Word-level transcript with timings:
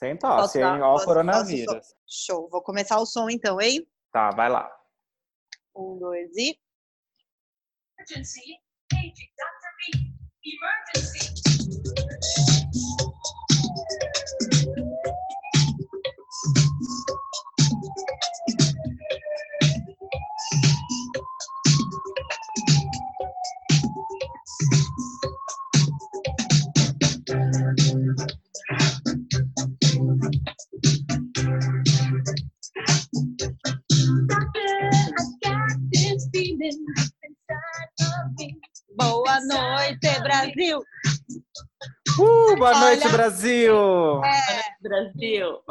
Sem 0.00 0.16
tosse, 0.16 0.62
hein? 0.62 0.80
Ó 0.80 0.96
o 0.96 1.04
coronavírus. 1.04 1.94
Show. 2.08 2.48
Vou 2.48 2.62
começar 2.62 2.98
o 2.98 3.04
som 3.04 3.28
então, 3.28 3.60
hein? 3.60 3.86
Tá, 4.10 4.30
vai 4.30 4.48
lá. 4.48 4.66
Um, 5.76 5.98
dois 5.98 6.34
e. 6.38 6.58
Emergency. 7.98 8.40
Dr. 8.90 9.92
B. 9.92 10.10
Emergency. 10.42 11.49
Boa 42.60 42.72
Olha, 42.72 42.80
noite, 42.80 43.08
Brasil! 43.08 44.22
É, 44.22 44.76
Brasil! 44.82 45.62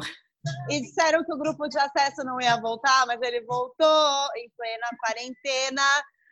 E 0.71 0.81
disseram 0.81 1.23
que 1.23 1.31
o 1.31 1.37
grupo 1.37 1.67
de 1.67 1.77
acesso 1.77 2.23
não 2.23 2.41
ia 2.41 2.59
voltar, 2.59 3.05
mas 3.05 3.21
ele 3.21 3.41
voltou 3.45 4.27
em 4.35 4.49
plena 4.57 4.87
quarentena. 4.99 5.83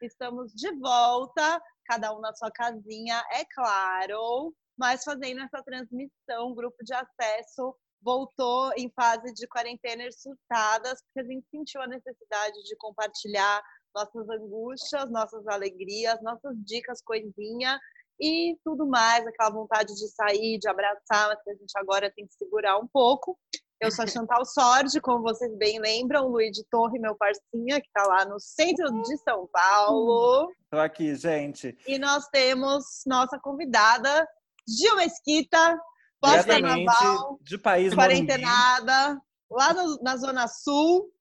Estamos 0.02 0.52
de 0.54 0.72
volta, 0.80 1.62
cada 1.86 2.12
um 2.12 2.20
na 2.20 2.34
sua 2.34 2.50
casinha, 2.50 3.24
é 3.34 3.46
claro, 3.54 4.52
mas 4.76 5.04
fazendo 5.04 5.42
essa 5.42 5.62
transmissão, 5.64 6.50
o 6.50 6.56
grupo 6.56 6.84
de 6.84 6.94
acesso 6.94 7.76
voltou 8.02 8.72
em 8.78 8.92
fase 8.96 9.32
de 9.36 9.48
quarentena 9.48 10.12
surtadas, 10.12 11.04
porque 11.04 11.20
a 11.20 11.32
gente 11.32 11.46
sentiu 11.52 11.82
a 11.82 11.88
necessidade 11.88 12.64
de 12.64 12.76
compartilhar 12.78 13.62
nossas 13.94 14.28
angústias, 14.28 15.12
nossas 15.12 15.48
alegrias, 15.48 16.20
nossas 16.24 16.56
dicas, 16.66 17.00
coisinha 17.04 17.80
e 18.20 18.58
tudo 18.64 18.88
mais, 18.88 19.26
aquela 19.26 19.52
vontade 19.52 19.94
de 19.94 20.08
sair, 20.10 20.58
de 20.60 20.68
abraçar, 20.68 21.30
mas 21.30 21.42
que 21.44 21.52
a 21.52 21.56
gente 21.56 21.78
agora 21.78 22.12
tem 22.16 22.26
que 22.26 22.34
segurar 22.34 22.78
um 22.78 22.88
pouco. 22.88 23.38
Eu 23.80 23.92
sou 23.92 24.04
a 24.04 24.08
Chantal 24.28 24.44
Sordi, 24.46 25.00
como 25.00 25.22
vocês 25.22 25.56
bem 25.58 25.80
lembram, 25.80 26.28
Luiz 26.28 26.52
de 26.52 26.64
Torre, 26.70 27.00
meu 27.00 27.16
parcinha, 27.16 27.80
que 27.80 27.88
está 27.88 28.04
lá 28.08 28.26
no 28.26 28.40
centro 28.40 28.90
de 29.04 29.18
São 29.18 29.48
Paulo. 29.52 30.52
Estou 30.64 30.80
aqui, 30.80 31.16
gente. 31.16 31.78
E 31.88 32.00
nós 32.00 32.28
temos 32.30 33.04
nossa 33.06 33.40
convidada, 33.40 34.28
Gil 34.68 34.96
Mesquita, 34.96 35.80
pós-carnaval, 36.20 37.38
de 37.42 37.58
país 37.58 37.94
quarentenada, 37.94 39.22
lá 39.50 39.74
no, 39.74 39.98
na 40.02 40.18
Zona 40.18 40.48
Sul, 40.48 41.12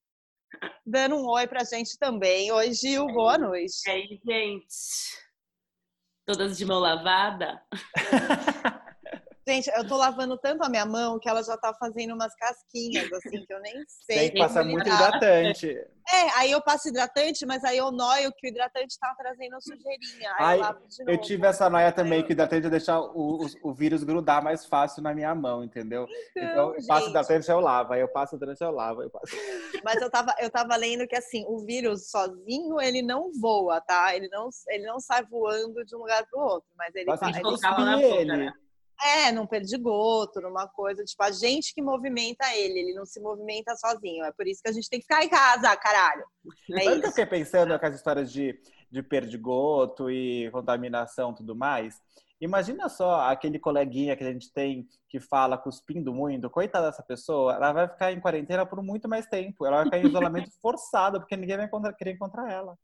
dando 0.85 1.17
um 1.17 1.29
oi 1.29 1.47
pra 1.47 1.63
gente 1.65 1.99
também. 1.99 2.51
Oi, 2.51 2.73
Gil, 2.73 3.07
boa 3.09 3.37
noite. 3.37 3.87
E 3.87 3.91
aí, 3.91 4.21
gente? 4.27 5.26
Todas 6.27 6.59
de 6.59 6.67
mão 6.67 6.81
lavada? 6.81 7.63
Gente, 9.49 9.71
eu 9.77 9.87
tô 9.87 9.97
lavando 9.97 10.37
tanto 10.37 10.65
a 10.65 10.69
minha 10.69 10.85
mão 10.85 11.21
que 11.21 11.29
ela 11.29 11.41
já 11.41 11.57
tá 11.57 11.73
fazendo 11.75 12.15
umas 12.15 12.35
casquinhas, 12.35 13.13
assim, 13.13 13.47
que 13.47 13.55
eu 13.55 13.61
nem 13.61 13.75
sei. 14.05 14.17
Tem 14.19 14.31
que 14.33 14.39
passar 14.39 14.65
muito 14.65 14.89
hidratante. 14.89 15.69
É, 15.69 16.39
aí 16.39 16.51
eu 16.51 16.61
passo 16.61 16.89
hidratante, 16.89 17.47
mas 17.47 17.63
aí 17.63 17.79
eu 17.79 17.93
noio 17.93 18.33
que 18.37 18.47
o 18.47 18.51
hidratante 18.51 18.99
tá 18.99 19.15
trazendo 19.17 19.57
sujeirinha. 19.61 20.35
Aí 20.37 20.61
Ai, 20.61 20.77
eu, 21.01 21.15
eu, 21.15 21.21
tive 21.21 21.47
essa 21.47 21.71
noia 21.71 21.93
também, 21.93 22.25
que 22.25 22.31
o 22.31 22.33
hidratante 22.33 22.69
deixar 22.69 23.01
o, 23.01 23.45
o, 23.45 23.47
o, 23.63 23.73
vírus 23.73 24.03
grudar 24.03 24.43
mais 24.43 24.67
fácil 24.67 25.01
na 25.01 25.15
minha 25.15 25.33
mão, 25.33 25.63
entendeu? 25.63 26.09
Então, 26.37 26.49
então 26.49 26.75
eu 26.75 26.87
passo 26.87 27.11
hidratante, 27.11 27.49
eu 27.49 27.61
lavo. 27.61 27.93
Aí 27.93 28.01
eu 28.01 28.09
passo 28.09 28.35
hidratante, 28.35 28.63
eu 28.63 28.71
lavo. 28.73 29.03
Eu 29.03 29.11
passo... 29.11 29.27
Mas 29.85 30.03
eu 30.03 30.11
tava, 30.11 30.35
eu 30.41 30.51
tava 30.51 30.75
lendo 30.77 31.07
que, 31.07 31.17
assim, 31.17 31.45
o 31.47 31.65
vírus 31.65 32.11
sozinho, 32.11 32.81
ele 32.81 33.01
não 33.01 33.31
voa, 33.41 33.81
tá? 33.81 34.15
Ele 34.15 34.29
não, 34.29 34.49
ele 34.69 34.87
não 34.87 34.99
sai 34.99 35.25
voando 35.25 35.85
de 35.85 35.95
um 35.95 36.01
lugar 36.01 36.27
pro 36.27 36.41
outro, 36.41 36.69
mas 36.77 36.93
ele... 36.97 37.05
Nossa, 37.05 37.29
ele, 37.29 37.39
ele, 37.39 38.33
ele, 38.33 38.43
ele. 38.43 38.66
É, 39.03 39.31
num 39.31 39.47
perdigoto, 39.47 40.41
numa 40.41 40.67
coisa, 40.67 41.05
tipo, 41.05 41.23
a 41.23 41.31
gente 41.31 41.75
que 41.75 41.83
movimenta 41.83 42.47
ele, 42.55 42.81
ele 42.81 42.95
não 42.95 43.05
se 43.05 43.21
movimenta 43.21 43.75
sozinho. 43.77 44.25
É 44.25 44.33
por 44.33 44.47
isso 44.47 44.63
que 44.63 44.71
a 44.71 44.73
gente 44.73 44.89
tem 44.89 44.99
que 44.99 45.07
ficar 45.07 45.25
em 45.25 45.29
casa, 45.29 45.77
caralho. 45.77 46.25
É 46.73 46.85
Sabe 46.85 46.97
o 46.97 47.01
que 47.01 47.07
eu 47.07 47.11
fiquei 47.11 47.27
pensando 47.27 47.79
com 47.79 47.87
as 47.87 47.95
histórias 47.95 48.33
de, 48.33 48.59
de 48.91 49.03
perdigoto 49.03 50.11
e 50.11 50.51
contaminação 50.51 51.33
e 51.33 51.37
tudo 51.37 51.55
mais? 51.55 52.01
Imagina 52.41 52.89
só 52.89 53.23
aquele 53.23 53.59
coleguinha 53.59 54.15
que 54.15 54.23
a 54.23 54.31
gente 54.31 54.53
tem 54.53 54.87
que 55.09 55.19
fala 55.19 55.57
cuspindo 55.57 56.13
muito, 56.13 56.51
coitada 56.51 56.87
dessa 56.87 57.03
pessoa, 57.03 57.55
ela 57.55 57.73
vai 57.73 57.89
ficar 57.89 58.13
em 58.13 58.21
quarentena 58.21 58.67
por 58.67 58.83
muito 58.83 59.09
mais 59.09 59.27
tempo, 59.27 59.65
ela 59.65 59.77
vai 59.77 59.85
ficar 59.87 59.99
em 59.99 60.07
isolamento 60.07 60.51
forçado, 60.61 61.19
porque 61.19 61.37
ninguém 61.37 61.57
vai 61.57 61.67
encontrar, 61.67 61.95
querer 61.95 62.13
encontrar 62.13 62.51
ela. 62.53 62.77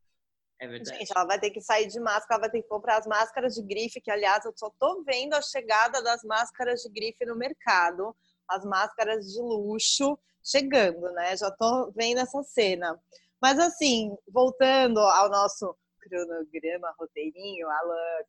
É 0.63 0.69
verdade. 0.69 0.97
Gente, 0.97 1.11
ela 1.13 1.25
vai 1.25 1.41
ter 1.41 1.51
que 1.51 1.61
sair 1.61 1.89
de 1.89 1.99
máscara, 1.99 2.35
ela 2.35 2.41
vai 2.43 2.51
ter 2.51 2.63
que 2.63 2.69
comprar 2.69 2.99
as 2.99 3.07
máscaras 3.07 3.55
de 3.57 3.63
grife, 3.63 4.01
que 4.01 4.13
aliás 4.13 4.45
eu 4.45 4.53
só 4.55 4.71
tô 4.79 5.03
vendo 5.03 5.35
a 5.35 5.43
chegada 5.43 6.01
das 6.01 6.23
máscaras 6.23 6.83
de 6.83 6.89
grife 6.89 7.27
no 7.27 7.35
mercado, 7.35 8.15
as 8.49 8.65
máscaras 8.65 9.27
de 9.27 9.41
luxo 9.41 10.17
chegando, 10.45 11.11
né? 11.15 11.37
Já 11.37 11.51
tô 11.51 11.91
vendo 11.97 12.21
essa 12.21 12.41
cena. 12.45 12.97
Mas 13.41 13.59
assim, 13.59 14.17
voltando 14.33 15.01
ao 15.01 15.29
nosso 15.29 15.77
cronograma, 16.01 16.95
roteirinho, 16.97 17.69
Alan, 17.69 18.25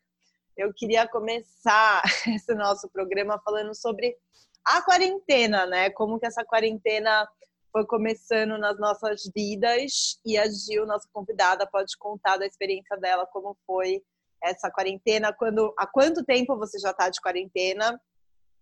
eu 0.57 0.73
queria 0.73 1.07
começar 1.07 2.01
esse 2.35 2.55
nosso 2.55 2.89
programa 2.89 3.39
falando 3.45 3.75
sobre 3.75 4.17
a 4.65 4.81
quarentena, 4.81 5.67
né? 5.67 5.91
Como 5.91 6.19
que 6.19 6.25
essa 6.25 6.43
quarentena 6.43 7.29
foi 7.73 7.87
começando 7.87 8.55
nas 8.59 8.79
nossas 8.79 9.23
vidas 9.35 10.19
e 10.23 10.37
a 10.37 10.45
Gil, 10.47 10.85
nossa 10.85 11.09
convidada, 11.11 11.65
pode 11.65 11.97
contar 11.97 12.37
da 12.37 12.45
experiência 12.45 12.95
dela, 12.97 13.25
como 13.25 13.57
foi 13.65 13.99
essa 14.43 14.69
quarentena, 14.69 15.33
quando, 15.33 15.73
há 15.75 15.87
quanto 15.87 16.23
tempo 16.23 16.55
você 16.55 16.77
já 16.77 16.91
está 16.91 17.09
de 17.09 17.19
quarentena 17.19 17.99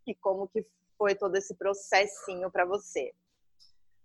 e 0.07 0.16
como 0.16 0.47
que 0.47 0.66
foi 0.97 1.13
todo 1.13 1.35
esse 1.35 1.53
processinho 1.55 2.49
para 2.49 2.63
você. 2.63 3.11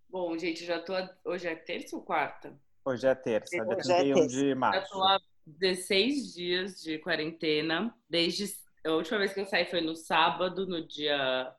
Bom, 0.09 0.37
gente, 0.37 0.65
já 0.65 0.81
tô. 0.81 0.95
Hoje 1.25 1.47
é 1.47 1.55
terça 1.55 1.95
ou 1.95 2.03
quarta? 2.03 2.59
Hoje 2.85 3.07
é 3.07 3.15
terça, 3.15 3.51
dia 3.51 3.65
31 3.65 4.19
é 4.19 4.27
de 4.27 4.55
março. 4.55 4.81
Já 4.81 4.89
tô 4.89 5.05
há 5.05 5.21
16 5.47 6.35
dias 6.35 6.81
de 6.81 6.99
quarentena. 6.99 7.95
Desde 8.09 8.47
a 8.85 8.93
última 8.93 9.19
vez 9.19 9.33
que 9.33 9.41
eu 9.41 9.47
saí 9.47 9.67
foi 9.67 9.81
no 9.81 9.95
sábado, 9.95 10.67
no 10.67 10.87
dia 10.87 11.55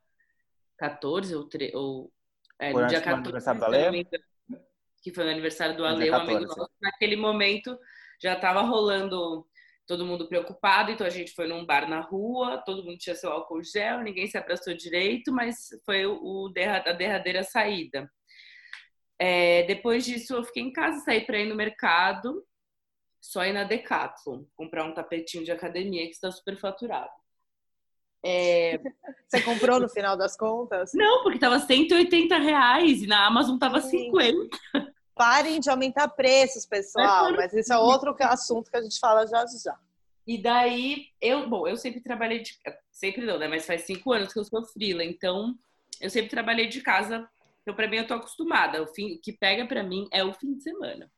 14 0.77 1.35
ou, 1.35 1.47
3, 1.47 1.73
ou 1.75 2.11
é, 2.59 2.73
no 2.73 2.87
dia 2.87 3.01
14, 3.01 3.21
aniversário 3.21 3.59
do 3.59 3.65
Ale? 3.65 4.07
Que 5.01 5.13
foi 5.13 5.23
no 5.23 5.31
aniversário 5.31 5.77
do 5.77 5.85
Ale, 5.85 6.11
um 6.11 6.15
amigo 6.15 6.41
nosso. 6.41 6.69
Naquele 6.81 7.15
momento 7.15 7.77
já 8.21 8.33
estava 8.33 8.61
rolando 8.61 9.47
todo 9.87 10.05
mundo 10.05 10.27
preocupado, 10.27 10.91
então 10.91 11.07
a 11.07 11.09
gente 11.09 11.31
foi 11.33 11.47
num 11.47 11.65
bar 11.65 11.89
na 11.89 12.01
rua, 12.01 12.61
todo 12.65 12.83
mundo 12.83 12.97
tinha 12.97 13.15
seu 13.15 13.31
álcool 13.31 13.63
gel, 13.63 14.01
ninguém 14.01 14.27
se 14.27 14.37
abraçou 14.37 14.73
direito, 14.73 15.31
mas 15.31 15.69
foi 15.85 16.05
o, 16.05 16.51
a 16.85 16.91
derradeira 16.91 17.41
saída. 17.43 18.11
É, 19.17 19.63
depois 19.63 20.05
disso, 20.05 20.35
eu 20.35 20.43
fiquei 20.43 20.61
em 20.61 20.73
casa, 20.73 21.03
saí 21.05 21.25
para 21.25 21.39
ir 21.39 21.47
no 21.47 21.55
mercado, 21.55 22.45
só 23.21 23.45
ir 23.45 23.53
na 23.53 23.63
Decathlon, 23.63 24.43
comprar 24.55 24.83
um 24.83 24.93
tapetinho 24.93 25.45
de 25.45 25.51
academia 25.51 26.05
que 26.05 26.11
está 26.11 26.29
super 26.31 26.57
faturado. 26.57 27.09
É... 28.23 28.79
Você 29.27 29.41
comprou 29.41 29.79
no 29.79 29.89
final 29.89 30.17
das 30.17 30.35
contas? 30.35 30.91
Não, 30.93 31.23
porque 31.23 31.39
tava 31.39 31.59
180 31.59 32.37
reais 32.37 33.03
e 33.03 33.07
na 33.07 33.25
Amazon 33.25 33.57
tava 33.57 33.81
Sim. 33.81 34.11
50. 34.11 34.57
Parem 35.15 35.59
de 35.59 35.69
aumentar 35.69 36.07
preços, 36.09 36.65
pessoal. 36.65 37.31
Mas 37.33 37.53
isso 37.53 37.73
é 37.73 37.77
outro 37.77 38.15
assunto 38.21 38.69
que 38.69 38.77
a 38.77 38.81
gente 38.81 38.99
fala 38.99 39.25
já 39.25 39.45
já. 39.63 39.77
E 40.27 40.37
daí, 40.37 41.07
eu, 41.21 41.49
bom, 41.49 41.67
eu 41.67 41.77
sempre 41.77 42.01
trabalhei 42.01 42.41
de. 42.41 42.53
Sempre 42.91 43.25
não, 43.25 43.39
né? 43.39 43.47
Mas 43.47 43.65
faz 43.65 43.83
cinco 43.83 44.11
anos 44.11 44.33
que 44.33 44.39
eu 44.39 44.43
sou 44.43 44.65
frila, 44.65 45.03
então 45.03 45.55
eu 46.01 46.09
sempre 46.09 46.29
trabalhei 46.29 46.67
de 46.67 46.81
casa. 46.81 47.27
Então, 47.61 47.73
pra 47.73 47.87
mim, 47.87 47.97
eu 47.97 48.07
tô 48.07 48.13
acostumada. 48.13 48.81
O, 48.83 48.87
fim, 48.87 49.15
o 49.15 49.21
que 49.21 49.31
pega 49.31 49.65
pra 49.65 49.83
mim 49.83 50.07
é 50.11 50.23
o 50.23 50.33
fim 50.33 50.53
de 50.53 50.63
semana. 50.63 51.09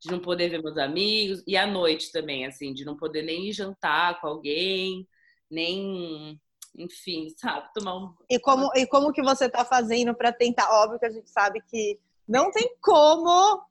De 0.00 0.10
não 0.10 0.18
poder 0.18 0.48
ver 0.48 0.62
meus 0.62 0.78
amigos. 0.78 1.42
E 1.46 1.56
à 1.56 1.66
noite 1.66 2.10
também, 2.10 2.46
assim, 2.46 2.72
de 2.72 2.84
não 2.84 2.96
poder 2.96 3.22
nem 3.22 3.52
jantar 3.52 4.20
com 4.20 4.26
alguém, 4.26 5.06
nem 5.50 6.40
enfim, 6.78 7.28
sabe, 7.38 7.68
tomar 7.72 7.96
um. 7.96 8.14
E 8.28 8.38
como, 8.38 8.70
e 8.74 8.86
como 8.86 9.12
que 9.12 9.22
você 9.22 9.46
está 9.46 9.64
fazendo 9.64 10.14
para 10.14 10.32
tentar? 10.32 10.70
Óbvio 10.70 10.98
que 10.98 11.06
a 11.06 11.10
gente 11.10 11.30
sabe 11.30 11.60
que 11.62 11.98
não 12.28 12.50
tem 12.50 12.76
como 12.82 13.62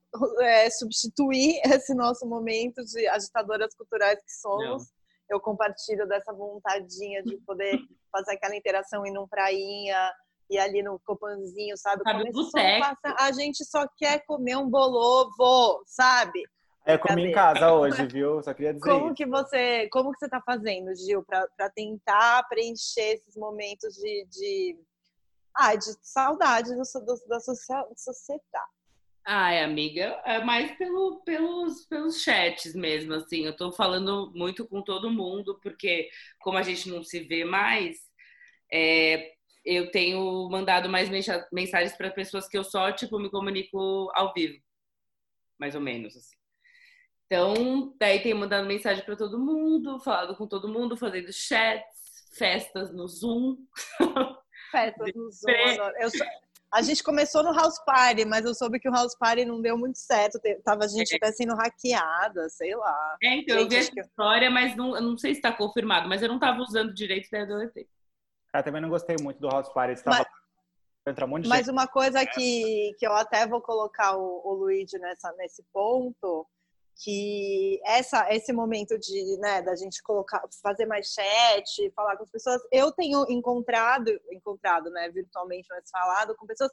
é, 0.41 0.69
substituir 0.69 1.59
esse 1.65 1.93
nosso 1.93 2.25
momento 2.25 2.83
de 2.83 3.07
agitadoras 3.07 3.75
culturais 3.75 4.19
que 4.19 4.31
somos. 4.31 4.83
Não. 4.83 4.95
Eu 5.29 5.39
compartilho 5.39 6.07
dessa 6.07 6.31
vontadinha 6.33 7.23
de 7.23 7.37
poder 7.37 7.79
fazer 8.11 8.33
aquela 8.33 8.55
interação 8.55 9.05
em 9.05 9.17
um 9.17 9.27
prainha 9.27 10.11
e 10.49 10.59
ali 10.59 10.83
no 10.83 10.99
copanzinho, 10.99 11.75
sabe? 11.75 12.03
sabe 12.03 12.31
a 13.17 13.31
gente 13.31 13.65
só 13.65 13.87
quer 13.97 14.23
comer 14.27 14.55
um 14.55 14.69
bolovo, 14.69 15.83
sabe? 15.87 16.43
Eu 16.85 16.99
comi 16.99 17.25
em 17.25 17.31
casa 17.31 17.73
hoje, 17.73 18.05
viu? 18.07 18.43
Só 18.43 18.53
queria 18.53 18.73
dizer. 18.73 18.87
Como 18.87 19.07
isso. 19.07 19.15
que 19.15 19.25
você, 19.25 19.89
como 19.89 20.11
que 20.11 20.19
você 20.19 20.29
tá 20.29 20.39
fazendo, 20.41 20.95
Gil, 20.95 21.23
para 21.23 21.69
tentar 21.73 22.43
preencher 22.47 23.15
esses 23.15 23.35
momentos 23.35 23.95
de, 23.95 24.25
de, 24.29 24.79
Ah, 25.55 25.75
de 25.75 25.85
saudade 26.03 26.69
do, 26.69 26.83
do, 27.05 27.27
da 27.27 27.39
sociedade. 27.39 27.87
Ai, 29.27 29.63
amiga, 29.63 30.21
é 30.23 30.43
mais 30.43 30.77
pelo, 30.77 31.23
pelos, 31.25 31.87
pelos 31.87 32.21
chats 32.21 32.75
mesmo, 32.75 33.15
assim. 33.15 33.43
Eu 33.45 33.55
tô 33.55 33.71
falando 33.71 34.31
muito 34.35 34.67
com 34.67 34.83
todo 34.83 35.09
mundo, 35.09 35.59
porque 35.63 36.09
como 36.39 36.59
a 36.59 36.61
gente 36.61 36.87
não 36.87 37.03
se 37.03 37.21
vê 37.21 37.43
mais, 37.43 37.97
é, 38.71 39.33
eu 39.65 39.89
tenho 39.89 40.47
mandado 40.51 40.87
mais 40.87 41.09
mensagens 41.51 41.97
para 41.97 42.11
pessoas 42.11 42.47
que 42.47 42.55
eu 42.55 42.63
só, 42.63 42.91
tipo, 42.91 43.17
me 43.17 43.31
comunico 43.31 44.11
ao 44.13 44.31
vivo. 44.31 44.63
Mais 45.57 45.73
ou 45.73 45.81
menos, 45.81 46.15
assim. 46.15 46.35
Então, 47.25 47.95
daí 47.99 48.21
tenho 48.21 48.37
mandado 48.37 48.67
mensagem 48.67 49.03
para 49.03 49.15
todo 49.15 49.39
mundo, 49.39 49.99
falado 49.99 50.35
com 50.35 50.45
todo 50.45 50.67
mundo, 50.67 50.95
fazendo 50.95 51.33
chats, 51.33 52.27
festas 52.37 52.93
no 52.93 53.07
Zoom. 53.07 53.57
Festas 54.71 55.11
no 55.15 55.31
Zoom. 55.31 55.51
Eu, 55.99 56.09
a 56.71 56.81
gente 56.81 57.03
começou 57.03 57.41
no 57.41 57.53
House 57.53 57.79
Party, 57.85 58.25
mas 58.25 58.43
eu 58.43 58.53
soube 58.53 58.79
que 58.79 58.89
o 58.89 58.91
House 58.91 59.15
Party 59.17 59.45
não 59.45 59.61
deu 59.61 59.77
muito 59.77 59.97
certo. 59.97 60.39
Tava 60.63 60.83
a 60.83 60.87
gente 60.87 61.15
até 61.15 61.31
sendo 61.31 61.55
hackeada, 61.55 62.49
sei 62.49 62.75
lá. 62.75 63.17
É, 63.23 63.37
então, 63.37 63.57
gente, 63.57 63.63
eu 63.63 63.69
vi 63.69 63.75
essa 63.77 63.91
que... 63.91 64.01
história, 64.01 64.51
mas 64.51 64.75
não, 64.75 64.99
não 64.99 65.17
sei 65.17 65.33
se 65.33 65.39
está 65.39 65.53
confirmado, 65.53 66.09
mas 66.09 66.21
eu 66.21 66.27
não 66.27 66.35
estava 66.35 66.59
usando 66.59 66.93
direito 66.93 67.29
da 67.31 67.45
deletei. 67.45 67.87
Cara, 68.51 68.63
também 68.63 68.81
não 68.81 68.89
gostei 68.89 69.15
muito 69.21 69.39
do 69.39 69.47
House 69.47 69.69
Party. 69.69 69.93
Estava... 69.93 70.17
Mas... 70.17 70.27
Entra 71.07 71.25
um 71.25 71.29
monte 71.29 71.43
de 71.43 71.49
mas 71.49 71.67
uma 71.67 71.87
coisa 71.87 72.25
que, 72.25 72.95
que 72.97 73.05
eu 73.05 73.13
até 73.13 73.45
vou 73.45 73.61
colocar 73.61 74.17
o, 74.17 74.41
o 74.43 74.53
Luigi 74.55 74.97
nessa, 74.97 75.31
nesse 75.33 75.63
ponto 75.71 76.47
que 77.03 77.81
essa 77.85 78.33
esse 78.33 78.53
momento 78.53 78.97
de 78.97 79.37
né 79.39 79.61
da 79.61 79.75
gente 79.75 80.01
colocar 80.01 80.41
fazer 80.63 80.85
mais 80.85 81.07
chat 81.13 81.91
falar 81.93 82.15
com 82.15 82.23
as 82.23 82.31
pessoas 82.31 82.61
eu 82.71 82.91
tenho 82.91 83.25
encontrado 83.29 84.09
encontrado 84.31 84.89
né 84.89 85.09
virtualmente 85.09 85.67
mas 85.69 85.89
falado 85.89 86.35
com 86.35 86.47
pessoas 86.47 86.71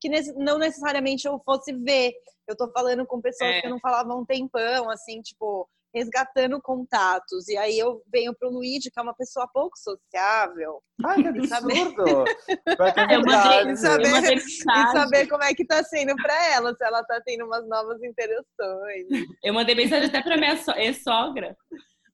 que 0.00 0.08
não 0.34 0.58
necessariamente 0.58 1.26
eu 1.26 1.40
fosse 1.44 1.72
ver 1.72 2.14
eu 2.46 2.56
tô 2.56 2.70
falando 2.70 3.04
com 3.04 3.20
pessoas 3.20 3.50
é. 3.50 3.60
que 3.60 3.66
eu 3.66 3.70
não 3.70 3.80
falava 3.80 4.14
um 4.14 4.24
tempão 4.24 4.88
assim 4.90 5.20
tipo 5.20 5.68
resgatando 5.94 6.60
contatos. 6.60 7.48
E 7.48 7.56
aí 7.56 7.78
eu 7.78 8.02
venho 8.12 8.34
pro 8.34 8.50
Luigi, 8.50 8.90
que 8.90 8.98
é 8.98 9.02
uma 9.02 9.14
pessoa 9.14 9.48
pouco 9.52 9.78
sociável. 9.78 10.82
Ai, 11.04 11.22
que 11.22 11.28
absurdo! 11.54 12.24
eu 13.10 13.20
mandei, 13.22 13.72
e 13.72 13.76
saber, 13.76 14.08
eu 14.08 14.34
e 14.34 14.92
saber 14.92 15.28
como 15.28 15.44
é 15.44 15.54
que 15.54 15.64
tá 15.64 15.82
sendo 15.84 16.14
para 16.16 16.52
ela, 16.52 16.74
se 16.74 16.84
ela 16.84 17.04
tá 17.04 17.20
tendo 17.24 17.44
umas 17.44 17.66
novas 17.68 18.02
interações. 18.02 19.06
Eu 19.42 19.54
mandei 19.54 19.74
mensagem 19.74 20.08
até 20.08 20.22
pra 20.22 20.36
minha 20.36 20.56
so 20.56 20.72
sogra. 21.02 21.56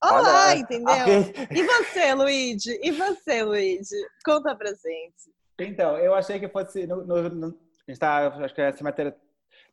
Olá, 0.02 0.48
Olha, 0.48 0.58
entendeu? 0.58 1.06
E 1.50 1.62
você, 1.62 2.14
Luigi? 2.14 2.78
E 2.82 2.90
você, 2.90 3.42
Luigi? 3.42 3.96
Conta 4.24 4.54
pra 4.54 4.70
gente. 4.70 5.30
Então, 5.58 5.98
eu 5.98 6.14
achei 6.14 6.40
que 6.40 6.48
fosse. 6.48 6.86
No, 6.86 7.04
no, 7.04 7.28
no, 7.28 7.46
a 7.48 7.90
gente 7.90 8.00
tá, 8.00 8.28
acho 8.28 8.54
que 8.54 8.62
essa 8.62 8.82
matéria 8.82 9.14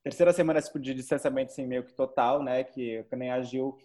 terceira 0.03 0.33
semana 0.33 0.61
tipo, 0.61 0.79
de 0.79 0.93
distanciamento 0.93 1.51
assim, 1.51 1.65
meio 1.65 1.83
que 1.83 1.93
total, 1.93 2.41
né? 2.41 2.63
Que, 2.63 3.03
que 3.03 3.15
nem 3.15 3.31
a 3.31 3.41
Gil 3.41 3.77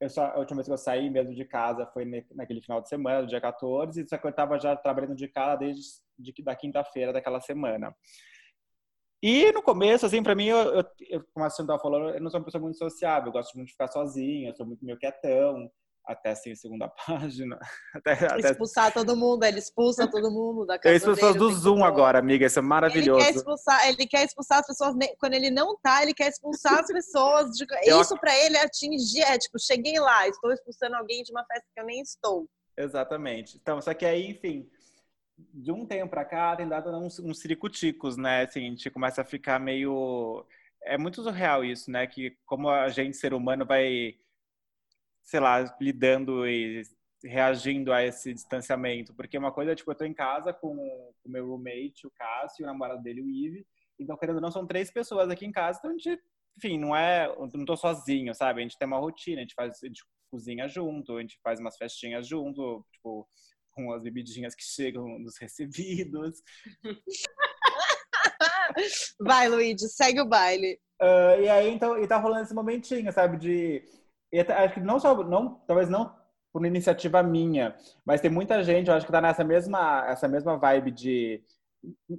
eu 0.00 0.10
só, 0.10 0.26
a 0.26 0.38
última 0.38 0.56
vez 0.56 0.66
que 0.66 0.72
eu 0.72 0.78
saí 0.78 1.08
mesmo 1.08 1.34
de 1.34 1.44
casa 1.44 1.86
foi 1.86 2.04
naquele 2.34 2.60
final 2.60 2.80
de 2.80 2.88
semana, 2.88 3.22
do 3.22 3.28
dia 3.28 3.40
14, 3.40 4.06
só 4.08 4.18
que 4.18 4.26
eu 4.26 4.30
estava 4.30 4.58
já 4.58 4.76
trabalhando 4.76 5.14
de 5.14 5.28
casa 5.28 5.58
desde 5.58 5.82
de, 6.18 6.34
da 6.42 6.54
quinta-feira 6.54 7.12
daquela 7.12 7.40
semana. 7.40 7.94
E 9.22 9.50
no 9.52 9.62
começo, 9.62 10.04
assim, 10.04 10.22
para 10.22 10.34
mim, 10.34 10.46
eu, 10.46 10.58
eu, 10.58 10.84
eu, 11.08 11.24
como 11.32 11.44
a 11.44 11.48
estava 11.48 11.78
falando, 11.78 12.10
eu 12.10 12.20
não 12.20 12.30
sou 12.30 12.38
uma 12.38 12.44
pessoa 12.44 12.60
muito 12.60 12.76
sociável, 12.76 13.28
eu 13.28 13.32
gosto 13.32 13.54
muito 13.54 13.68
de 13.68 13.72
ficar 13.72 13.88
sozinha, 13.88 14.50
eu 14.50 14.54
sou 14.54 14.66
muito 14.66 14.84
meio 14.84 14.98
quietão 14.98 15.70
até 16.06 16.30
assim, 16.30 16.54
segunda 16.54 16.88
página. 17.06 17.58
Até, 17.94 18.12
até... 18.12 18.50
Expulsar 18.50 18.92
todo 18.92 19.16
mundo, 19.16 19.44
ele 19.44 19.58
expulsa 19.58 20.08
todo 20.08 20.30
mundo 20.30 20.64
da 20.64 20.78
casa. 20.78 20.92
Eu 20.92 20.96
expulso 20.96 21.20
pessoas 21.20 21.36
do 21.36 21.50
Zoom 21.52 21.84
agora, 21.84 22.18
amiga, 22.18 22.46
isso 22.46 22.58
é 22.58 22.62
maravilhoso. 22.62 23.20
Ele 23.20 23.32
quer 23.32 23.36
expulsar, 23.36 23.88
ele 23.88 24.06
quer 24.06 24.24
expulsar 24.24 24.58
as 24.60 24.66
pessoas, 24.66 24.94
quando 25.18 25.34
ele 25.34 25.50
não 25.50 25.76
tá, 25.82 26.02
ele 26.02 26.14
quer 26.14 26.28
expulsar 26.28 26.80
as 26.80 26.86
pessoas. 26.86 27.50
De... 27.56 27.66
Eu... 27.84 28.00
Isso 28.00 28.16
para 28.18 28.36
ele 28.36 28.56
é 28.56 28.64
atingir, 28.64 29.22
é 29.22 29.36
tipo, 29.36 29.58
cheguei 29.58 29.98
lá, 29.98 30.28
estou 30.28 30.52
expulsando 30.52 30.96
alguém 30.96 31.22
de 31.22 31.32
uma 31.32 31.44
festa 31.44 31.66
que 31.74 31.80
eu 31.80 31.84
nem 31.84 32.00
estou. 32.00 32.48
Exatamente. 32.76 33.56
Então, 33.56 33.80
só 33.80 33.94
que 33.94 34.04
aí, 34.04 34.30
enfim, 34.30 34.68
de 35.52 35.72
um 35.72 35.86
tempo 35.86 36.10
para 36.10 36.24
cá 36.24 36.56
tem 36.56 36.68
dado 36.68 36.90
uns, 36.90 37.18
uns 37.18 37.40
ciricuticos, 37.40 38.16
né? 38.16 38.42
Assim, 38.42 38.66
a 38.66 38.70
gente 38.70 38.90
começa 38.90 39.22
a 39.22 39.24
ficar 39.24 39.58
meio. 39.58 40.44
É 40.84 40.96
muito 40.96 41.22
surreal 41.22 41.64
isso, 41.64 41.90
né? 41.90 42.06
Que 42.06 42.36
como 42.44 42.68
a 42.68 42.88
gente, 42.88 43.16
ser 43.16 43.34
humano, 43.34 43.64
vai 43.64 44.14
sei 45.26 45.40
lá, 45.40 45.76
lidando 45.80 46.46
e 46.46 46.82
reagindo 47.24 47.92
a 47.92 48.04
esse 48.04 48.32
distanciamento. 48.32 49.12
Porque 49.14 49.36
uma 49.36 49.52
coisa 49.52 49.72
é, 49.72 49.74
tipo, 49.74 49.90
eu 49.90 49.96
tô 49.96 50.04
em 50.04 50.14
casa 50.14 50.54
com 50.54 50.74
o 50.76 51.12
meu 51.26 51.46
roommate, 51.48 52.06
o 52.06 52.10
Cássio, 52.12 52.64
o 52.64 52.66
namorado 52.66 53.02
dele, 53.02 53.20
o 53.20 53.28
Ive. 53.28 53.66
Então, 53.98 54.16
querendo 54.16 54.36
ou 54.36 54.42
não, 54.42 54.52
são 54.52 54.66
três 54.66 54.90
pessoas 54.90 55.28
aqui 55.28 55.44
em 55.44 55.52
casa. 55.52 55.78
Então, 55.78 55.90
a 55.90 55.94
gente, 55.94 56.22
enfim, 56.56 56.78
não 56.78 56.94
é... 56.94 57.26
Eu 57.26 57.48
não 57.52 57.64
tô 57.64 57.76
sozinho, 57.76 58.32
sabe? 58.34 58.60
A 58.60 58.62
gente 58.62 58.78
tem 58.78 58.86
uma 58.86 58.98
rotina, 58.98 59.38
a 59.38 59.42
gente 59.42 59.54
faz... 59.54 59.82
A 59.82 59.86
gente 59.86 60.04
cozinha 60.30 60.68
junto, 60.68 61.16
a 61.16 61.20
gente 61.20 61.38
faz 61.42 61.60
umas 61.60 61.76
festinhas 61.76 62.26
junto, 62.26 62.84
tipo, 62.92 63.28
com 63.70 63.92
as 63.92 64.02
bebidinhas 64.02 64.54
que 64.54 64.64
chegam 64.64 65.18
nos 65.18 65.38
recebidos. 65.38 66.42
Vai, 69.20 69.48
Luigi, 69.48 69.88
segue 69.88 70.20
o 70.20 70.28
baile. 70.28 70.78
Uh, 71.00 71.40
e 71.42 71.48
aí, 71.48 71.70
então, 71.70 71.96
e 72.02 72.06
tá 72.06 72.16
rolando 72.16 72.44
esse 72.44 72.54
momentinho, 72.54 73.12
sabe? 73.12 73.36
De 73.36 73.84
e 74.36 74.52
acho 74.52 74.74
que 74.74 74.80
não 74.80 74.98
só, 74.98 75.14
não, 75.24 75.60
talvez 75.66 75.88
não 75.88 76.14
por 76.52 76.64
iniciativa 76.64 77.22
minha, 77.22 77.76
mas 78.04 78.20
tem 78.20 78.30
muita 78.30 78.62
gente, 78.62 78.88
eu 78.88 78.94
acho 78.94 79.04
que 79.04 79.12
tá 79.12 79.20
nessa 79.20 79.44
mesma, 79.44 80.06
essa 80.08 80.26
mesma 80.26 80.56
vibe 80.56 80.90
de 80.90 81.42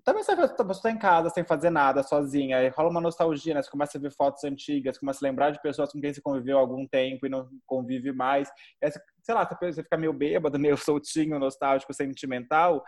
também 0.03 0.23
você 0.23 0.33
está 0.33 0.91
em 0.91 0.97
casa 0.97 1.29
sem 1.29 1.43
fazer 1.43 1.69
nada, 1.69 2.03
sozinha, 2.03 2.57
aí 2.57 2.69
rola 2.69 2.89
uma 2.89 3.01
nostalgia, 3.01 3.53
né? 3.53 3.61
Você 3.61 3.69
começa 3.69 3.97
a 3.97 4.01
ver 4.01 4.11
fotos 4.11 4.43
antigas, 4.43 4.97
começa 4.97 5.25
a 5.25 5.27
lembrar 5.27 5.51
de 5.51 5.61
pessoas 5.61 5.91
com 5.91 5.99
quem 5.99 6.13
você 6.13 6.21
conviveu 6.21 6.57
algum 6.57 6.87
tempo 6.87 7.25
e 7.25 7.29
não 7.29 7.49
convive 7.65 8.11
mais. 8.11 8.49
Aí, 8.81 8.91
sei 9.23 9.35
lá, 9.35 9.45
você 9.45 9.83
fica 9.83 9.97
meio 9.97 10.13
bêbado, 10.13 10.57
meio 10.59 10.77
soltinho, 10.77 11.39
nostálgico, 11.39 11.93
sentimental, 11.93 12.83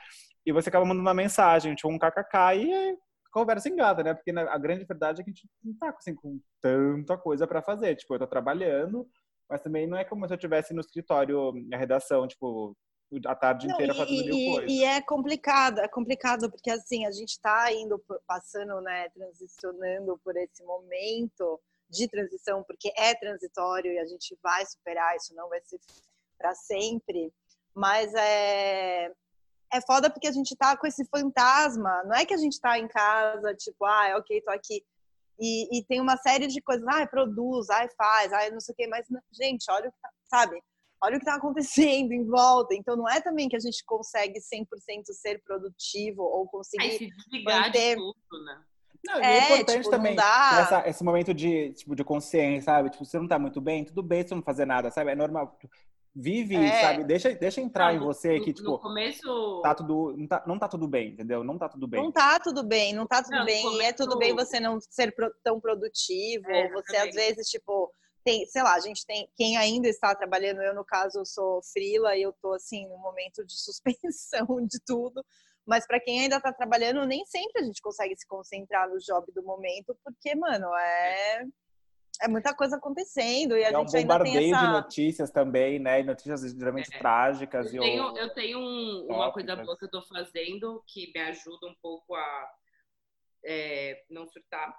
e 0.45 0.51
você 0.51 0.69
acaba 0.69 0.85
mandando 0.85 1.01
uma 1.01 1.13
mensagem, 1.13 1.75
tipo 1.75 1.89
um 1.89 1.99
kkk, 1.99 2.55
e 2.55 2.97
conversa 3.31 3.69
engata, 3.69 4.03
né? 4.03 4.13
Porque 4.13 4.31
a 4.31 4.57
grande 4.57 4.85
verdade 4.85 5.21
é 5.21 5.23
que 5.23 5.29
a 5.29 5.33
gente 5.33 5.49
não 5.63 5.73
tá 5.77 5.89
assim, 5.97 6.15
com 6.15 6.39
tanta 6.61 7.17
coisa 7.17 7.45
para 7.45 7.61
fazer. 7.61 7.95
Tipo, 7.95 8.15
eu 8.15 8.19
tô 8.19 8.27
trabalhando, 8.27 9.07
mas 9.49 9.61
também 9.61 9.87
não 9.87 9.97
é 9.97 10.05
como 10.05 10.27
se 10.27 10.33
eu 10.33 10.35
estivesse 10.35 10.73
no 10.73 10.81
escritório, 10.81 11.53
na 11.67 11.77
redação, 11.77 12.27
tipo, 12.27 12.77
a 13.25 13.35
tarde 13.35 13.67
não, 13.67 13.73
inteira 13.73 13.93
fazendo 13.93 14.25
mil 14.25 14.35
e, 14.35 14.53
coisas. 14.53 14.71
E 14.71 14.83
é 14.83 15.01
complicado, 15.01 15.79
é 15.79 15.87
complicado 15.87 16.51
porque 16.51 16.69
assim, 16.69 17.05
a 17.05 17.11
gente 17.11 17.31
está 17.31 17.73
indo, 17.73 18.01
passando, 18.27 18.79
né, 18.81 19.09
transicionando 19.09 20.19
por 20.23 20.37
esse 20.37 20.63
momento 20.63 21.59
de 21.89 22.07
transição, 22.07 22.63
porque 22.63 22.93
é 22.95 23.15
transitório 23.15 23.91
e 23.91 23.97
a 23.97 24.05
gente 24.05 24.37
vai 24.43 24.63
superar, 24.65 25.15
isso 25.15 25.33
não 25.33 25.49
vai 25.49 25.59
ser 25.61 25.79
para 26.37 26.53
sempre, 26.53 27.33
mas 27.73 28.13
é, 28.13 29.11
é 29.73 29.81
foda 29.85 30.09
porque 30.09 30.27
a 30.27 30.31
gente 30.31 30.55
tá 30.55 30.77
com 30.77 30.85
esse 30.85 31.03
fantasma. 31.05 32.03
Não 32.03 32.15
é 32.15 32.25
que 32.25 32.33
a 32.33 32.37
gente 32.37 32.59
tá 32.59 32.77
em 32.77 32.87
casa, 32.87 33.55
tipo, 33.55 33.85
ah, 33.85 34.15
ok, 34.17 34.41
tô 34.41 34.51
aqui. 34.51 34.83
E, 35.39 35.79
e 35.79 35.85
tem 35.85 36.01
uma 36.01 36.17
série 36.17 36.47
de 36.47 36.61
coisas, 36.61 36.85
ah, 36.87 37.07
produz, 37.07 37.69
ah, 37.69 37.87
faz, 37.97 38.33
ah, 38.33 38.49
não 38.51 38.59
sei 38.59 38.73
o 38.73 38.75
quê, 38.75 38.87
mas, 38.87 39.05
gente, 39.31 39.65
olha 39.71 39.89
o 39.89 39.91
que 39.91 39.97
tá, 40.01 40.09
sabe? 40.25 40.61
Olha 41.01 41.15
o 41.15 41.19
que 41.19 41.25
tá 41.25 41.35
acontecendo 41.35 42.11
em 42.11 42.25
volta. 42.25 42.75
Então, 42.75 42.97
não 42.97 43.07
é 43.07 43.21
também 43.21 43.47
que 43.47 43.55
a 43.55 43.59
gente 43.59 43.83
consegue 43.85 44.39
100% 44.39 44.65
ser 45.13 45.41
produtivo 45.43 46.23
ou 46.23 46.45
conseguir 46.47 47.13
Ai, 47.33 47.43
manter... 47.43 47.95
De 47.95 48.01
tudo, 48.01 48.45
né? 48.45 48.61
Não, 49.05 49.15
é, 49.21 49.37
é 49.37 49.43
importante 49.45 49.77
tipo, 49.77 49.91
também 49.91 50.13
essa, 50.13 50.83
esse 50.85 51.03
momento 51.03 51.33
de, 51.33 51.71
tipo, 51.71 51.95
de 51.95 52.03
consciência, 52.03 52.63
sabe? 52.63 52.89
Tipo, 52.89 53.05
você 53.05 53.17
não 53.17 53.29
tá 53.29 53.39
muito 53.39 53.61
bem, 53.61 53.85
tudo 53.85 54.03
bem 54.03 54.27
se 54.27 54.35
não 54.35 54.41
fazer 54.41 54.65
nada, 54.65 54.91
sabe? 54.91 55.11
É 55.11 55.15
normal 55.15 55.57
vive, 56.15 56.55
é. 56.55 56.81
sabe? 56.81 57.03
Deixa, 57.03 57.33
deixa 57.33 57.61
entrar 57.61 57.93
não, 57.93 58.01
em 58.01 58.05
você 58.05 58.39
que, 58.39 58.53
tipo. 58.53 58.71
No 58.71 58.79
começo. 58.79 59.61
Tá 59.61 59.75
tudo, 59.75 60.15
não, 60.17 60.27
tá, 60.27 60.43
não 60.45 60.59
tá 60.59 60.67
tudo 60.67 60.87
bem, 60.87 61.09
entendeu? 61.09 61.43
Não 61.43 61.57
tá 61.57 61.69
tudo 61.69 61.87
bem. 61.87 62.01
Não 62.01 62.11
tá 62.11 62.39
tudo 62.39 62.63
bem, 62.63 62.93
não 62.93 63.07
tá 63.07 63.23
tudo 63.23 63.37
não, 63.37 63.45
bem. 63.45 63.63
Começo... 63.63 63.81
E 63.81 63.85
é 63.85 63.93
tudo 63.93 64.17
bem 64.17 64.35
você 64.35 64.59
não 64.59 64.79
ser 64.81 65.13
tão 65.43 65.59
produtivo. 65.59 66.49
É, 66.49 66.69
você, 66.71 66.93
também. 66.93 67.09
às 67.09 67.15
vezes, 67.15 67.47
tipo. 67.49 67.91
Tem, 68.21 68.45
sei 68.47 68.61
lá, 68.61 68.75
a 68.75 68.79
gente 68.81 69.05
tem 69.05 69.29
quem 69.35 69.55
ainda 69.55 69.87
está 69.87 70.13
trabalhando, 70.13 70.61
eu 70.61 70.75
no 70.75 70.83
caso 70.83 71.25
sou 71.25 71.61
frila 71.71 72.17
e 72.17 72.21
eu 72.21 72.33
tô 72.41 72.51
assim 72.53 72.85
no 72.87 72.97
momento 72.97 73.45
de 73.45 73.53
suspensão 73.57 74.45
de 74.67 74.77
tudo, 74.85 75.23
mas 75.65 75.87
para 75.87 76.01
quem 76.01 76.19
ainda 76.19 76.35
está 76.35 76.51
trabalhando, 76.51 77.05
nem 77.05 77.25
sempre 77.25 77.61
a 77.61 77.65
gente 77.65 77.81
consegue 77.81 78.13
se 78.17 78.27
concentrar 78.27 78.89
no 78.89 78.97
job 78.99 79.31
do 79.31 79.41
momento, 79.41 79.97
porque, 80.03 80.35
mano, 80.35 80.67
é 80.75 81.39
é 81.39 81.45
muita 82.27 82.53
coisa 82.53 82.75
acontecendo 82.75 83.57
e 83.57 83.63
a 83.63 83.69
é 83.69 83.73
gente 83.73 83.93
um 83.93 83.97
ainda 83.97 84.23
tem 84.23 84.53
essa... 84.53 84.65
de 84.65 84.71
notícias 84.71 85.31
também, 85.31 85.79
né? 85.79 86.03
Notícias 86.03 86.41
geralmente 86.41 86.93
é. 86.93 86.97
trágicas. 86.97 87.73
Eu 87.73 87.81
tenho, 87.81 88.17
eu 88.17 88.33
tenho 88.33 88.59
um, 88.59 89.07
uma 89.09 89.31
coisa 89.31 89.55
boa 89.55 89.77
que 89.77 89.85
eu 89.85 89.89
tô 89.89 90.01
fazendo 90.01 90.83
que 90.87 91.11
me 91.13 91.21
ajuda 91.21 91.67
um 91.67 91.75
pouco 91.81 92.15
a 92.15 92.49
é, 93.45 94.03
não 94.09 94.27
surtar, 94.27 94.75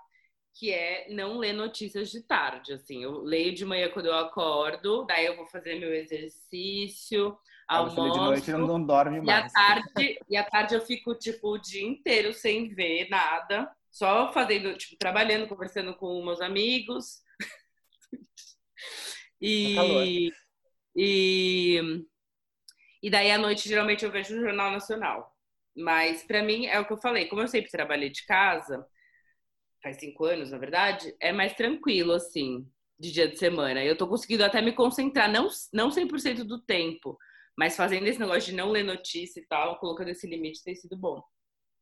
que 0.54 0.73
é 0.73 1.06
não 1.11 1.38
ler 1.38 1.52
notícias 1.52 2.11
de 2.11 2.23
tarde, 2.23 2.75
assim. 2.75 3.02
Eu 3.02 3.23
leio 3.23 3.54
de 3.54 3.64
manhã 3.64 3.88
quando 3.90 4.06
eu 4.06 4.14
acordo, 4.14 5.04
daí 5.06 5.26
eu 5.26 5.37
vou 5.37 5.47
fazer 5.47 5.78
meu 5.78 5.94
exercício, 5.94 7.38
Almoço, 7.70 8.11
de 8.11 8.18
noite 8.18 8.50
não, 8.50 8.66
não 8.66 8.85
dorme 8.85 9.20
mais. 9.20 9.44
E 9.44 9.47
à, 9.47 9.49
tarde, 9.49 10.20
e 10.28 10.37
à 10.37 10.42
tarde 10.42 10.75
eu 10.75 10.80
fico, 10.80 11.14
tipo, 11.14 11.52
o 11.52 11.59
dia 11.59 11.87
inteiro 11.87 12.35
sem 12.35 12.68
ver 12.75 13.09
nada. 13.09 13.70
Só 13.88 14.32
fazendo, 14.32 14.76
tipo, 14.76 14.97
trabalhando, 14.99 15.47
conversando 15.47 15.94
com 15.94 16.25
meus 16.25 16.40
amigos. 16.40 17.23
e, 19.40 20.32
e, 20.96 21.80
e 23.02 23.10
daí 23.10 23.30
à 23.30 23.38
noite, 23.38 23.68
geralmente, 23.68 24.04
eu 24.04 24.10
vejo 24.10 24.36
o 24.36 24.40
Jornal 24.40 24.70
Nacional. 24.70 25.34
Mas 25.76 26.22
para 26.24 26.42
mim 26.42 26.66
é 26.66 26.78
o 26.80 26.86
que 26.86 26.92
eu 26.92 26.98
falei, 26.98 27.26
como 27.26 27.42
eu 27.42 27.48
sempre 27.48 27.70
trabalhei 27.70 28.10
de 28.10 28.24
casa, 28.26 28.86
faz 29.82 29.98
cinco 29.98 30.24
anos, 30.24 30.50
na 30.50 30.58
verdade, 30.58 31.14
é 31.20 31.32
mais 31.32 31.54
tranquilo, 31.54 32.12
assim, 32.12 32.66
de 32.98 33.12
dia 33.12 33.28
de 33.28 33.38
semana. 33.38 33.82
Eu 33.84 33.96
tô 33.96 34.06
conseguindo 34.08 34.44
até 34.44 34.60
me 34.60 34.72
concentrar, 34.72 35.30
não, 35.30 35.48
não 35.72 35.90
100% 35.90 36.44
do 36.44 36.60
tempo, 36.60 37.18
mas 37.56 37.76
fazendo 37.76 38.06
esse 38.06 38.18
negócio 38.18 38.50
de 38.50 38.56
não 38.56 38.70
ler 38.70 38.84
notícia 38.84 39.40
e 39.40 39.46
tal, 39.46 39.78
colocando 39.78 40.08
esse 40.10 40.26
limite, 40.26 40.62
tem 40.64 40.74
sido 40.74 40.96
bom. 40.96 41.22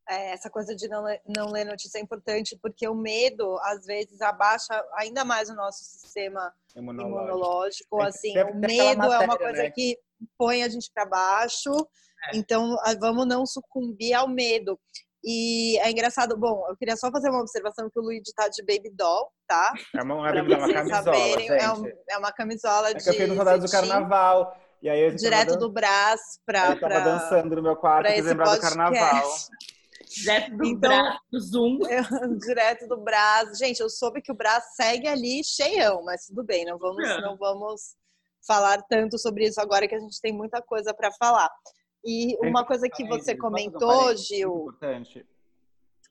É, 0.08 0.32
essa 0.32 0.48
coisa 0.48 0.74
de 0.74 0.88
não 0.88 1.02
ler, 1.04 1.20
não 1.26 1.50
ler 1.50 1.64
notícia 1.64 1.98
é 1.98 2.00
importante, 2.00 2.58
porque 2.62 2.88
o 2.88 2.94
medo, 2.94 3.58
às 3.62 3.84
vezes, 3.84 4.20
abaixa 4.22 4.82
ainda 4.94 5.24
mais 5.24 5.50
o 5.50 5.54
nosso 5.54 5.84
sistema 5.84 6.52
imunológico. 6.74 7.18
imunológico. 7.18 8.02
Assim, 8.02 8.30
o 8.30 8.56
medo 8.56 8.98
matéria, 8.98 9.14
é 9.14 9.24
uma 9.26 9.36
coisa 9.36 9.62
né? 9.64 9.70
que 9.70 9.98
põe 10.38 10.62
a 10.62 10.68
gente 10.68 10.90
para 10.94 11.04
baixo. 11.04 11.70
É. 12.32 12.38
Então, 12.38 12.76
vamos 12.98 13.26
não 13.26 13.44
sucumbir 13.44 14.14
ao 14.14 14.26
medo. 14.26 14.78
E 15.22 15.78
é 15.80 15.90
engraçado, 15.90 16.36
bom, 16.38 16.64
eu 16.68 16.76
queria 16.76 16.96
só 16.96 17.10
fazer 17.10 17.28
uma 17.28 17.40
observação 17.40 17.90
que 17.90 17.98
o 17.98 18.02
Luigi 18.02 18.32
tá 18.34 18.48
de 18.48 18.62
baby 18.62 18.90
doll, 18.94 19.30
tá? 19.46 19.74
É 19.94 20.02
uma, 20.02 20.14
uma, 20.14 20.30
uma 20.30 20.72
camisola, 20.72 21.02
saberem, 21.02 21.48
é, 21.48 21.72
um, 21.72 21.86
é, 22.08 22.18
uma 22.18 22.32
camisola 22.32 22.90
é 22.90 22.94
de. 22.94 23.00
É 23.00 23.02
que 23.02 23.08
eu 23.08 23.12
fiquei 23.12 23.26
no 23.26 23.36
saudade 23.36 23.62
do 23.62 23.70
carnaval. 23.70 24.56
E 24.80 24.88
aí 24.88 25.12
Direto 25.16 25.56
do 25.56 25.70
Brás 25.70 26.20
pra. 26.46 26.70
Eu 26.70 26.80
tava 26.80 26.94
pra, 26.94 27.00
dançando 27.00 27.56
no 27.56 27.62
meu 27.62 27.76
quarto, 27.76 28.06
quis 28.12 28.24
lembrar 28.24 28.54
do 28.54 28.60
carnaval. 28.60 29.24
Direto 30.08 30.56
do 30.56 30.64
então, 30.64 30.90
Brás, 30.90 31.18
do 31.30 31.40
Zoom. 31.40 31.78
Eu, 31.88 32.02
direto 32.38 32.86
do 32.88 32.96
Brás. 32.98 33.58
Gente, 33.58 33.80
eu 33.80 33.90
soube 33.90 34.22
que 34.22 34.32
o 34.32 34.34
Brás 34.34 34.74
segue 34.74 35.06
ali 35.06 35.42
cheião, 35.44 36.02
mas 36.04 36.26
tudo 36.26 36.44
bem, 36.44 36.64
não 36.64 36.78
vamos, 36.78 37.08
é. 37.08 37.20
não 37.20 37.36
vamos 37.36 37.96
falar 38.46 38.82
tanto 38.82 39.18
sobre 39.18 39.46
isso 39.46 39.60
agora 39.60 39.86
que 39.86 39.94
a 39.94 40.00
gente 40.00 40.20
tem 40.20 40.32
muita 40.32 40.62
coisa 40.62 40.94
para 40.94 41.12
falar. 41.12 41.50
E 42.04 42.36
uma 42.46 42.64
coisa 42.64 42.88
que 42.88 43.06
você 43.06 43.36
comentou, 43.36 44.16
Gil. 44.16 44.68
Importante. 44.68 45.26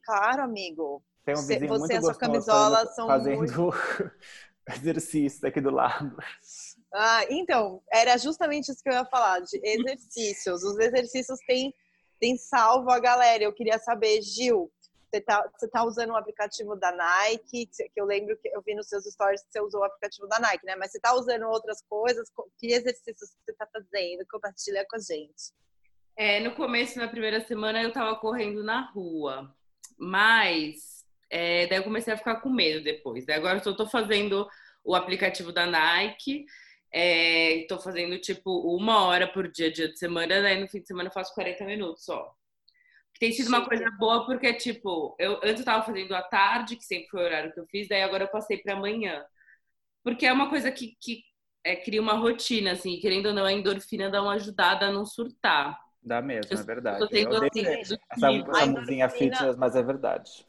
Claro, 0.04 0.44
amigo. 0.44 1.04
Tem 1.26 1.36
um 1.36 1.46
vizinho 1.46 1.68
você 1.68 1.94
e 1.94 1.98
a 1.98 2.02
sua 2.02 2.16
camisola 2.16 2.86
são 2.88 3.08
fazendo 3.08 3.38
muito... 3.38 3.72
exercício 4.70 5.48
aqui 5.48 5.62
do 5.62 5.72
lado. 5.72 6.16
Ah, 6.94 7.22
então, 7.30 7.82
era 7.92 8.18
justamente 8.18 8.72
isso 8.72 8.82
que 8.84 8.90
eu 8.90 8.94
ia 8.94 9.06
falar, 9.06 9.40
de 9.40 9.60
exercícios. 9.64 10.64
Os 10.64 10.78
exercícios 10.78 11.40
têm, 11.48 11.74
têm 12.20 12.38
salvo 12.38 12.90
a 12.92 13.00
galera. 13.00 13.44
Eu 13.44 13.54
queria 13.54 13.80
saber, 13.80 14.22
Gil, 14.22 14.72
você 15.10 15.22
tá, 15.22 15.50
você 15.58 15.68
tá 15.68 15.84
usando 15.84 16.10
o 16.10 16.14
um 16.14 16.18
aplicativo 16.18 16.76
da 16.76 16.92
Nike, 16.92 17.68
que 17.68 17.92
eu 17.96 18.06
lembro 18.06 18.38
que 18.38 18.50
eu 18.50 18.62
vi 18.62 18.76
nos 18.76 18.88
seus 18.88 19.06
stories 19.06 19.42
que 19.42 19.52
você 19.52 19.62
usou 19.62 19.82
o 19.82 19.84
aplicativo 19.84 20.28
da 20.28 20.40
Nike, 20.40 20.66
né? 20.66 20.76
Mas 20.76 20.92
você 20.92 21.00
tá 21.00 21.14
usando 21.14 21.48
outras 21.48 21.82
coisas? 21.90 22.30
Que 22.60 22.74
exercícios 22.74 23.36
você 23.46 23.54
tá 23.54 23.68
fazendo? 23.72 24.26
Compartilha 24.30 24.86
com 24.90 24.98
a 24.98 25.00
gente. 25.00 25.54
É, 26.16 26.40
no 26.40 26.56
começo, 26.56 27.00
na 27.00 27.08
primeira 27.08 27.40
semana, 27.42 27.82
eu 27.82 27.94
tava 27.94 28.16
correndo 28.16 28.64
na 28.64 28.82
rua. 28.92 29.54
Mas 29.98 31.06
é, 31.30 31.68
daí 31.68 31.80
eu 31.80 31.84
comecei 31.84 32.14
a 32.14 32.18
ficar 32.18 32.42
com 32.42 32.50
medo 32.50 32.84
depois. 32.84 33.28
Agora 33.30 33.62
eu 33.64 33.76
tô 33.76 33.88
fazendo 33.88 34.48
o 34.84 34.96
aplicativo 34.96 35.52
da 35.52 35.66
Nike. 35.66 36.46
Estou 36.92 37.78
é, 37.78 37.82
fazendo 37.82 38.20
tipo 38.20 38.50
uma 38.76 39.04
hora 39.04 39.28
por 39.28 39.52
dia, 39.52 39.72
dia 39.72 39.90
de 39.90 40.00
semana, 40.00 40.42
daí 40.42 40.60
no 40.60 40.68
fim 40.68 40.82
de 40.82 40.88
semana 40.88 41.10
eu 41.10 41.14
faço 41.14 41.34
40 41.34 41.66
minutos 41.66 42.06
só. 42.06 42.34
Tem 43.20 43.32
sido 43.32 43.48
uma 43.48 43.66
coisa 43.68 43.90
boa 43.92 44.26
porque, 44.26 44.54
tipo, 44.54 45.16
eu 45.20 45.38
antes 45.38 45.60
eu 45.60 45.66
tava 45.66 45.84
fazendo 45.84 46.16
à 46.16 46.22
tarde, 46.22 46.76
que 46.76 46.84
sempre 46.84 47.10
foi 47.10 47.22
o 47.22 47.26
horário 47.26 47.54
que 47.54 47.60
eu 47.60 47.68
fiz, 47.68 47.88
daí 47.88 48.04
agora 48.04 48.26
eu 48.26 48.30
passei 48.30 48.58
para 48.60 48.74
amanhã. 48.74 49.26
Porque 50.04 50.26
é 50.26 50.32
uma 50.32 50.50
coisa 50.50 50.72
que, 50.72 50.96
que 51.02 51.24
é, 51.64 51.76
cria 51.76 52.02
uma 52.02 52.14
rotina, 52.14 52.72
assim, 52.72 53.00
querendo 53.00 53.28
ou 53.28 53.34
não, 53.34 53.44
a 53.44 53.52
endorfina 53.52 54.10
dá 54.10 54.22
uma 54.22 54.34
ajudada 54.34 54.86
a 54.86 54.92
não 54.92 55.06
surtar. 55.06 55.78
Dá 56.02 56.22
mesmo, 56.22 56.54
eu, 56.54 56.60
é 56.60 56.64
verdade. 56.64 57.02
Eu 57.02 57.08
tendo, 57.10 57.36
assim, 57.36 57.66
essa, 57.66 58.00
essa 58.10 58.32
música 58.32 59.10
fitness, 59.10 59.58
mas 59.58 59.76
é 59.76 59.84
verdade. 59.84 60.48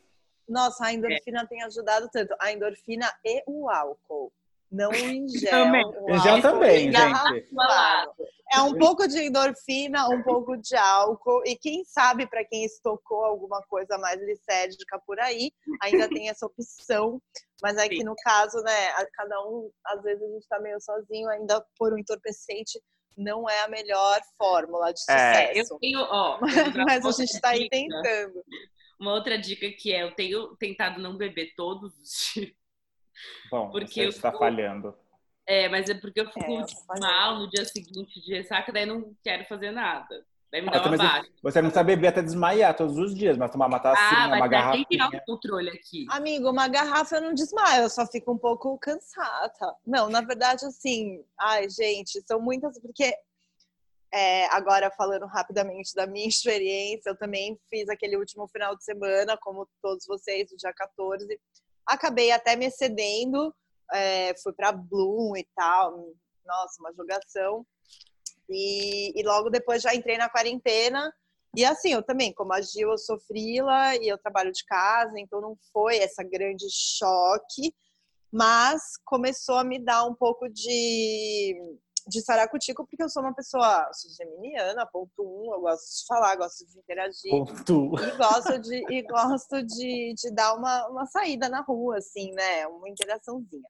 Nossa, 0.49 0.87
a 0.87 0.93
endorfina 0.93 1.41
é. 1.43 1.47
tem 1.47 1.63
ajudado 1.63 2.09
tanto. 2.13 2.35
A 2.41 2.53
endorfina 2.53 3.13
e 3.25 3.43
o 3.47 3.69
álcool. 3.69 4.33
Não 4.71 4.93
em 4.93 5.29
gel. 5.39 5.51
Também. 5.51 5.85
Em 6.09 6.19
gel 6.21 6.43
também, 6.43 6.93
gente. 6.93 7.49
É 8.51 8.63
um 8.63 8.75
pouco 8.75 9.07
de 9.07 9.19
endorfina, 9.25 10.09
um 10.09 10.23
pouco 10.23 10.57
de 10.57 10.75
álcool. 10.75 11.43
E 11.45 11.57
quem 11.57 11.85
sabe, 11.85 12.27
para 12.27 12.45
quem 12.45 12.65
estocou 12.65 13.25
alguma 13.25 13.63
coisa 13.69 13.99
mais 13.99 14.19
licérgica 14.23 14.99
por 15.07 15.21
aí, 15.21 15.53
ainda 15.83 16.09
tem 16.09 16.31
essa 16.31 16.47
opção. 16.47 17.21
Mas 17.63 17.77
é 17.77 17.89
que 17.89 18.03
no 18.03 18.15
caso, 18.17 18.59
né, 18.63 18.93
cada 19.13 19.41
um, 19.47 19.71
às 19.85 20.03
vezes 20.03 20.23
a 20.23 20.27
gente 20.27 20.43
está 20.43 20.61
meio 20.61 20.81
sozinho, 20.81 21.29
ainda 21.29 21.63
por 21.77 21.93
um 21.93 21.99
entorpecente 21.99 22.81
não 23.19 23.51
é 23.51 23.65
a 23.65 23.69
melhor 23.69 24.21
fórmula 24.39 24.93
de 24.93 25.01
é. 25.11 25.53
sucesso. 25.53 25.75
É, 25.75 25.75
eu 25.75 25.79
tenho, 25.81 26.01
ó, 26.01 26.39
mas 26.89 27.05
a 27.05 27.11
gente 27.11 27.35
está 27.35 27.51
aí 27.51 27.69
tentando. 27.69 28.45
Uma 28.99 29.15
outra 29.15 29.37
dica 29.37 29.71
que 29.73 29.93
é, 29.93 30.05
eu 30.05 30.15
tenho 30.15 30.57
tentado 30.57 31.01
não 31.01 31.17
beber 31.17 31.53
todos 31.57 31.93
os 31.99 32.33
dias. 32.33 32.53
Bom, 33.51 33.71
porque 33.71 34.05
você 34.05 34.17
está 34.17 34.33
falhando. 34.33 34.95
É, 35.47 35.69
mas 35.69 35.89
é 35.89 35.95
porque 35.95 36.21
eu 36.21 36.31
fico 36.31 36.53
é, 36.53 37.01
mal 37.01 37.39
no 37.39 37.49
dia 37.49 37.65
seguinte 37.65 38.21
de 38.21 38.35
ressaca, 38.35 38.71
daí 38.71 38.85
não 38.85 39.17
quero 39.25 39.47
fazer 39.47 39.71
nada. 39.71 40.25
Daí 40.51 40.63
me 40.63 40.69
ah, 40.69 40.73
dá 40.73 40.87
uma 40.87 40.97
baixa. 40.97 41.29
Você 41.43 41.61
não 41.61 41.69
precisa 41.69 41.85
beber 41.85 42.09
até 42.09 42.23
desmaiar 42.23 42.75
todos 42.75 42.97
os 42.97 43.15
dias, 43.15 43.37
mas 43.37 43.51
tomar 43.51 43.67
uma 43.67 43.79
tacinha, 43.79 44.25
ah, 44.25 44.37
uma 44.37 44.49
garrafa. 44.49 44.73
Tem 44.73 44.85
que 44.85 44.97
tirar 44.97 45.09
o 45.09 45.25
controle 45.25 45.71
aqui. 45.71 46.07
Amigo, 46.11 46.51
uma 46.51 46.69
garrafa 46.69 47.17
eu 47.17 47.23
não 47.23 47.35
desmaio, 47.35 47.83
eu 47.83 47.91
só 47.91 48.07
fico 48.07 48.33
um 48.33 48.39
pouco 48.39 48.79
cansada. 48.79 49.77
Não, 49.87 50.09
na 50.09 50.23
verdade, 50.23 50.65
assim, 50.65 51.23
ai, 51.39 51.69
gente, 51.69 52.23
são 52.27 52.41
muitas, 52.41 52.79
porque 52.81 53.15
é, 54.13 54.47
agora 54.47 54.91
falando 54.91 55.27
rapidamente 55.27 55.95
da 55.95 56.07
minha 56.07 56.29
experiência, 56.29 57.11
eu 57.11 57.17
também 57.17 57.59
fiz 57.69 57.89
aquele 57.89 58.17
último 58.17 58.49
final 58.49 58.75
de 58.75 58.85
semana, 58.85 59.37
como 59.37 59.69
todos 59.83 60.07
vocês, 60.07 60.51
o 60.51 60.57
dia 60.57 60.73
14. 60.73 61.27
Acabei 61.89 62.31
até 62.31 62.55
me 62.55 62.67
excedendo, 62.67 63.55
é, 63.93 64.37
fui 64.43 64.53
para 64.53 64.73
Bloom 64.73 65.37
e 65.37 65.47
tal, 65.57 66.13
nossa, 66.45 66.81
uma 66.81 66.93
jogação. 66.93 67.67
E, 68.49 69.19
e, 69.19 69.23
logo 69.23 69.49
depois 69.51 69.83
já 69.83 69.95
entrei 69.95 70.19
na 70.19 70.29
quarentena. 70.29 71.13
E 71.57 71.65
assim, 71.65 71.93
eu 71.93 72.03
também, 72.03 72.33
como 72.33 72.53
a 72.53 72.61
Gil, 72.61 72.91
eu 72.91 72.99
sou 72.99 73.19
frila 73.21 73.97
e 73.97 74.07
eu 74.09 74.19
trabalho 74.19 74.53
de 74.53 74.65
casa, 74.65 75.19
então 75.19 75.41
não 75.41 75.57
foi 75.73 75.97
essa 75.99 76.23
grande 76.23 76.67
choque, 76.71 77.75
mas 78.31 78.83
começou 79.05 79.57
a 79.57 79.65
me 79.65 79.79
dar 79.79 80.05
um 80.05 80.15
pouco 80.15 80.47
de, 80.49 81.57
de 82.09 82.23
saracutico, 82.23 82.87
porque 82.87 83.03
eu 83.03 83.09
sou 83.09 83.23
uma 83.23 83.35
pessoa 83.35 83.89
sou 83.93 84.11
geminiana, 84.13 84.87
ponto 84.87 85.23
um, 85.23 85.55
eu 85.55 85.61
gosto 85.61 86.01
de 86.01 86.07
falar, 86.07 86.37
gosto 86.37 86.67
de 86.67 86.79
interagir. 86.79 87.31
Ponto. 87.31 87.93
E 88.01 88.17
gosto 88.17 88.59
de, 88.59 88.93
e 88.93 89.03
gosto 89.03 89.63
de, 89.63 90.15
de 90.15 90.31
dar 90.33 90.55
uma, 90.55 90.89
uma 90.89 91.07
saída 91.07 91.49
na 91.49 91.61
rua, 91.61 91.99
assim, 91.99 92.33
né? 92.33 92.67
Uma 92.67 92.89
interaçãozinha. 92.89 93.69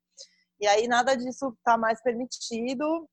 E 0.61 0.67
aí 0.67 0.87
nada 0.89 1.17
disso 1.17 1.57
tá 1.65 1.77
mais 1.77 2.03
permitido 2.03 3.09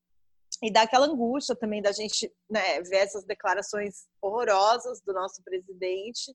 e 0.62 0.72
dá 0.72 0.82
aquela 0.82 1.06
angústia 1.06 1.54
também 1.54 1.82
da 1.82 1.92
gente 1.92 2.32
né, 2.48 2.80
ver 2.82 2.98
essas 2.98 3.24
declarações 3.24 4.06
horrorosas 4.22 5.00
do 5.02 5.12
nosso 5.12 5.42
presidente 5.42 6.34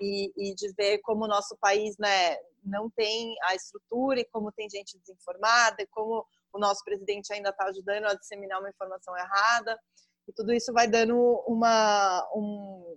e, 0.00 0.32
e, 0.36 0.54
de 0.54 0.72
ver 0.74 0.98
como 0.98 1.24
o 1.24 1.28
nosso 1.28 1.56
país 1.60 1.96
né, 1.98 2.36
não 2.62 2.90
tem 2.90 3.34
a 3.44 3.54
estrutura 3.54 4.20
e 4.20 4.28
como 4.30 4.52
tem 4.52 4.68
gente 4.68 4.98
desinformada 4.98 5.82
e 5.82 5.86
como 5.86 6.26
o 6.54 6.58
nosso 6.58 6.82
presidente 6.84 7.32
ainda 7.32 7.50
está 7.50 7.64
ajudando 7.66 8.06
a 8.06 8.14
disseminar 8.14 8.60
uma 8.60 8.70
informação 8.70 9.16
errada 9.16 9.78
e 10.26 10.32
tudo 10.32 10.52
isso 10.52 10.72
vai 10.72 10.88
dando 10.88 11.16
uma 11.46 12.26
um, 12.34 12.96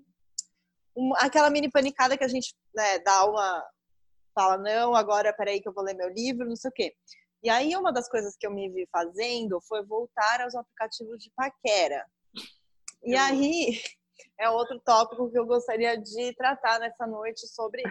um, 0.95 1.13
aquela 1.17 1.49
mini 1.49 1.69
panicada 1.69 2.17
que 2.17 2.23
a 2.23 2.29
gente 2.29 2.55
né, 2.73 2.99
dá 2.99 3.25
uma 3.25 3.65
fala 4.33 4.57
não 4.57 4.95
agora 4.95 5.33
peraí 5.33 5.59
que 5.59 5.67
eu 5.67 5.73
vou 5.73 5.83
ler 5.83 5.95
meu 5.95 6.09
livro 6.09 6.47
não 6.47 6.55
sei 6.55 6.69
o 6.69 6.73
quê 6.73 6.95
e 7.43 7.49
aí, 7.49 7.75
uma 7.75 7.93
das 7.93 8.09
coisas 8.09 8.35
que 8.35 8.47
eu 8.47 8.51
me 8.51 8.69
vi 8.69 8.87
fazendo 8.91 9.61
foi 9.61 9.81
voltar 9.85 10.41
aos 10.41 10.55
aplicativos 10.55 11.17
de 11.19 11.31
paquera. 11.35 12.05
E 13.03 13.15
aí, 13.15 13.79
é 14.39 14.49
outro 14.49 14.79
tópico 14.79 15.29
que 15.29 15.37
eu 15.37 15.45
gostaria 15.45 15.97
de 15.97 16.33
tratar 16.35 16.79
nessa 16.79 17.05
noite 17.05 17.47
sobre, 17.47 17.83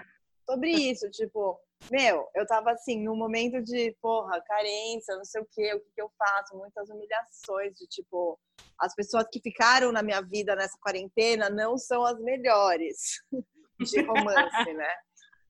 sobre 0.44 0.70
isso. 0.70 1.08
Tipo, 1.10 1.58
meu, 1.90 2.28
eu 2.34 2.46
tava 2.46 2.72
assim, 2.72 3.02
num 3.02 3.16
momento 3.16 3.62
de, 3.62 3.96
porra, 4.00 4.40
carência, 4.42 5.16
não 5.16 5.24
sei 5.24 5.40
o 5.40 5.48
quê, 5.52 5.74
o 5.74 5.80
que, 5.80 5.90
que 5.94 6.02
eu 6.02 6.10
faço, 6.18 6.56
muitas 6.56 6.88
humilhações, 6.90 7.74
de 7.74 7.86
tipo, 7.86 8.38
as 8.80 8.94
pessoas 8.94 9.26
que 9.30 9.40
ficaram 9.40 9.92
na 9.92 10.02
minha 10.02 10.20
vida 10.20 10.56
nessa 10.56 10.76
quarentena 10.80 11.48
não 11.48 11.78
são 11.78 12.04
as 12.04 12.18
melhores 12.20 13.22
de 13.78 14.02
romance, 14.02 14.72
né? 14.74 14.94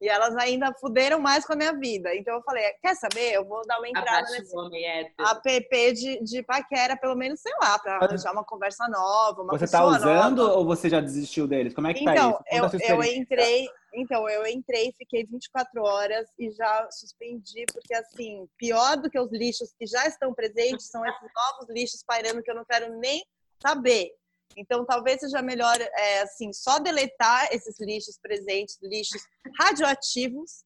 E 0.00 0.08
elas 0.08 0.36
ainda 0.36 0.72
fuderam 0.74 1.18
mais 1.18 1.46
com 1.46 1.54
a 1.54 1.56
minha 1.56 1.72
vida. 1.72 2.14
Então 2.14 2.34
eu 2.34 2.42
falei, 2.42 2.64
quer 2.82 2.94
saber? 2.94 3.32
Eu 3.32 3.44
vou 3.44 3.62
dar 3.66 3.78
uma 3.78 3.88
entrada 3.88 4.28
nesse 4.30 4.54
app 4.84 5.92
de, 5.94 6.22
de 6.22 6.42
paquera, 6.42 6.96
pelo 6.96 7.16
menos, 7.16 7.40
sei 7.40 7.52
lá, 7.60 7.78
pra 7.78 7.96
arranjar 7.96 8.32
uma 8.32 8.44
conversa 8.44 8.86
nova, 8.88 9.42
uma 9.42 9.56
Você 9.56 9.66
tá 9.66 9.84
usando 9.84 10.38
nova. 10.38 10.54
ou 10.54 10.66
você 10.66 10.90
já 10.90 11.00
desistiu 11.00 11.46
deles? 11.46 11.74
Como 11.74 11.86
é 11.86 11.94
que 11.94 12.00
então, 12.00 12.32
tá 12.32 12.44
isso? 12.52 12.76
Então, 12.76 12.96
eu, 12.96 13.02
eu 13.02 13.14
entrei... 13.14 13.68
Então, 13.98 14.28
eu 14.28 14.46
entrei, 14.46 14.92
fiquei 14.98 15.24
24 15.24 15.82
horas 15.82 16.28
e 16.38 16.50
já 16.50 16.86
suspendi, 16.90 17.64
porque 17.72 17.94
assim, 17.94 18.46
pior 18.58 18.98
do 18.98 19.08
que 19.08 19.18
os 19.18 19.32
lixos 19.32 19.72
que 19.78 19.86
já 19.86 20.06
estão 20.06 20.34
presentes 20.34 20.88
são 20.88 21.02
esses 21.06 21.30
novos 21.34 21.74
lixos 21.74 22.04
pairando 22.06 22.42
que 22.42 22.50
eu 22.50 22.54
não 22.54 22.64
quero 22.66 22.94
nem 22.98 23.24
saber. 23.58 24.10
Então, 24.56 24.86
talvez 24.86 25.20
seja 25.20 25.42
melhor, 25.42 25.76
é, 25.78 26.20
assim, 26.22 26.52
só 26.52 26.78
deletar 26.78 27.48
esses 27.52 27.78
lixos 27.78 28.18
presentes, 28.18 28.78
lixos 28.82 29.20
radioativos. 29.60 30.64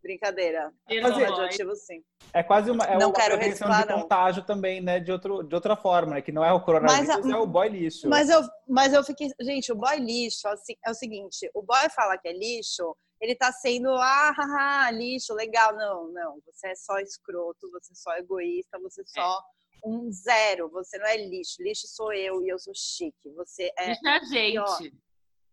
Brincadeira. 0.00 0.72
radioativos, 0.88 1.84
sim. 1.84 2.02
É 2.32 2.42
quase 2.42 2.70
uma, 2.70 2.84
é 2.84 2.98
não 2.98 3.08
uma 3.08 3.14
quero 3.14 3.36
prevenção 3.36 3.68
de 3.70 3.86
contágio 3.86 4.40
não. 4.40 4.46
também, 4.46 4.80
né? 4.80 4.98
De, 4.98 5.12
outro, 5.12 5.42
de 5.42 5.54
outra 5.54 5.76
forma, 5.76 6.14
né? 6.14 6.22
Que 6.22 6.32
não 6.32 6.44
é 6.44 6.52
o 6.52 6.60
coronavírus, 6.60 7.08
mas, 7.08 7.26
é 7.26 7.36
o 7.36 7.46
boy 7.46 7.68
lixo. 7.68 8.08
Mas 8.08 8.28
eu, 8.28 8.40
mas 8.68 8.92
eu 8.92 9.04
fiquei... 9.04 9.28
Gente, 9.40 9.70
o 9.70 9.76
boy 9.76 9.96
lixo 9.98 10.48
assim, 10.48 10.74
é 10.84 10.90
o 10.90 10.94
seguinte. 10.94 11.48
O 11.54 11.62
boy 11.62 11.88
fala 11.94 12.18
que 12.18 12.28
é 12.28 12.32
lixo, 12.32 12.96
ele 13.20 13.34
tá 13.36 13.52
sendo, 13.52 13.90
ah, 13.90 14.32
haha, 14.36 14.90
lixo, 14.90 15.34
legal. 15.34 15.74
Não, 15.76 16.08
não. 16.08 16.38
Você 16.46 16.68
é 16.68 16.74
só 16.74 16.98
escroto, 16.98 17.70
você 17.70 17.92
é 17.92 17.96
só 17.96 18.16
egoísta, 18.16 18.78
você 18.80 19.02
é. 19.02 19.04
só... 19.06 19.40
Um 19.84 20.10
zero. 20.12 20.68
Você 20.70 20.98
não 20.98 21.06
é 21.06 21.16
lixo. 21.16 21.62
Lixo 21.62 21.86
sou 21.86 22.12
eu 22.12 22.42
e 22.42 22.48
eu 22.48 22.58
sou 22.58 22.74
chique. 22.74 23.30
Você 23.30 23.72
é. 23.78 23.88
Lixo 23.90 24.06
é 24.06 24.10
a 24.10 24.24
gente. 24.24 24.94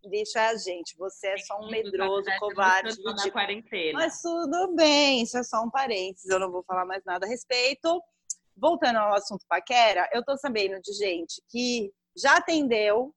lixo 0.06 0.38
é 0.38 0.48
a 0.48 0.56
gente. 0.56 0.98
Você 0.98 1.28
é 1.28 1.38
só 1.38 1.60
um 1.60 1.70
medroso, 1.70 2.30
covarde. 2.40 3.02
Na 3.04 3.32
quarentena. 3.32 4.00
Mas 4.00 4.22
tudo 4.22 4.76
bem, 4.76 5.24
isso 5.24 5.38
é 5.38 5.44
só 5.44 5.62
um 5.62 5.70
parênteses. 5.70 6.30
Eu 6.30 6.40
não 6.40 6.52
vou 6.52 6.64
falar 6.64 6.86
mais 6.86 7.04
nada 7.06 7.26
a 7.26 7.30
respeito. 7.30 8.02
Voltando 8.56 8.98
ao 8.98 9.14
assunto 9.14 9.46
paquera, 9.48 10.10
eu 10.12 10.24
tô 10.24 10.36
sabendo 10.38 10.82
de 10.82 10.92
gente 10.94 11.42
que 11.48 11.94
já 12.16 12.38
atendeu, 12.38 13.16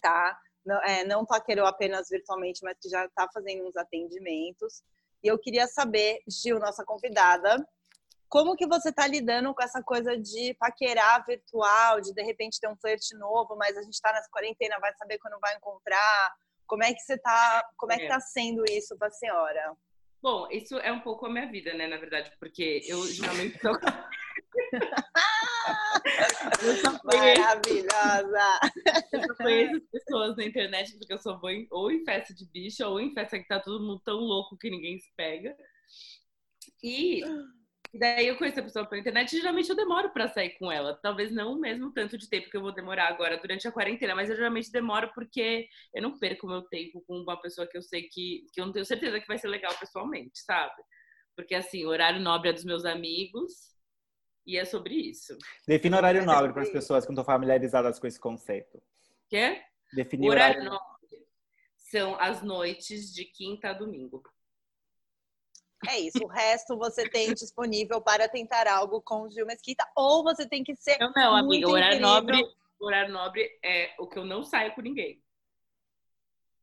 tá? 0.00 0.38
Não, 0.64 0.80
é, 0.82 1.04
não 1.04 1.24
paquerou 1.24 1.66
apenas 1.66 2.08
virtualmente, 2.08 2.60
mas 2.62 2.76
que 2.78 2.88
já 2.88 3.06
está 3.06 3.26
fazendo 3.32 3.66
uns 3.66 3.76
atendimentos. 3.76 4.82
E 5.22 5.28
eu 5.28 5.38
queria 5.38 5.66
saber, 5.66 6.20
Gil, 6.28 6.58
nossa 6.58 6.84
convidada, 6.84 7.66
como 8.32 8.56
que 8.56 8.66
você 8.66 8.88
está 8.88 9.06
lidando 9.06 9.54
com 9.54 9.62
essa 9.62 9.82
coisa 9.82 10.16
de 10.16 10.54
paquerar 10.54 11.22
virtual, 11.26 12.00
de 12.00 12.14
de 12.14 12.22
repente 12.22 12.58
ter 12.58 12.66
um 12.66 12.76
flerte 12.78 13.14
novo, 13.14 13.54
mas 13.56 13.76
a 13.76 13.82
gente 13.82 13.92
está 13.92 14.10
nessa 14.10 14.30
quarentena, 14.30 14.78
vai 14.80 14.90
saber 14.94 15.18
quando 15.18 15.38
vai 15.38 15.54
encontrar? 15.54 16.34
Como 16.66 16.82
é 16.82 16.94
que 16.94 17.00
você 17.00 17.18
tá, 17.18 17.62
como 17.76 17.92
é, 17.92 17.96
é 17.96 17.98
que 17.98 18.08
tá 18.08 18.18
sendo 18.20 18.64
isso 18.70 18.96
para 18.96 19.08
a 19.08 19.10
senhora? 19.10 19.76
Bom, 20.22 20.48
isso 20.50 20.78
é 20.78 20.90
um 20.90 21.00
pouco 21.00 21.26
a 21.26 21.30
minha 21.30 21.44
vida, 21.50 21.74
né, 21.74 21.86
na 21.86 21.98
verdade, 21.98 22.32
porque 22.40 22.80
eu 22.86 23.04
geralmente 23.12 23.58
tô... 23.58 23.68
eu 26.64 26.76
só 26.76 26.90
Maravilhosa! 27.04 28.60
Eu 29.12 29.20
só 29.26 29.34
conheço 29.34 29.76
as 29.76 29.82
pessoas 29.90 30.38
na 30.38 30.44
internet 30.44 30.96
porque 30.96 31.12
eu 31.12 31.18
sou 31.18 31.38
boa 31.38 31.52
em, 31.52 31.68
ou 31.70 31.90
em 31.90 32.02
festa 32.02 32.32
de 32.32 32.46
bicho 32.46 32.82
ou 32.86 32.98
em 32.98 33.12
festa 33.12 33.38
que 33.38 33.46
tá 33.46 33.60
todo 33.60 33.84
mundo 33.84 34.00
tão 34.02 34.16
louco 34.16 34.56
que 34.56 34.70
ninguém 34.70 34.98
se 34.98 35.12
pega. 35.14 35.54
E 36.82 37.20
e 37.92 37.98
daí 37.98 38.26
eu 38.26 38.38
conheço 38.38 38.58
a 38.58 38.62
pessoa 38.62 38.86
pela 38.86 39.00
internet 39.00 39.32
e 39.32 39.38
geralmente 39.38 39.68
eu 39.68 39.76
demoro 39.76 40.10
para 40.10 40.28
sair 40.28 40.56
com 40.58 40.72
ela. 40.72 40.98
Talvez 41.02 41.30
não 41.30 41.52
o 41.52 41.60
mesmo 41.60 41.92
tanto 41.92 42.16
de 42.16 42.28
tempo 42.28 42.48
que 42.48 42.56
eu 42.56 42.62
vou 42.62 42.72
demorar 42.72 43.08
agora 43.08 43.36
durante 43.36 43.68
a 43.68 43.72
quarentena, 43.72 44.14
mas 44.14 44.30
eu 44.30 44.36
geralmente 44.36 44.72
demoro 44.72 45.10
porque 45.14 45.68
eu 45.94 46.02
não 46.02 46.18
perco 46.18 46.46
meu 46.46 46.62
tempo 46.62 47.02
com 47.06 47.18
uma 47.18 47.38
pessoa 47.40 47.66
que 47.66 47.76
eu 47.76 47.82
sei 47.82 48.04
que, 48.04 48.46
que 48.52 48.60
eu 48.60 48.66
não 48.66 48.72
tenho 48.72 48.86
certeza 48.86 49.20
que 49.20 49.26
vai 49.26 49.36
ser 49.36 49.48
legal 49.48 49.74
pessoalmente, 49.78 50.38
sabe? 50.40 50.82
Porque 51.36 51.54
assim, 51.54 51.84
o 51.84 51.88
horário 51.88 52.20
nobre 52.20 52.48
é 52.48 52.52
dos 52.52 52.64
meus 52.64 52.86
amigos 52.86 53.52
e 54.46 54.56
é 54.56 54.64
sobre 54.64 54.94
isso. 54.94 55.36
Defina 55.68 55.98
horário 55.98 56.24
nobre 56.24 56.52
para 56.52 56.62
as 56.62 56.70
pessoas 56.70 57.04
que 57.04 57.10
não 57.12 57.20
estão 57.20 57.32
familiarizadas 57.34 57.98
com 57.98 58.06
esse 58.06 58.18
conceito. 58.18 58.82
Quê? 59.28 59.62
Definir 59.92 60.30
horário, 60.30 60.62
horário 60.62 60.70
nobre 60.70 60.92
são 61.76 62.18
as 62.18 62.42
noites 62.42 63.12
de 63.12 63.26
quinta 63.26 63.68
a 63.68 63.72
domingo. 63.74 64.22
É 65.88 65.98
isso. 65.98 66.22
O 66.22 66.28
resto 66.28 66.76
você 66.76 67.08
tem 67.08 67.34
disponível 67.34 68.00
para 68.00 68.28
tentar 68.28 68.66
algo 68.68 69.00
com 69.00 69.22
o 69.22 69.30
Gil 69.30 69.46
Mesquita, 69.46 69.86
ou 69.96 70.22
você 70.22 70.46
tem 70.46 70.62
que 70.62 70.74
ser. 70.76 70.98
Não, 70.98 71.12
não, 71.14 71.36
amiga. 71.36 71.68
O 71.68 71.72
horário 71.72 72.00
nobre, 72.00 72.42
horário 72.80 73.12
nobre 73.12 73.48
é 73.64 73.94
o 73.98 74.06
que 74.06 74.18
eu 74.18 74.24
não 74.24 74.42
saio 74.42 74.74
com 74.74 74.80
ninguém. 74.80 75.22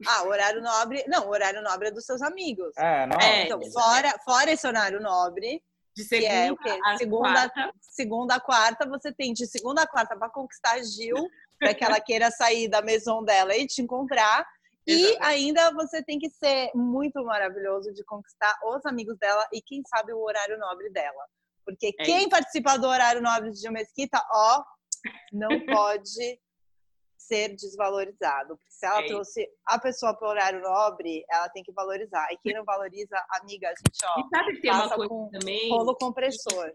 Ah, 0.07 0.23
horário 0.23 0.61
nobre. 0.61 1.03
Não, 1.07 1.27
o 1.27 1.29
horário 1.29 1.61
nobre 1.61 1.89
é 1.89 1.91
dos 1.91 2.05
seus 2.05 2.21
amigos. 2.21 2.75
É, 2.77 3.05
não. 3.05 3.19
É, 3.19 3.43
então, 3.43 3.59
fora, 3.71 4.17
fora 4.23 4.51
esse 4.51 4.65
horário 4.65 5.01
nobre. 5.01 5.61
De 5.95 6.03
segunda, 6.05 6.29
que 6.29 6.35
é 6.35 6.51
o 6.51 6.57
quê? 6.57 6.79
A 6.85 6.97
segunda, 6.97 7.49
quarta. 7.49 7.73
segunda 7.81 8.35
a 8.35 8.39
quarta, 8.39 8.87
você 8.87 9.11
tem 9.11 9.33
de 9.33 9.45
segunda 9.45 9.81
a 9.81 9.87
quarta 9.87 10.15
para 10.15 10.29
conquistar 10.29 10.75
a 10.75 10.83
Gil, 10.83 11.29
para 11.59 11.73
que 11.73 11.83
ela 11.83 11.99
queira 11.99 12.31
sair 12.31 12.69
da 12.69 12.81
maison 12.81 13.21
dela 13.23 13.53
e 13.57 13.67
te 13.67 13.81
encontrar. 13.81 14.47
E 14.87 15.17
ainda 15.21 15.71
você 15.73 16.03
tem 16.03 16.17
que 16.17 16.29
ser 16.29 16.71
muito 16.73 17.23
maravilhoso 17.23 17.93
de 17.93 18.03
conquistar 18.03 18.57
os 18.65 18.85
amigos 18.85 19.17
dela 19.17 19.47
e, 19.53 19.61
quem 19.61 19.81
sabe, 19.85 20.13
o 20.13 20.21
horário 20.21 20.57
nobre 20.57 20.89
dela. 20.89 21.25
Porque 21.65 21.93
é 21.99 22.03
quem 22.03 22.19
isso. 22.21 22.29
participa 22.29 22.77
do 22.77 22.87
horário 22.87 23.21
nobre 23.21 23.51
de 23.51 23.69
Mesquita, 23.69 24.19
ó, 24.31 24.63
não 25.31 25.49
pode 25.65 26.39
ser 27.17 27.49
desvalorizado. 27.49 28.57
Porque 28.57 28.71
se 28.71 28.85
ela 28.85 29.01
é 29.03 29.07
trouxe 29.07 29.41
isso. 29.43 29.51
a 29.65 29.79
pessoa 29.79 30.17
para 30.17 30.27
o 30.27 30.31
horário 30.31 30.61
nobre, 30.61 31.23
ela 31.29 31.49
tem 31.49 31.61
que 31.61 31.71
valorizar. 31.71 32.27
E 32.31 32.37
quem 32.37 32.53
não 32.53 32.63
valoriza, 32.63 33.15
amiga, 33.41 33.67
a 33.67 33.71
gente, 33.71 33.99
ó, 34.03 34.19
e 34.19 34.29
sabe 34.35 34.55
que 34.55 34.61
tem 34.61 34.71
uma 34.71 34.89
coisa 34.89 35.09
com 35.09 35.29
também 35.29 35.69
rolo 35.69 35.95
compressor. 35.95 36.73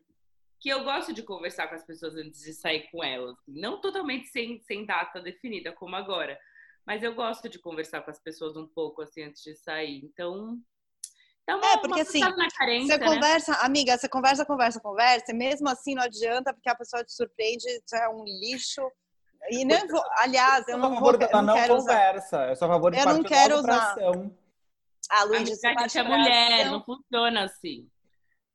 Que 0.60 0.68
eu 0.68 0.84
gosto 0.84 1.12
de 1.12 1.22
conversar 1.22 1.68
com 1.68 1.74
as 1.74 1.84
pessoas 1.84 2.14
antes 2.14 2.40
de 2.40 2.54
sair 2.54 2.88
com 2.90 3.02
elas. 3.02 3.36
Não 3.48 3.80
totalmente 3.80 4.28
sem, 4.28 4.60
sem 4.60 4.86
data 4.86 5.20
definida, 5.20 5.72
como 5.72 5.96
agora 5.96 6.38
mas 6.86 7.02
eu 7.02 7.14
gosto 7.14 7.48
de 7.48 7.58
conversar 7.58 8.02
com 8.02 8.10
as 8.10 8.18
pessoas 8.18 8.56
um 8.56 8.66
pouco 8.66 9.02
assim 9.02 9.22
antes 9.22 9.42
de 9.42 9.54
sair. 9.56 10.04
Então, 10.04 10.58
então 11.42 11.60
é, 11.60 11.76
porque 11.78 12.00
assim, 12.00 12.20
carência, 12.56 12.96
você 12.96 12.98
né? 12.98 13.06
conversa, 13.06 13.52
amiga, 13.60 13.96
você 13.96 14.08
conversa, 14.08 14.46
conversa, 14.46 14.80
conversa, 14.80 15.24
e 15.30 15.34
mesmo 15.34 15.68
assim 15.68 15.94
não 15.94 16.02
adianta, 16.02 16.52
porque 16.52 16.70
a 16.70 16.74
pessoa 16.74 17.04
te 17.04 17.12
surpreende, 17.12 17.64
é 17.94 18.08
um 18.08 18.24
lixo. 18.24 18.82
E 19.50 19.64
nem 19.64 19.86
vou, 19.86 20.02
aliás, 20.18 20.66
eu, 20.68 20.74
eu 20.74 20.78
não 20.78 20.98
vou, 20.98 21.12
eu 21.12 21.28
não, 21.32 21.42
não 21.42 21.54
quero 21.54 21.76
conversa, 21.76 22.36
usar. 22.36 22.48
eu 22.48 22.56
sou 22.56 22.66
a 22.66 22.70
favor 22.70 22.90
de 22.90 22.98
eu 22.98 23.06
não 23.06 23.22
quero 23.22 23.58
usar. 23.58 23.96
A 25.10 25.24
Luiz, 25.24 25.62
a 25.62 25.82
gente 25.82 25.98
é 25.98 26.02
mulher, 26.02 26.70
não 26.70 26.82
funciona 26.82 27.44
assim. 27.44 27.86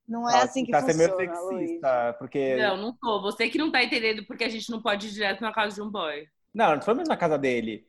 Não 0.08 0.28
é 0.28 0.42
assim 0.42 0.64
que 0.64 0.72
tá 0.72 0.80
funciona, 0.80 1.16
meio 1.16 1.36
sexista, 1.36 2.16
porque... 2.18 2.56
Não, 2.56 2.76
não 2.76 2.96
tô. 3.00 3.22
Você 3.22 3.48
que 3.48 3.56
não 3.56 3.70
tá 3.70 3.84
entendendo 3.84 4.26
porque 4.26 4.42
a 4.42 4.48
gente 4.48 4.68
não 4.68 4.82
pode 4.82 5.06
ir 5.06 5.12
direto 5.12 5.40
na 5.40 5.52
casa 5.52 5.76
de 5.76 5.82
um 5.82 5.88
boy. 5.88 6.26
Não, 6.52 6.72
não 6.72 6.78
tô 6.80 6.86
falando 6.86 7.06
na 7.06 7.16
casa 7.16 7.38
dele. 7.38 7.88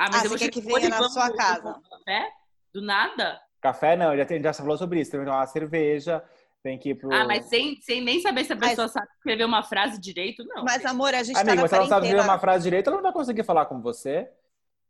Ah, 0.00 0.08
mas 0.10 0.22
ah, 0.22 0.24
eu 0.24 0.30
você 0.30 0.46
quer 0.46 0.50
que 0.50 0.62
venha 0.62 0.88
na 0.88 1.08
sua 1.10 1.30
casa? 1.30 1.78
Café? 1.90 2.32
Do 2.72 2.80
nada? 2.80 3.38
Café 3.60 3.96
não, 3.96 4.16
já, 4.16 4.24
tem, 4.24 4.42
já 4.42 4.54
falou 4.54 4.78
sobre 4.78 4.98
isso. 4.98 5.10
Tem 5.10 5.20
que 5.20 5.26
tomar 5.26 5.40
uma 5.40 5.46
cerveja, 5.46 6.24
tem 6.62 6.78
que 6.78 6.88
ir 6.88 6.94
pro... 6.94 7.12
Ah, 7.12 7.26
mas 7.26 7.44
sem, 7.50 7.78
sem 7.82 8.00
nem 8.00 8.18
saber 8.18 8.44
se 8.44 8.52
a 8.54 8.56
pessoa 8.56 8.86
mas... 8.86 8.92
sabe 8.92 9.08
escrever 9.18 9.44
uma 9.44 9.62
frase 9.62 10.00
direito, 10.00 10.42
não. 10.46 10.64
Mas, 10.64 10.86
amor, 10.86 11.14
a 11.14 11.22
gente 11.22 11.36
Amiga, 11.36 11.60
tá 11.60 11.68
se 11.68 11.74
ela 11.74 11.82
não 11.84 11.90
sabe 11.90 12.06
escrever 12.06 12.24
uma 12.24 12.38
frase 12.38 12.64
direito, 12.64 12.86
ela 12.86 12.96
não 12.96 13.02
vai 13.02 13.12
conseguir 13.12 13.44
falar 13.44 13.66
com 13.66 13.82
você. 13.82 14.26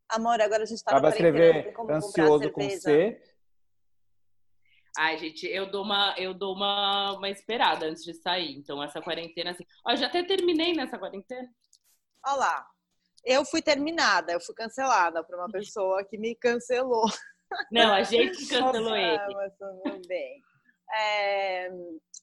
Amor, 0.08 0.40
agora 0.40 0.62
a 0.62 0.66
gente 0.66 0.84
tá 0.84 0.92
ela 0.92 1.00
vai 1.00 1.10
escrever 1.10 1.74
ansioso 1.90 2.48
com 2.52 2.70
C. 2.70 3.20
Ai, 4.96 5.18
gente, 5.18 5.44
eu 5.44 5.68
dou 5.72 5.82
uma, 5.82 6.14
eu 6.18 6.32
dou 6.32 6.54
uma, 6.54 7.14
uma 7.16 7.28
esperada 7.28 7.86
antes 7.86 8.04
de 8.04 8.14
sair. 8.14 8.56
Então, 8.56 8.80
essa 8.80 9.02
quarentena, 9.02 9.50
assim. 9.50 9.66
Ó, 9.84 9.96
já 9.96 10.06
até 10.06 10.22
terminei 10.22 10.72
nessa 10.72 10.96
quarentena. 10.96 11.48
Olha 12.24 12.36
lá 12.36 12.66
eu 13.24 13.44
fui 13.44 13.62
terminada, 13.62 14.32
eu 14.32 14.40
fui 14.40 14.54
cancelada 14.54 15.22
por 15.24 15.36
uma 15.36 15.48
pessoa 15.50 16.04
que 16.04 16.18
me 16.18 16.34
cancelou. 16.34 17.04
Não, 17.70 17.92
a 17.92 18.02
gente 18.02 18.38
cancelou 18.48 18.96
ele. 18.96 19.34
Mas 19.34 19.52
tudo 19.58 20.00
bem. 20.06 20.42
É, 20.92 21.70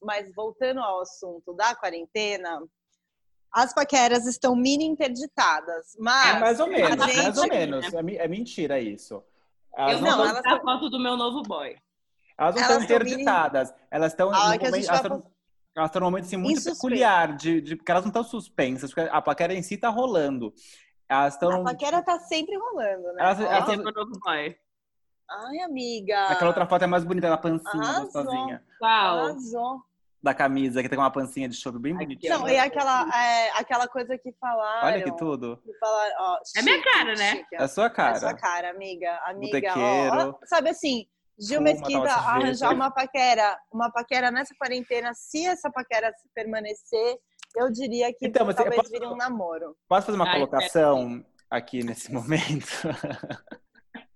mas 0.02 0.34
voltando 0.34 0.80
ao 0.82 1.02
assunto 1.02 1.54
da 1.54 1.74
quarentena, 1.76 2.62
as 3.52 3.74
paqueras 3.74 4.26
estão 4.26 4.56
mini 4.56 4.86
interditadas, 4.86 5.96
mas 5.98 6.36
é 6.36 6.40
mais 6.40 6.60
ou 6.60 6.68
menos, 6.68 7.06
gente... 7.06 7.18
mais 7.18 7.38
ou 7.38 7.48
menos. 7.48 7.94
É, 7.94 8.16
é 8.18 8.28
mentira 8.28 8.80
isso. 8.80 9.24
Elas 9.76 9.96
eu 9.96 10.02
não, 10.02 10.18
não 10.18 10.28
elas 10.28 10.46
a 10.46 10.60
foto 10.60 10.90
do 10.90 11.00
meu 11.00 11.16
novo 11.16 11.44
boy. 11.44 11.76
Elas 12.38 12.56
não 12.56 12.62
estão 12.62 12.84
interditadas. 12.84 13.70
Mini... 13.70 13.82
Elas 13.90 14.12
estão. 14.12 14.32
Ah, 14.34 14.46
momento, 14.46 14.66
elas, 14.66 14.80
estão, 14.80 15.32
elas 15.76 15.90
estão 15.90 16.00
num 16.02 16.08
momento 16.08 16.26
assim, 16.26 16.38
muito 16.38 16.64
peculiar, 16.64 17.36
de, 17.36 17.62
de, 17.62 17.76
porque 17.76 17.92
elas 17.92 18.04
não 18.04 18.10
estão 18.10 18.24
suspensas, 18.24 18.94
porque 18.94 19.10
a 19.10 19.22
paquera 19.22 19.54
em 19.54 19.62
si 19.62 19.76
está 19.76 19.90
rolando. 19.90 20.54
Elas 21.10 21.34
estão. 21.34 21.62
A 21.62 21.64
paquera 21.64 22.02
tá 22.02 22.20
sempre 22.20 22.58
rolando, 22.58 23.14
né? 23.14 23.24
Elas, 23.24 23.40
elas 23.40 23.66
tão... 23.66 23.84
Ai, 25.30 25.60
amiga. 25.60 26.28
Aquela 26.28 26.50
outra 26.50 26.66
foto 26.66 26.84
é 26.84 26.88
mais 26.88 27.04
bonita, 27.04 27.30
da 27.30 27.38
pancinha 27.38 27.84
Arrasou. 27.84 28.04
gostosinha. 28.04 28.64
Arrasou. 28.82 29.82
Da 30.24 30.34
camisa, 30.34 30.82
que 30.82 30.90
tem 30.90 30.98
uma 30.98 31.12
pancinha 31.12 31.48
de 31.48 31.56
choro 31.56 31.80
bem 31.80 31.96
bonitinha. 31.96 32.38
Não, 32.38 32.50
e 32.50 32.58
aquela, 32.58 33.08
é, 33.16 33.52
aquela 33.52 33.88
coisa 33.88 34.18
que 34.18 34.34
falaram. 34.40 34.88
Olha 34.88 35.04
que 35.04 35.16
tudo. 35.16 35.58
Que 35.64 35.74
falaram, 35.78 36.16
ó, 36.20 36.40
é 36.56 36.62
minha 36.62 36.82
cara, 36.82 37.16
né? 37.16 37.46
é 37.54 37.64
a 37.64 37.68
sua 37.68 37.90
cara. 37.90 38.14
É 38.14 38.18
a 38.18 38.20
sua 38.20 38.34
cara, 38.34 38.72
amiga. 38.72 39.20
Amiga, 39.26 39.74
ó, 39.78 40.30
ó, 40.30 40.40
sabe 40.46 40.70
assim, 40.70 41.08
Gil 41.40 41.62
Mesquita 41.62 42.12
arranjar 42.12 42.74
uma 42.74 42.90
paquera, 42.90 43.58
uma 43.72 43.92
paquera 43.92 44.32
nessa 44.32 44.56
quarentena, 44.56 45.14
se 45.14 45.46
essa 45.46 45.70
paquera 45.70 46.12
permanecer, 46.34 47.20
eu 47.56 47.72
diria 47.72 48.14
que 48.14 48.28
então, 48.28 48.52
talvez 48.54 48.76
posso, 48.76 48.92
vire 48.92 49.06
um 49.06 49.16
namoro. 49.16 49.76
Posso 49.88 50.08
fazer 50.08 50.18
uma 50.18 50.28
Ai, 50.28 50.34
colocação 50.36 51.18
é. 51.18 51.58
aqui 51.58 51.84
nesse 51.84 52.12
momento? 52.12 52.68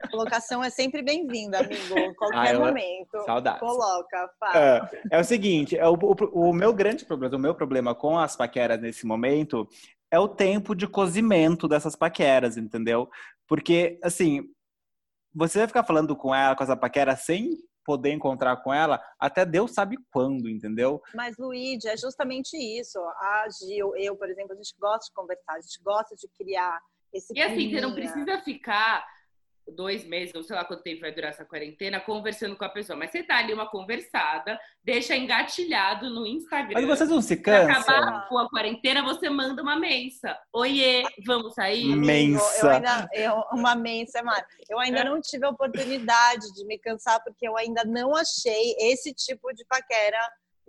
Colocação 0.10 0.63
é 0.63 0.70
sempre 0.70 1.02
bem-vinda, 1.02 1.60
amigo. 1.60 1.96
Qualquer 2.17 2.58
momento. 2.58 3.24
Saudades. 3.26 3.60
Coloca, 3.60 4.30
fala. 4.39 4.58
É, 4.58 5.02
é 5.12 5.20
o 5.20 5.24
seguinte, 5.24 5.78
é 5.78 5.88
o, 5.88 5.94
o, 5.94 6.50
o, 6.50 6.54
meu 6.54 6.74
grande 6.74 7.06
problema, 7.06 7.36
o 7.36 7.39
meu 7.39 7.56
problema 7.56 7.94
com 7.94 8.17
as 8.17 8.36
paqueras 8.36 8.82
nesse 8.82 9.06
momento 9.06 9.67
é 10.10 10.20
o 10.20 10.28
tempo 10.28 10.76
de 10.76 10.88
cozimento 10.88 11.67
dessas 11.67 11.96
paqueras, 11.96 12.58
entendeu? 12.58 13.10
Porque, 13.48 14.00
assim, 14.04 14.44
você 15.34 15.60
vai 15.60 15.67
ficar 15.67 15.84
falando 15.84 16.15
com 16.15 16.34
ela, 16.36 16.56
com 16.56 16.63
essa 16.63 16.76
paquera, 16.76 17.15
sem 17.15 17.58
poder 17.91 18.13
encontrar 18.13 18.56
com 18.63 18.73
ela, 18.73 19.04
até 19.19 19.45
Deus 19.45 19.73
sabe 19.73 19.97
quando, 20.13 20.49
entendeu? 20.49 21.01
Mas, 21.13 21.36
Luíde, 21.38 21.89
é 21.89 21.97
justamente 21.97 22.56
isso. 22.56 22.97
A 22.99 23.47
Gil, 23.49 23.93
eu, 23.97 24.15
por 24.15 24.30
exemplo, 24.30 24.54
a 24.54 24.56
gente 24.56 24.73
gosta 24.80 25.08
de 25.08 25.13
conversar, 25.13 25.56
a 25.56 25.60
gente 25.60 25.84
gosta 25.84 26.15
de 26.15 26.25
criar 26.30 26.80
esse 27.12 27.34
E 27.36 27.41
assim, 27.41 27.69
você 27.69 27.82
não 27.82 27.93
precisa 27.93 28.39
ficar 28.39 29.06
dois 29.67 30.04
meses, 30.06 30.34
ou 30.36 30.43
sei 30.43 30.56
lá 30.56 30.65
quanto 30.65 30.84
tempo 30.84 31.02
vai 31.02 31.12
durar 31.12 31.32
essa 31.32 31.45
quarentena, 31.45 32.00
conversando 32.00 32.56
com 32.56 32.65
a 32.65 32.69
pessoa. 32.69 32.97
Mas 32.97 33.12
você 33.12 33.24
dá 33.24 33.38
ali 33.38 33.54
uma 33.54 33.69
conversada, 33.69 34.60
deixa 34.84 35.15
engatilhado 35.15 36.10
no 36.10 36.26
Instagram. 36.26 36.74
Mas 36.74 36.86
vocês 36.86 37.10
não 37.10 37.21
se 37.21 37.38
cansam? 37.38 37.84
Pra 37.84 37.97
acabar 37.97 38.28
a 38.28 38.50
quarentena, 38.50 39.04
você 39.04 39.30
manda 39.30 39.62
uma 39.62 39.76
mensa. 39.76 40.38
Oiê, 40.54 41.04
vamos 41.26 41.54
sair? 41.54 41.95
Mensa. 41.95 42.65
Eu 42.65 42.69
ainda, 42.69 43.10
eu, 43.13 43.43
uma 43.54 43.76
mensa, 43.76 44.21
mano. 44.24 44.43
Eu 44.69 44.80
ainda 44.80 45.04
não 45.04 45.21
tive 45.21 45.45
a 45.45 45.50
oportunidade 45.50 46.54
de 46.54 46.65
me 46.65 46.78
cansar, 46.78 47.24
porque 47.24 47.47
eu 47.47 47.58
ainda 47.58 47.84
não 47.86 48.15
achei 48.15 48.76
esse 48.80 49.13
tipo 49.13 49.54
de 49.54 49.65
paquera 49.65 50.17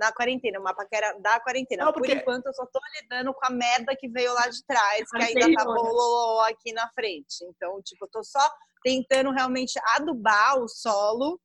na 0.02 0.12
quarentena, 0.12 0.58
uma 0.58 0.74
paquera 0.74 1.16
da 1.20 1.38
quarentena. 1.38 1.84
Não, 1.84 1.92
porque... 1.92 2.10
Por 2.10 2.18
enquanto, 2.18 2.46
eu 2.46 2.52
só 2.52 2.66
tô 2.66 2.80
lidando 3.00 3.32
com 3.32 3.46
a 3.46 3.50
merda 3.50 3.94
que 3.94 4.08
veio 4.08 4.34
lá 4.34 4.48
de 4.48 4.64
trás, 4.66 5.08
que 5.08 5.22
ainda 5.22 5.54
tá 5.54 5.64
bololô 5.64 6.40
aqui 6.40 6.72
na 6.72 6.88
frente. 6.88 7.44
Então, 7.44 7.80
tipo, 7.82 8.04
eu 8.04 8.08
tô 8.08 8.24
só 8.24 8.40
tentando 8.82 9.30
realmente 9.30 9.78
adubar 9.94 10.58
o 10.58 10.68
solo, 10.68 11.40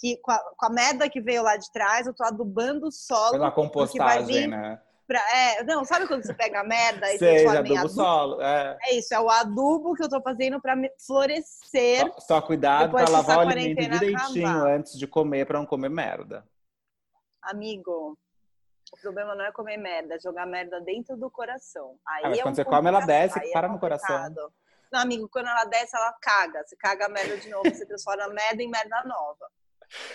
que 0.00 0.16
com 0.22 0.30
a, 0.30 0.38
com 0.56 0.66
a 0.66 0.70
merda 0.70 1.10
que 1.10 1.20
veio 1.20 1.42
lá 1.42 1.58
de 1.58 1.70
trás, 1.70 2.06
eu 2.06 2.14
tô 2.14 2.24
adubando 2.24 2.86
o 2.86 2.92
solo. 2.92 3.32
Pela 3.32 3.50
compostagem, 3.50 4.46
né? 4.46 4.80
Pra, 5.06 5.20
é, 5.34 5.64
não, 5.64 5.84
sabe 5.84 6.06
quando 6.06 6.22
você 6.22 6.34
pega 6.34 6.60
a 6.60 6.64
merda 6.64 7.12
e 7.12 7.18
Sei, 7.18 7.44
transforma 7.44 7.68
em 7.68 7.78
adubo? 7.78 7.94
Solo, 7.94 8.42
é. 8.42 8.78
é 8.82 8.94
isso, 8.94 9.14
é 9.14 9.20
o 9.20 9.28
adubo 9.28 9.94
que 9.94 10.02
eu 10.04 10.08
tô 10.08 10.20
fazendo 10.20 10.60
para 10.60 10.76
florescer. 11.06 12.00
Só, 12.00 12.20
só 12.20 12.42
cuidado 12.42 12.92
para 12.92 13.08
lavar 13.08 13.38
o 13.38 13.40
alimento 13.40 13.90
direitinho 13.90 14.48
acabar. 14.48 14.70
antes 14.70 14.98
de 14.98 15.06
comer, 15.06 15.46
para 15.46 15.58
não 15.58 15.66
comer 15.66 15.88
merda. 15.88 16.44
Amigo, 17.50 18.18
o 18.92 19.00
problema 19.00 19.34
não 19.34 19.44
é 19.44 19.52
comer 19.52 19.76
merda, 19.76 20.14
é 20.14 20.20
jogar 20.20 20.46
merda 20.46 20.80
dentro 20.80 21.16
do 21.16 21.30
coração. 21.30 21.96
Aí 22.06 22.24
ah, 22.24 22.28
mas 22.28 22.38
é 22.38 22.42
quando 22.42 22.52
um 22.52 22.56
você 22.56 22.64
come, 22.64 22.88
ela 22.88 23.00
desce 23.00 23.38
e 23.38 23.52
para 23.52 23.68
é 23.68 23.70
no 23.70 23.78
coração. 23.78 24.34
Não, 24.92 25.00
amigo, 25.00 25.28
quando 25.28 25.48
ela 25.48 25.64
desce, 25.64 25.96
ela 25.96 26.12
caga. 26.20 26.62
Você 26.64 26.76
caga 26.76 27.06
a 27.06 27.08
merda 27.08 27.36
de 27.36 27.48
novo, 27.50 27.68
você 27.68 27.84
transforma 27.84 28.24
a 28.24 28.28
merda 28.28 28.62
em 28.62 28.70
merda 28.70 29.02
nova. 29.04 29.46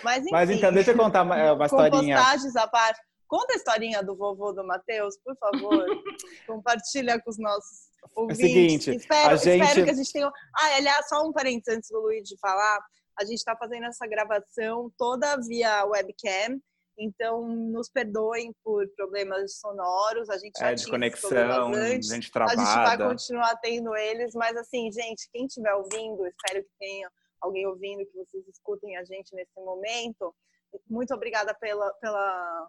Mas, 0.02 0.22
enfim, 0.22 0.32
Mas 0.32 0.50
então, 0.50 0.72
deixa 0.72 0.92
eu 0.92 0.96
contar 0.96 1.22
uma, 1.22 1.38
é, 1.38 1.52
uma 1.52 1.66
historinha. 1.66 2.16
Compostagens 2.16 2.56
à 2.56 2.66
parte. 2.66 3.00
Conta 3.26 3.54
a 3.54 3.56
historinha 3.56 4.02
do 4.02 4.16
vovô 4.16 4.52
do 4.52 4.64
Matheus, 4.64 5.16
por 5.24 5.36
favor. 5.36 5.84
Compartilha 6.46 7.20
com 7.20 7.30
os 7.30 7.38
nossos 7.38 7.88
ouvintes. 8.14 8.40
É 8.40 8.44
o 8.44 8.48
seguinte, 8.48 8.96
espero, 8.96 9.30
a 9.30 9.36
gente... 9.36 9.62
espero 9.62 9.84
que 9.84 9.90
a 9.90 9.94
gente 9.94 10.12
tenha... 10.12 10.26
Ah, 10.28 10.76
aliás, 10.76 11.08
só 11.08 11.26
um 11.26 11.32
parênteses 11.32 11.76
antes 11.76 11.90
do 11.90 12.00
Luiz 12.00 12.28
de 12.28 12.38
falar. 12.38 12.78
A 13.18 13.24
gente 13.24 13.38
está 13.38 13.56
fazendo 13.56 13.86
essa 13.86 14.06
gravação 14.06 14.92
toda 14.96 15.36
via 15.48 15.84
webcam. 15.86 16.60
Então, 16.96 17.46
nos 17.48 17.88
perdoem 17.88 18.54
por 18.62 18.86
problemas 18.96 19.58
sonoros, 19.58 20.30
a 20.30 20.38
gente 20.38 20.58
já 20.58 20.70
é, 20.70 20.74
de 20.74 20.86
conexão, 20.86 21.72
antes, 21.74 22.08
gente 22.08 22.30
trabalha. 22.30 22.60
A 22.60 22.64
gente 22.64 22.98
vai 22.98 23.08
continuar 23.08 23.56
tendo 23.56 23.96
eles, 23.96 24.32
mas 24.34 24.56
assim, 24.56 24.90
gente, 24.92 25.28
quem 25.32 25.46
estiver 25.46 25.74
ouvindo, 25.74 26.24
espero 26.26 26.62
que 26.62 26.70
tenha 26.78 27.10
alguém 27.40 27.66
ouvindo, 27.66 28.06
que 28.06 28.16
vocês 28.16 28.46
escutem 28.48 28.96
a 28.96 29.04
gente 29.04 29.34
nesse 29.34 29.54
momento. 29.56 30.34
Muito 30.88 31.12
obrigada 31.14 31.54
pela, 31.54 31.92
pela, 31.94 32.68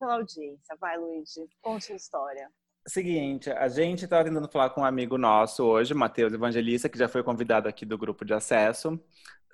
pela 0.00 0.14
audiência. 0.14 0.76
Vai, 0.80 0.96
Luigi, 0.98 1.46
conte 1.62 1.92
a 1.92 1.96
história. 1.96 2.50
Seguinte, 2.86 3.50
a 3.50 3.66
gente 3.68 4.04
estava 4.04 4.24
tentando 4.24 4.50
falar 4.50 4.70
com 4.70 4.82
um 4.82 4.84
amigo 4.84 5.16
nosso 5.16 5.64
hoje, 5.64 5.94
Matheus 5.94 6.34
Evangelista, 6.34 6.88
que 6.88 6.98
já 6.98 7.08
foi 7.08 7.22
convidado 7.22 7.66
aqui 7.66 7.86
do 7.86 7.96
grupo 7.96 8.26
de 8.26 8.34
acesso. 8.34 9.00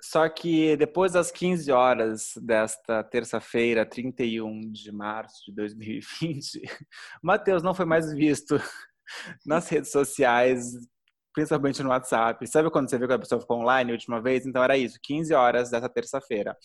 Só 0.01 0.27
que 0.27 0.75
depois 0.77 1.13
das 1.13 1.29
15 1.31 1.71
horas 1.71 2.33
desta 2.37 3.03
terça-feira, 3.03 3.85
31 3.85 4.71
de 4.71 4.91
março 4.91 5.43
de 5.45 5.53
2020, 5.53 6.61
Matheus 7.21 7.61
não 7.61 7.73
foi 7.75 7.85
mais 7.85 8.11
visto 8.11 8.55
nas 9.45 9.69
redes 9.69 9.91
sociais, 9.91 10.71
principalmente 11.33 11.83
no 11.83 11.89
WhatsApp. 11.89 12.45
Sabe 12.47 12.71
quando 12.71 12.89
você 12.89 12.97
viu 12.97 13.07
que 13.07 13.13
a 13.13 13.19
pessoa 13.19 13.39
ficou 13.39 13.59
online 13.59 13.91
a 13.91 13.93
última 13.93 14.19
vez? 14.19 14.45
Então 14.45 14.63
era 14.63 14.75
isso, 14.75 14.97
15 15.03 15.33
horas 15.35 15.69
dessa 15.69 15.87
terça-feira. 15.87 16.57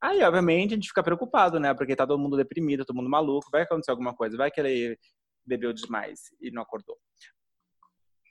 Aí, 0.00 0.22
obviamente, 0.22 0.72
a 0.72 0.76
gente 0.76 0.88
fica 0.88 1.02
preocupado, 1.02 1.58
né? 1.58 1.74
Porque 1.74 1.96
tá 1.96 2.06
todo 2.06 2.20
mundo 2.20 2.36
deprimido, 2.36 2.84
todo 2.84 2.96
mundo 2.96 3.10
maluco, 3.10 3.48
vai 3.50 3.62
acontecer 3.62 3.90
alguma 3.90 4.14
coisa, 4.14 4.36
vai 4.36 4.50
que 4.52 4.60
ele 4.60 4.96
bebeu 5.44 5.72
demais 5.72 6.20
e 6.40 6.50
não 6.50 6.62
acordou. 6.62 6.96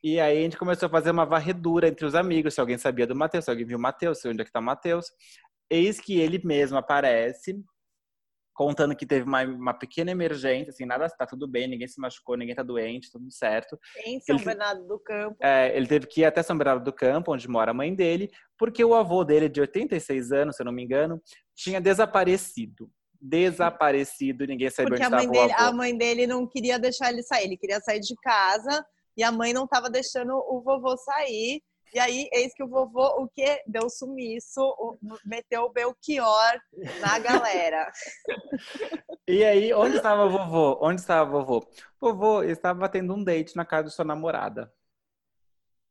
E 0.04 0.20
aí 0.20 0.40
a 0.40 0.42
gente 0.42 0.58
começou 0.58 0.88
a 0.88 0.90
fazer 0.90 1.12
uma 1.12 1.26
varredura 1.26 1.88
entre 1.88 2.06
os 2.06 2.14
amigos, 2.14 2.54
se 2.54 2.60
alguém 2.60 2.78
sabia 2.78 3.08
do 3.08 3.16
Matheus, 3.16 3.46
se 3.46 3.52
alguém 3.52 3.66
viu 3.66 3.78
o 3.78 3.82
Matheus, 3.82 4.24
onde 4.26 4.42
é 4.42 4.46
que 4.46 4.52
tá 4.52 4.60
o 4.60 4.64
Matheus. 4.64 5.06
Eis 5.70 5.98
que 5.98 6.20
ele 6.20 6.42
mesmo 6.44 6.78
aparece, 6.78 7.64
contando 8.54 8.98
que 8.98 9.06
teve 9.06 9.26
uma, 9.26 9.44
uma 9.44 9.74
pequena 9.74 10.12
emergência, 10.12 10.72
assim, 10.72 10.86
nada, 10.86 11.08
tá 11.08 11.26
tudo 11.26 11.48
bem, 11.48 11.70
ninguém 11.70 11.88
se 11.88 12.02
machucou, 12.02 12.36
ninguém 12.36 12.54
tá 12.54 12.62
doente, 12.62 13.10
tudo 13.10 13.32
certo. 13.32 13.80
Em 14.06 14.20
São 14.20 14.36
ele, 14.36 14.44
Bernardo 14.44 14.86
do 14.86 15.00
Campo. 15.00 15.38
É, 15.42 15.74
ele 15.76 15.88
teve 15.88 16.06
que 16.06 16.20
ir 16.20 16.26
até 16.26 16.44
São 16.44 16.58
Bernardo 16.58 16.84
do 16.84 16.92
Campo, 16.92 17.34
onde 17.34 17.48
mora 17.48 17.72
a 17.72 17.74
mãe 17.74 17.96
dele, 17.96 18.30
porque 18.58 18.84
o 18.84 18.94
avô 18.94 19.24
dele, 19.24 19.48
de 19.48 19.62
86 19.62 20.34
anos, 20.34 20.58
se 20.58 20.62
eu 20.62 20.66
não 20.66 20.74
me 20.74 20.84
engano, 20.84 21.22
tinha 21.56 21.80
desaparecido 21.80 22.92
desaparecido, 23.26 24.46
ninguém 24.46 24.70
sabia 24.70 24.90
Porque 24.90 25.06
onde 25.06 25.16
a 25.16 25.18
mãe 25.18 25.32
dele, 25.32 25.54
A 25.54 25.72
mãe 25.72 25.98
dele 25.98 26.28
não 26.28 26.46
queria 26.46 26.78
deixar 26.78 27.10
ele 27.10 27.24
sair, 27.24 27.46
ele 27.46 27.56
queria 27.56 27.80
sair 27.80 28.02
de 28.02 28.14
casa 28.22 28.86
e 29.16 29.24
a 29.24 29.32
mãe 29.32 29.54
não 29.54 29.66
estava 29.66 29.90
deixando 29.90 30.34
o 30.36 30.62
vovô 30.62 30.98
sair. 30.98 31.62
E 31.94 32.00
aí, 32.00 32.28
eis 32.34 32.52
que 32.56 32.64
o 32.64 32.68
vovô, 32.68 33.06
o 33.22 33.30
que? 33.30 33.62
Deu 33.68 33.88
sumiço, 33.88 34.76
meteu 35.24 35.64
o 35.64 35.72
Belchior 35.72 36.60
na 37.00 37.20
galera. 37.20 37.92
e 39.28 39.44
aí, 39.44 39.72
onde 39.74 39.98
estava 39.98 40.26
o 40.26 40.30
vovô? 40.30 40.80
Onde 40.82 41.02
estava 41.02 41.30
o 41.30 41.46
vovô? 41.46 41.68
O 42.02 42.14
vovô 42.14 42.44
estava 42.44 42.90
tendo 42.90 43.14
um 43.14 43.24
date 43.24 43.56
na 43.56 43.64
casa 43.64 43.90
de 43.90 43.94
sua 43.94 44.06
namorada. 44.06 44.74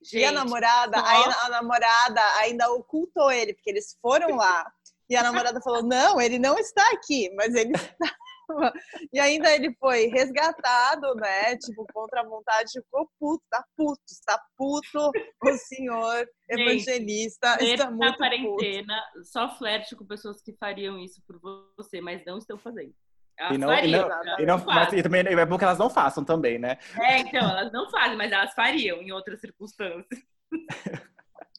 Gente, 0.02 0.22
e 0.22 0.24
a 0.24 0.32
namorada, 0.32 0.98
a, 0.98 1.46
a 1.46 1.48
namorada 1.50 2.20
ainda 2.38 2.68
ocultou 2.72 3.30
ele, 3.30 3.54
porque 3.54 3.70
eles 3.70 3.96
foram 4.02 4.34
lá. 4.34 4.66
E 5.08 5.14
a 5.14 5.22
namorada 5.22 5.60
falou: 5.60 5.82
não, 5.82 6.20
ele 6.20 6.38
não 6.38 6.58
está 6.58 6.82
aqui, 6.90 7.32
mas 7.36 7.54
ele 7.54 7.72
está 7.76 8.12
e 9.12 9.18
ainda 9.18 9.54
ele 9.54 9.74
foi 9.78 10.06
resgatado, 10.06 11.14
né? 11.16 11.56
Tipo, 11.56 11.86
contra 11.92 12.20
a 12.20 12.24
vontade, 12.24 12.72
ficou 12.72 13.08
puto, 13.18 13.42
tá 13.50 13.64
puto, 13.76 14.02
está 14.06 14.40
puto 14.56 15.10
o 15.44 15.52
senhor 15.56 16.26
evangelista. 16.48 17.56
Gente, 17.60 17.72
está 17.72 17.90
muito 17.90 18.10
na 18.10 18.16
quarentena, 18.16 19.02
puto. 19.12 19.24
só 19.26 19.48
flerte 19.56 19.96
com 19.96 20.06
pessoas 20.06 20.42
que 20.42 20.52
fariam 20.54 20.98
isso 20.98 21.22
por 21.26 21.38
você, 21.76 22.00
mas 22.00 22.24
não 22.24 22.38
estão 22.38 22.58
fazendo. 22.58 22.94
Elas 23.38 23.54
e 23.54 23.58
não, 23.58 23.68
fariam, 23.68 23.86
e 23.86 24.26
não, 24.26 24.40
e 24.40 24.46
não, 24.46 24.64
mas 24.64 24.92
e 24.92 25.02
também 25.02 25.20
é 25.20 25.46
bom 25.46 25.58
que 25.58 25.64
elas 25.64 25.78
não 25.78 25.88
façam 25.88 26.24
também, 26.24 26.58
né? 26.58 26.78
É, 27.00 27.18
então, 27.18 27.40
elas 27.40 27.72
não 27.72 27.90
fazem, 27.90 28.16
mas 28.16 28.30
elas 28.30 28.52
fariam 28.54 29.00
em 29.00 29.10
outras 29.10 29.40
circunstâncias. 29.40 30.06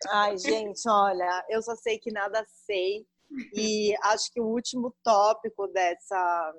Ai, 0.10 0.38
gente, 0.38 0.82
olha, 0.88 1.46
eu 1.50 1.62
só 1.62 1.76
sei 1.76 1.98
que 1.98 2.12
nada 2.12 2.44
sei. 2.48 3.06
E 3.56 3.96
acho 4.04 4.32
que 4.32 4.40
o 4.40 4.46
último 4.46 4.94
tópico 5.04 5.68
dessa, 5.68 6.54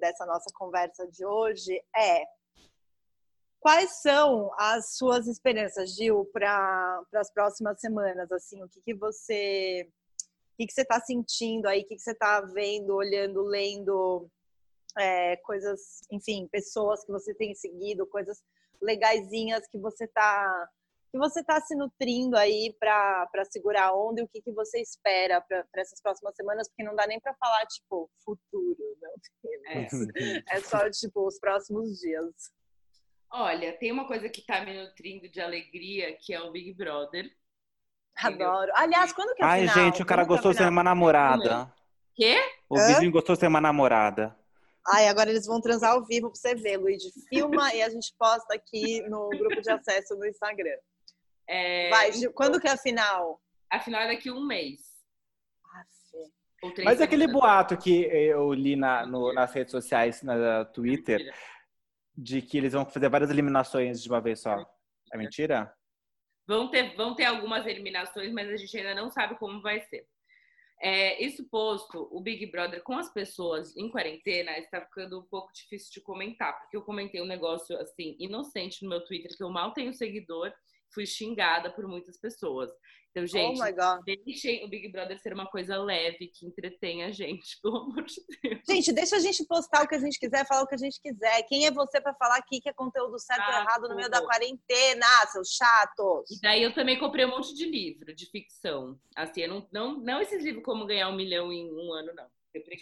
dessa 0.00 0.26
nossa 0.26 0.50
conversa 0.54 1.06
de 1.08 1.24
hoje 1.24 1.80
é 1.96 2.24
quais 3.60 4.00
são 4.00 4.50
as 4.58 4.96
suas 4.96 5.28
esperanças, 5.28 5.94
Gil, 5.94 6.24
para 6.32 7.02
as 7.14 7.30
próximas 7.32 7.78
semanas? 7.78 8.32
Assim, 8.32 8.62
o 8.62 8.68
que, 8.68 8.80
que 8.80 8.94
você 8.94 9.86
o 10.52 10.56
que, 10.56 10.66
que 10.66 10.72
você 10.72 10.82
está 10.82 11.00
sentindo 11.00 11.66
aí? 11.66 11.82
O 11.82 11.86
que, 11.86 11.96
que 11.96 12.02
você 12.02 12.12
está 12.12 12.40
vendo, 12.40 12.94
olhando, 12.94 13.42
lendo? 13.42 14.28
É, 14.98 15.36
coisas, 15.36 16.00
enfim, 16.10 16.48
pessoas 16.50 17.04
que 17.04 17.12
você 17.12 17.32
tem 17.32 17.54
seguido, 17.54 18.06
coisas 18.08 18.42
legaisinhas 18.82 19.66
que 19.68 19.78
você 19.78 20.04
está 20.04 20.68
que 21.10 21.18
você 21.18 21.40
está 21.40 21.60
se 21.60 21.74
nutrindo 21.74 22.36
aí 22.36 22.74
para 22.78 23.44
segurar 23.50 23.86
a 23.86 23.94
onda 23.94 24.20
e 24.20 24.24
o 24.24 24.28
que, 24.28 24.40
que 24.40 24.52
você 24.52 24.80
espera 24.80 25.40
para 25.40 25.66
essas 25.76 26.00
próximas 26.00 26.34
semanas, 26.36 26.68
porque 26.68 26.84
não 26.84 26.94
dá 26.94 27.06
nem 27.06 27.18
para 27.18 27.34
falar, 27.34 27.66
tipo, 27.66 28.08
futuro, 28.24 28.76
não 29.02 29.10
é, 29.66 29.88
é 30.56 30.60
só, 30.60 30.88
tipo, 30.90 31.26
os 31.26 31.38
próximos 31.38 31.98
dias. 31.98 32.52
Olha, 33.32 33.72
tem 33.76 33.92
uma 33.92 34.06
coisa 34.06 34.28
que 34.28 34.40
está 34.40 34.64
me 34.64 34.72
nutrindo 34.80 35.28
de 35.28 35.40
alegria, 35.40 36.16
que 36.16 36.32
é 36.32 36.40
o 36.40 36.50
Big 36.50 36.74
Brother. 36.74 37.30
Adoro. 38.16 38.70
Aliás, 38.74 39.12
quando 39.12 39.34
que 39.34 39.42
é 39.42 39.46
Ai, 39.46 39.60
final? 39.60 39.74
gente, 39.74 40.02
o 40.02 40.06
cara 40.06 40.22
Quando 40.22 40.32
é 40.32 40.36
gostou 40.36 40.52
de 40.52 40.58
ser 40.58 40.68
uma 40.68 40.82
namorada. 40.82 41.72
Quê? 42.14 42.36
O 42.68 42.76
Hã? 42.76 42.86
vizinho 42.86 43.12
gostou 43.12 43.34
de 43.34 43.40
ser 43.40 43.46
uma 43.46 43.60
namorada. 43.60 44.36
Ai, 44.86 45.08
agora 45.08 45.30
eles 45.30 45.46
vão 45.46 45.60
transar 45.60 45.92
ao 45.92 46.04
vivo 46.04 46.30
pra 46.30 46.40
você 46.40 46.54
ver, 46.54 46.76
Luigi. 46.76 47.10
Filma 47.28 47.72
e 47.74 47.82
a 47.82 47.88
gente 47.88 48.12
posta 48.18 48.54
aqui 48.54 49.00
no 49.08 49.28
grupo 49.28 49.60
de 49.60 49.70
acesso 49.70 50.16
no 50.16 50.26
Instagram. 50.26 50.76
É, 51.52 51.90
Vai, 51.90 52.12
Gil, 52.12 52.32
quando 52.32 52.60
que 52.60 52.68
é 52.68 52.70
a 52.70 52.76
final? 52.76 53.40
A 53.68 53.80
final 53.80 54.00
é 54.02 54.06
daqui 54.06 54.28
a 54.28 54.32
um 54.32 54.46
mês. 54.46 54.88
Três 56.74 56.84
Mas 56.84 57.00
é 57.00 57.04
aquele 57.04 57.26
boato 57.26 57.76
que 57.76 58.02
eu 58.04 58.52
li 58.52 58.76
na, 58.76 59.04
no- 59.06 59.32
nas 59.32 59.52
redes 59.52 59.70
sociais, 59.72 60.22
na 60.22 60.64
Twitter, 60.66 61.34
de 62.14 62.42
que 62.42 62.58
eles 62.58 62.74
vão 62.74 62.84
fazer 62.84 63.08
várias 63.08 63.30
eliminações 63.30 64.02
de 64.02 64.08
uma 64.08 64.20
vez 64.20 64.40
só. 64.40 64.56
É 65.12 65.16
mentira? 65.16 65.74
Vão 66.46 66.70
ter, 66.70 66.94
vão 66.96 67.14
ter 67.16 67.24
algumas 67.24 67.66
eliminações, 67.66 68.30
mas 68.32 68.48
a 68.48 68.56
gente 68.56 68.76
ainda 68.76 68.94
não 68.94 69.10
sabe 69.10 69.36
como 69.38 69.62
vai 69.62 69.80
ser. 69.80 70.06
É, 70.82 71.22
isso 71.24 71.48
posto, 71.48 72.08
o 72.12 72.20
Big 72.20 72.44
Brother 72.46 72.82
com 72.82 72.94
as 72.96 73.10
pessoas 73.12 73.74
em 73.76 73.90
quarentena 73.90 74.56
está 74.58 74.80
ficando 74.82 75.18
um 75.20 75.24
pouco 75.24 75.52
difícil 75.52 75.90
de 75.92 76.00
comentar, 76.00 76.58
porque 76.60 76.76
eu 76.76 76.82
comentei 76.82 77.20
um 77.22 77.26
negócio 77.26 77.76
assim 77.78 78.16
inocente 78.18 78.82
no 78.82 78.90
meu 78.90 79.04
Twitter 79.04 79.34
que 79.36 79.42
eu 79.42 79.50
mal 79.50 79.72
tenho 79.72 79.92
seguidor, 79.94 80.52
fui 80.92 81.06
xingada 81.06 81.70
por 81.70 81.86
muitas 81.86 82.18
pessoas. 82.18 82.70
Então, 83.10 83.26
gente, 83.26 83.60
oh 83.60 83.64
my 83.64 83.72
God. 83.72 84.04
deixem 84.04 84.64
o 84.64 84.68
Big 84.68 84.88
Brother 84.88 85.20
ser 85.20 85.32
uma 85.32 85.46
coisa 85.46 85.76
leve 85.76 86.28
que 86.28 86.46
entretenha 86.46 87.06
a 87.06 87.10
gente, 87.10 87.58
pelo 87.62 87.78
amor 87.78 88.04
de 88.04 88.22
Deus. 88.42 88.60
Gente, 88.68 88.92
deixa 88.92 89.16
a 89.16 89.18
gente 89.18 89.44
postar 89.46 89.82
o 89.84 89.88
que 89.88 89.96
a 89.96 89.98
gente 89.98 90.18
quiser, 90.18 90.46
falar 90.46 90.62
o 90.62 90.66
que 90.66 90.76
a 90.76 90.78
gente 90.78 91.00
quiser. 91.00 91.42
Quem 91.48 91.66
é 91.66 91.72
você 91.72 92.00
pra 92.00 92.14
falar 92.14 92.36
aqui 92.36 92.60
que 92.60 92.68
é 92.68 92.72
conteúdo 92.72 93.18
certo 93.18 93.40
ou 93.40 93.52
Chato. 93.52 93.62
errado 93.62 93.88
no 93.88 93.96
meio 93.96 94.08
da 94.08 94.24
quarentena, 94.24 95.06
seus 95.26 95.48
chatos? 95.48 96.30
E 96.30 96.40
daí 96.40 96.62
eu 96.62 96.72
também 96.72 96.98
comprei 96.98 97.24
um 97.24 97.30
monte 97.30 97.52
de 97.52 97.64
livro 97.66 98.14
de 98.14 98.26
ficção. 98.26 98.96
Assim, 99.16 99.40
eu 99.42 99.48
não, 99.48 99.68
não, 99.72 100.00
não 100.00 100.20
esses 100.20 100.44
livros 100.44 100.64
como 100.64 100.86
ganhar 100.86 101.08
um 101.08 101.16
milhão 101.16 101.52
em 101.52 101.68
um 101.72 101.92
ano, 101.92 102.12
não. 102.14 102.28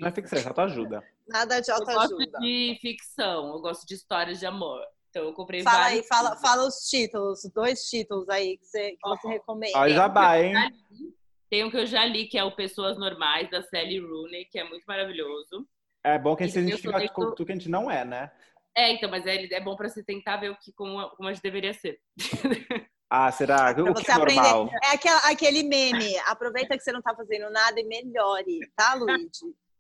Não 0.00 0.08
é 0.08 0.12
ficção, 0.12 0.40
só 0.40 0.62
ajuda. 0.62 1.04
Nada 1.26 1.60
de 1.60 1.70
Eu 1.70 1.76
gosto 1.76 1.90
autoajuda. 1.90 2.38
de 2.38 2.78
ficção, 2.80 3.48
eu 3.48 3.60
gosto 3.60 3.86
de 3.86 3.94
histórias 3.94 4.38
de 4.38 4.46
amor. 4.46 4.82
Então 5.18 5.28
eu 5.28 5.32
comprei 5.34 5.62
Fala 5.64 5.78
vários. 5.78 6.00
aí, 6.00 6.06
fala, 6.06 6.36
fala 6.36 6.66
os 6.68 6.76
títulos, 6.88 7.40
dois 7.52 7.82
títulos 7.88 8.28
aí 8.28 8.56
que 8.56 8.64
você, 8.66 8.92
que 8.92 8.98
você 9.08 9.28
recomenda. 9.28 9.76
Olha 9.78 9.92
o 9.92 9.96
jabá, 9.96 10.38
hein? 10.38 10.54
Tem 11.50 11.64
um 11.64 11.70
que 11.70 11.76
eu 11.76 11.86
já 11.86 12.04
li, 12.04 12.26
que 12.28 12.38
é 12.38 12.44
o 12.44 12.54
Pessoas 12.54 12.96
Normais, 12.98 13.50
da 13.50 13.60
Sally 13.62 13.98
Rooney, 13.98 14.44
que 14.44 14.58
é 14.60 14.64
muito 14.68 14.84
maravilhoso. 14.86 15.66
É 16.04 16.18
bom 16.18 16.36
que 16.36 16.44
a 16.44 16.46
gente 16.46 16.84
Eu 16.84 16.92
lendo- 16.92 17.12
com 17.12 17.34
tudo 17.34 17.46
que 17.46 17.52
a 17.52 17.54
gente 17.54 17.68
não 17.68 17.90
é, 17.90 18.04
né? 18.04 18.30
É, 18.76 18.92
então, 18.92 19.10
mas 19.10 19.26
é, 19.26 19.42
é 19.52 19.60
bom 19.60 19.74
pra 19.74 19.88
você 19.88 20.04
tentar 20.04 20.36
ver 20.36 20.50
o 20.50 20.56
que, 20.56 20.72
como, 20.72 21.08
como 21.16 21.28
a 21.28 21.32
gente 21.32 21.42
deveria 21.42 21.74
ser. 21.74 21.98
Ah, 23.10 23.32
será? 23.32 23.72
Pra 23.72 23.84
O 23.84 23.94
que 23.94 24.04
você 24.04 24.10
é 24.10 24.14
aprender. 24.16 24.42
normal? 24.42 24.70
É 24.84 24.88
aquela- 24.88 25.30
aquele 25.30 25.62
meme. 25.62 26.18
Aproveita 26.26 26.76
que 26.76 26.84
você 26.84 26.92
não 26.92 27.00
tá 27.00 27.14
fazendo 27.16 27.48
nada 27.48 27.80
e 27.80 27.84
melhore, 27.84 28.60
tá, 28.76 28.92
Luigi? 28.92 29.30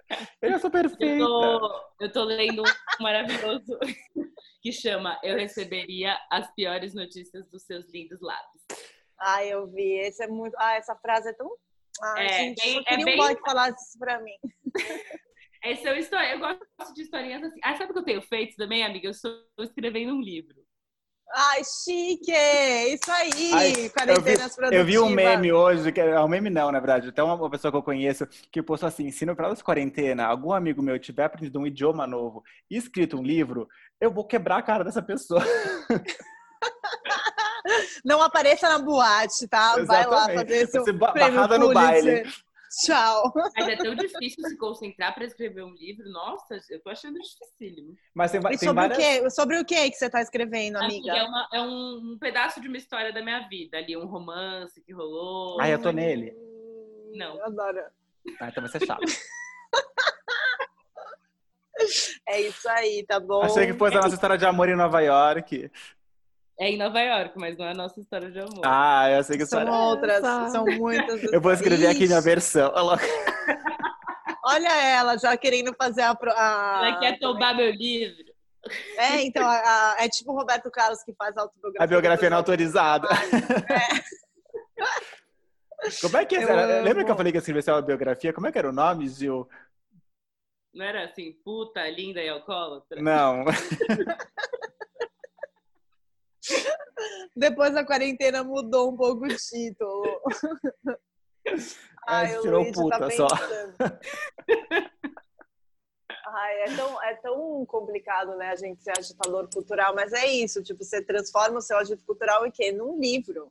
Eu 0.40 0.58
sou 0.58 0.68
Eu 0.68 0.70
perfeita. 0.70 1.18
tô, 1.26 1.80
eu 2.00 2.10
tô 2.12 2.24
lendo 2.24 2.62
um 2.62 3.02
maravilhoso 3.02 3.78
que 4.60 4.72
chama 4.72 5.18
Eu 5.22 5.36
Receberia 5.36 6.18
as 6.30 6.52
Piores 6.54 6.94
Notícias 6.94 7.48
dos 7.50 7.62
Seus 7.64 7.86
Lindos 7.92 8.20
Lábios. 8.20 8.62
Ai, 9.20 9.52
eu 9.52 9.66
vi. 9.68 9.98
Esse 10.00 10.22
é 10.24 10.28
muito. 10.28 10.54
Ah, 10.58 10.74
essa 10.74 10.94
frase 10.96 11.28
é 11.30 11.32
tão. 11.32 11.50
Ai, 12.02 12.26
É, 12.26 12.28
gente, 12.38 12.62
bem- 12.62 12.82
é 12.86 13.04
bem- 13.04 13.36
que 13.36 13.40
falasse 13.42 13.82
isso 13.88 13.98
pra 13.98 14.20
mim. 14.20 14.36
Esse 15.64 15.88
é 15.88 15.92
o 15.92 15.96
história. 15.96 16.32
Eu 16.32 16.38
gosto 16.38 16.94
de 16.94 17.02
historinhas 17.02 17.42
assim. 17.42 17.58
Ah, 17.64 17.74
sabe 17.76 17.90
o 17.90 17.92
que 17.92 17.98
eu 17.98 18.04
tenho 18.04 18.22
feito 18.22 18.54
também, 18.56 18.84
amiga? 18.84 19.08
Eu 19.08 19.10
estou 19.10 19.42
escrevendo 19.58 20.14
um 20.14 20.20
livro. 20.20 20.54
Ai, 21.34 21.62
chique! 21.64 22.32
Isso 22.32 23.10
aí! 23.12 23.52
Ai, 23.52 23.90
eu, 24.08 24.22
vi, 24.22 24.76
eu 24.76 24.84
vi 24.84 24.98
um 24.98 25.10
meme 25.10 25.52
hoje, 25.52 25.92
que 25.92 26.00
é 26.00 26.18
um 26.20 26.28
meme 26.28 26.48
não, 26.48 26.72
na 26.72 26.80
verdade. 26.80 27.08
Até 27.08 27.22
uma 27.22 27.50
pessoa 27.50 27.70
que 27.70 27.76
eu 27.76 27.82
conheço 27.82 28.26
que 28.50 28.62
postou 28.62 28.86
assim: 28.86 29.10
se 29.10 29.26
no 29.26 29.36
de 29.54 29.64
quarentena 29.64 30.24
algum 30.24 30.52
amigo 30.52 30.82
meu 30.82 30.98
tiver 30.98 31.24
aprendido 31.24 31.58
um 31.58 31.66
idioma 31.66 32.06
novo 32.06 32.42
e 32.70 32.76
escrito 32.76 33.18
um 33.18 33.22
livro, 33.22 33.68
eu 34.00 34.10
vou 34.10 34.24
quebrar 34.24 34.58
a 34.58 34.62
cara 34.62 34.84
dessa 34.84 35.02
pessoa. 35.02 35.42
Não 38.04 38.22
apareça 38.22 38.68
na 38.68 38.78
boate, 38.78 39.46
tá? 39.48 39.74
Vai 39.84 40.06
lá 40.06 40.32
Exatamente. 40.32 40.38
fazer 40.38 40.66
seu 40.68 40.84
Você 40.84 40.92
prêmio 40.92 41.34
barrada 41.34 41.58
no 41.58 41.72
baile. 41.72 42.24
Tchau. 42.84 43.32
Mas 43.56 43.68
é 43.68 43.76
tão 43.76 43.94
difícil 43.94 44.44
se 44.46 44.56
concentrar 44.56 45.14
para 45.14 45.24
escrever 45.24 45.62
um 45.64 45.72
livro. 45.74 46.08
Nossa, 46.10 46.58
eu 46.70 46.80
tô 46.82 46.90
achando 46.90 47.18
dificílimo. 47.18 47.96
Mas 48.14 48.30
tem, 48.30 48.40
E 48.40 48.44
tem 48.50 48.58
sobre 48.58 48.74
várias. 48.74 48.98
o 48.98 49.00
quê? 49.00 49.30
Sobre 49.30 49.58
o 49.58 49.64
que 49.64 49.90
que 49.90 49.96
você 49.96 50.10
tá 50.10 50.20
escrevendo, 50.20 50.76
Amiga, 50.76 51.12
amiga? 51.12 51.16
é, 51.16 51.22
uma- 51.28 51.48
é 51.54 51.60
um, 51.62 52.12
um 52.12 52.18
pedaço 52.18 52.60
de 52.60 52.68
uma 52.68 52.76
história 52.76 53.12
da 53.12 53.22
minha 53.22 53.48
vida 53.48 53.78
ali, 53.78 53.96
um 53.96 54.06
romance 54.06 54.80
que 54.82 54.92
rolou. 54.92 55.60
Ai, 55.60 55.72
eu 55.72 55.80
tô 55.80 55.90
nele. 55.90 56.34
Não. 57.14 57.36
Eu 57.38 57.46
adoro. 57.46 57.80
Ah, 58.40 58.48
então 58.48 58.62
vai 58.62 58.70
ser 58.70 58.84
chato. 58.84 59.00
É 62.26 62.40
isso 62.40 62.68
aí, 62.68 63.04
tá 63.06 63.20
bom? 63.20 63.40
Achei 63.42 63.66
que 63.66 63.72
fosse 63.74 63.96
a 63.96 64.00
nossa 64.00 64.14
história 64.14 64.36
de 64.36 64.44
amor 64.44 64.68
em 64.68 64.74
Nova 64.76 65.00
York. 65.00 65.70
É 66.60 66.70
em 66.70 66.76
Nova 66.76 67.00
York, 67.00 67.38
mas 67.38 67.56
não 67.56 67.66
é 67.66 67.70
a 67.70 67.74
nossa 67.74 68.00
história 68.00 68.28
de 68.30 68.40
amor. 68.40 68.62
Ah, 68.64 69.08
eu 69.10 69.22
sei 69.22 69.38
que 69.38 69.46
São 69.46 69.60
história 69.60 69.78
é 69.78 69.80
outras, 69.80 70.20
são 70.50 70.64
muitas. 70.64 71.22
Eu 71.32 71.40
vou 71.40 71.52
escrever 71.52 71.86
aqui 71.86 72.06
minha 72.06 72.20
versão. 72.20 72.72
Olha 74.44 74.68
ela 74.82 75.16
já 75.16 75.36
querendo 75.36 75.72
fazer 75.76 76.02
a. 76.02 76.10
a 76.12 76.86
Ela 76.88 76.98
quer 76.98 77.18
tomar 77.20 77.54
meu 77.54 77.70
livro. 77.70 78.24
É, 78.96 79.22
então, 79.22 79.46
a- 79.46 79.60
a- 79.60 79.96
é 80.04 80.08
tipo 80.08 80.32
o 80.32 80.36
Roberto 80.36 80.68
Carlos 80.70 81.02
que 81.04 81.14
faz 81.14 81.36
a 81.36 81.42
autobiografia. 81.42 81.84
A 81.84 81.86
biografia 81.86 82.28
não 82.30 82.38
autorizada. 82.38 83.06
Como 86.00 86.16
é 86.16 86.24
que 86.24 86.34
é? 86.36 86.42
Eu 86.42 86.48
Lembra 86.82 86.90
amo. 86.90 87.04
que 87.04 87.10
eu 87.12 87.16
falei 87.16 87.30
que 87.30 87.38
eu 87.38 87.40
escrevi 87.40 87.60
essa 87.60 87.80
biografia? 87.80 88.32
Como 88.32 88.48
é 88.48 88.52
que 88.52 88.58
era 88.58 88.68
o 88.68 88.72
nome, 88.72 89.08
Gil? 89.08 89.48
Não 90.74 90.84
era 90.84 91.04
assim, 91.04 91.32
puta, 91.44 91.88
linda 91.88 92.20
e 92.20 92.28
alcoólatra? 92.28 93.00
Não. 93.00 93.44
Depois 97.36 97.72
da 97.74 97.84
quarentena 97.84 98.42
mudou 98.42 98.90
um 98.92 98.96
pouco 98.96 99.24
o 99.26 99.28
título. 99.36 100.02
Ai, 102.06 102.32
É, 102.34 102.38
o 102.38 102.42
tirou 102.42 102.60
Luigi 102.60 102.72
puta 102.74 102.98
tá 102.98 103.10
só. 103.10 103.26
pensando. 103.28 103.74
Ai, 106.26 106.60
é 106.62 106.76
tão, 106.76 107.02
é 107.02 107.14
tão 107.16 107.64
complicado, 107.66 108.36
né, 108.36 108.50
a 108.50 108.56
gente 108.56 108.82
ser 108.82 108.92
agitador 108.98 109.48
cultural, 109.52 109.94
mas 109.94 110.12
é 110.12 110.26
isso, 110.26 110.62
tipo, 110.62 110.84
você 110.84 111.02
transforma 111.02 111.58
o 111.58 111.62
seu 111.62 111.78
agito 111.78 112.04
cultural 112.04 112.46
em 112.46 112.50
quê? 112.50 112.70
Num 112.70 112.98
livro, 113.00 113.50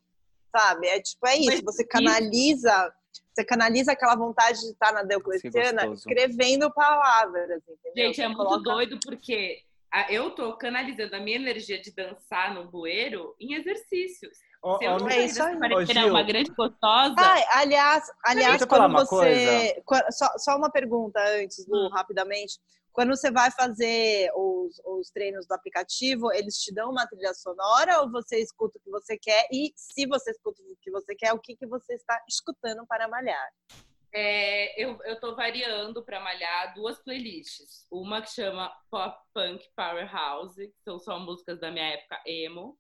sabe? 0.56 0.88
É 0.88 1.00
tipo, 1.02 1.26
é 1.28 1.38
isso, 1.38 1.64
você 1.64 1.84
canaliza, 1.84 2.94
você 3.34 3.44
canaliza 3.44 3.94
aquela 3.94 4.16
vontade 4.16 4.60
de 4.60 4.68
estar 4.72 4.92
na 4.94 5.02
Diocleciana 5.02 5.88
gostoso. 5.88 6.08
escrevendo 6.08 6.72
palavras, 6.72 7.50
entendeu? 7.68 8.06
Gente, 8.08 8.22
é 8.22 8.28
muito 8.28 8.38
coloca- 8.38 8.62
doido 8.62 9.00
porque 9.04 9.64
eu 10.10 10.32
tô 10.32 10.56
canalizando 10.58 11.16
a 11.16 11.20
minha 11.20 11.38
energia 11.38 11.80
de 11.82 11.94
dançar 11.94 12.54
no 12.54 12.70
bueiro 12.70 13.36
em 13.40 13.54
exercícios. 13.54 14.38
Ó, 14.64 14.78
Se 14.78 14.86
eu 14.86 14.92
ó, 14.92 15.00
não 15.00 15.10
é 15.10 15.20
isso 15.20 15.42
aí. 15.42 16.10
uma 16.10 16.24
grande 16.24 16.52
gostosa, 16.52 17.16
Ai, 17.18 17.44
aliás, 17.52 18.04
aliás, 18.26 18.66
quando 18.66 18.86
uma 18.86 19.04
você. 19.06 19.82
Só, 20.12 20.28
só 20.38 20.58
uma 20.58 20.72
pergunta 20.72 21.20
antes, 21.40 21.66
Lu, 21.68 21.86
Hum. 21.86 21.90
rapidamente. 21.90 22.60
Quando 22.92 23.16
você 23.16 23.30
vai 23.30 23.52
fazer 23.52 24.32
os, 24.36 24.82
os 24.84 25.12
treinos 25.12 25.46
do 25.46 25.54
aplicativo, 25.54 26.34
eles 26.34 26.56
te 26.56 26.74
dão 26.74 26.90
uma 26.90 27.06
trilha 27.06 27.32
sonora 27.34 28.02
ou 28.02 28.12
você 28.12 28.40
escuta 28.40 28.80
o 28.80 28.82
que 28.82 28.90
você 28.90 29.16
quer? 29.20 29.48
E 29.52 29.72
se 29.76 30.08
você 30.08 30.32
escuta 30.32 30.62
o 30.64 30.76
que 30.82 30.90
você 30.90 31.16
quer, 31.16 31.32
o 31.32 31.40
que, 31.40 31.56
que 31.56 31.68
você 31.68 31.94
está 31.94 32.20
escutando 32.28 32.86
para 32.88 33.08
malhar? 33.08 33.50
É, 34.14 34.82
eu, 34.84 34.98
eu 35.06 35.20
tô 35.20 35.36
variando 35.36 36.04
pra 36.04 36.20
malhar 36.20 36.74
duas 36.74 36.98
playlists. 37.04 37.86
Uma 37.92 38.22
que 38.22 38.32
chama 38.32 38.72
Pop 38.90 39.16
Punk 39.34 39.64
Powerhouse, 39.76 40.68
que 40.68 40.82
são 40.84 41.00
só 41.00 41.20
músicas 41.20 41.60
da 41.60 41.70
minha 41.72 41.86
época 41.86 42.20
emo. 42.26 42.78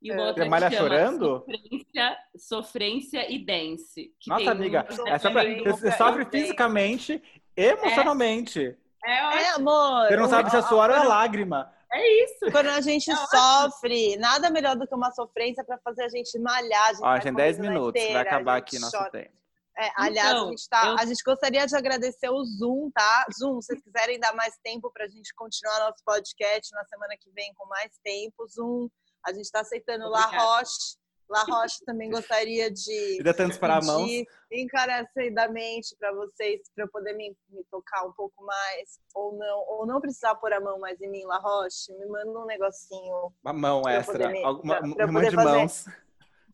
E 0.00 0.10
É. 0.12 0.16
outra 0.20 0.46
malha 0.46 0.68
que 0.70 0.76
chama 0.76 0.88
chorando? 0.88 1.38
Sofrência, 1.44 2.18
Sofrência 2.36 3.32
e 3.32 3.44
Dance. 3.44 4.14
que 4.20 4.30
Nossa, 4.30 4.40
tem 4.44 4.48
amiga, 4.52 4.86
é 5.08 5.18
só 5.18 5.30
pra... 5.32 5.42
você 5.64 5.90
sofre 5.92 6.24
fisicamente, 6.26 7.20
emocionalmente. 7.56 8.76
É, 9.04 9.12
É, 9.18 9.26
ótimo, 9.26 9.70
amor. 9.70 10.06
Você 10.08 10.16
não 10.16 10.24
o- 10.24 10.28
sabe 10.28 10.50
se 10.50 10.56
é 10.56 10.58
a- 10.60 10.62
suor 10.62 10.90
ou 10.90 10.96
é 10.96 11.02
lágrima. 11.04 11.72
é 11.92 12.24
isso. 12.24 12.50
Quando 12.52 12.68
a 12.68 12.80
gente 12.80 13.10
sofre, 13.14 14.16
nada 14.18 14.50
melhor 14.50 14.76
do 14.76 14.86
que 14.86 14.94
uma 14.94 15.10
sofrência 15.12 15.64
para 15.64 15.78
fazer 15.78 16.04
a 16.04 16.08
gente 16.08 16.38
malhar. 16.38 16.90
A 16.90 16.92
gente 16.92 17.02
Ó, 17.04 17.18
tem 17.20 17.34
10 17.34 17.56
correndo 17.56 17.72
na 17.72 17.78
minutos, 17.80 18.00
esteira, 18.00 18.22
vai 18.24 18.28
acabar 18.32 18.56
aqui 18.56 18.78
nosso 18.78 18.96
chora. 18.96 19.10
tempo. 19.10 19.37
É, 19.78 19.90
aliás, 19.96 20.28
Então, 20.30 20.46
a, 20.46 20.50
gente 20.50 20.68
tá, 20.68 20.86
eu- 20.86 20.96
a 20.98 21.04
gente 21.06 21.22
gostaria 21.24 21.64
de 21.66 21.76
agradecer 21.76 22.28
o 22.30 22.44
Zoom, 22.44 22.90
tá? 22.90 23.26
Zoom, 23.38 23.60
se 23.60 23.68
vocês 23.68 23.82
quiserem 23.82 24.18
dar 24.18 24.34
mais 24.34 24.56
tempo 24.62 24.90
para 24.92 25.04
a 25.04 25.08
gente 25.08 25.32
continuar 25.34 25.78
nosso 25.80 26.02
podcast 26.04 26.74
na 26.74 26.84
semana 26.86 27.14
que 27.20 27.30
vem 27.30 27.52
com 27.54 27.64
mais 27.66 27.92
tempo, 28.02 28.46
Zoom, 28.48 28.88
a 29.24 29.32
gente 29.32 29.44
está 29.44 29.60
aceitando 29.60 30.08
La 30.08 30.24
Obrigada. 30.26 30.44
Roche. 30.44 30.96
La 31.30 31.42
Roche 31.44 31.84
também 31.84 32.10
gostaria 32.10 32.70
de 32.70 33.18
Vida 33.18 33.34
tantos 33.34 33.58
para 33.58 33.80
mãos. 33.82 34.02
pedir 34.02 34.26
encarecidamente 34.50 35.94
para 35.98 36.12
vocês, 36.14 36.60
para 36.74 36.84
eu 36.84 36.88
poder 36.88 37.12
me, 37.14 37.36
me 37.50 37.62
tocar 37.70 38.04
um 38.06 38.12
pouco 38.12 38.42
mais, 38.44 38.98
ou 39.14 39.36
não, 39.36 39.58
ou 39.68 39.86
não 39.86 40.00
precisar 40.00 40.34
pôr 40.36 40.52
a 40.54 40.60
mão 40.60 40.78
mais 40.78 41.00
em 41.00 41.08
mim, 41.10 41.24
La 41.24 41.38
Roche, 41.38 41.92
me 41.98 42.06
manda 42.06 42.30
um 42.30 42.46
negocinho 42.46 43.32
Uma 43.44 43.52
mão 43.52 43.82
extra. 43.88 44.28
me- 44.30 44.42
alguma, 44.42 44.76
pra- 44.78 44.94
pra 44.94 45.06
poder 45.06 45.30
de 45.30 45.36
fazer- 45.36 45.50
mãos. 45.58 45.84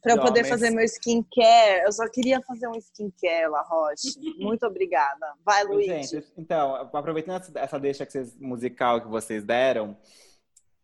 Para 0.05 0.13
eu 0.13 0.21
poder 0.21 0.41
homens. 0.41 0.49
fazer 0.51 0.71
meu 0.71 0.85
skincare. 0.85 1.83
Eu 1.83 1.91
só 1.91 2.07
queria 2.07 2.43
fazer 2.43 2.69
um 2.69 2.77
skincare, 2.77 3.49
La 3.49 3.63
Roche. 3.63 4.15
Muito 4.39 4.67
obrigada. 4.67 5.33
Vai, 5.43 5.65
Luiz. 5.65 6.11
Gente, 6.11 6.27
então, 6.37 6.75
aproveitando 6.93 7.43
essa 7.57 7.81
deixa 7.81 8.05
que 8.05 8.13
vocês, 8.13 8.39
musical 8.39 9.01
que 9.01 9.09
vocês 9.09 9.43
deram, 9.43 9.97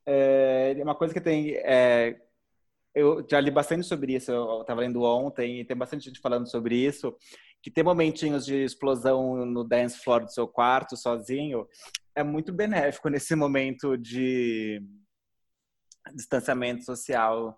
é 0.07 0.75
uma 0.83 0.95
coisa 0.95 1.13
que 1.13 1.21
tem. 1.21 1.55
É, 1.57 2.19
eu 2.95 3.23
já 3.31 3.39
li 3.41 3.51
bastante 3.51 3.87
sobre 3.87 4.15
isso, 4.15 4.33
eu 4.33 4.63
estava 4.63 4.81
lendo 4.81 5.03
ontem, 5.03 5.61
e 5.61 5.65
tem 5.67 5.77
bastante 5.77 6.07
gente 6.07 6.19
falando 6.19 6.51
sobre 6.51 6.75
isso, 6.75 7.15
que 7.63 7.71
ter 7.71 7.83
momentinhos 7.83 8.47
de 8.47 8.65
explosão 8.65 9.45
no 9.45 9.63
dance 9.63 9.99
floor 9.99 10.25
do 10.25 10.33
seu 10.33 10.49
quarto, 10.49 10.97
sozinho, 10.97 11.69
é 12.15 12.25
muito 12.25 12.53
benéfico 12.55 13.11
nesse 13.11 13.37
momento 13.37 13.99
de 13.99 14.83
distanciamento 16.15 16.85
social. 16.85 17.57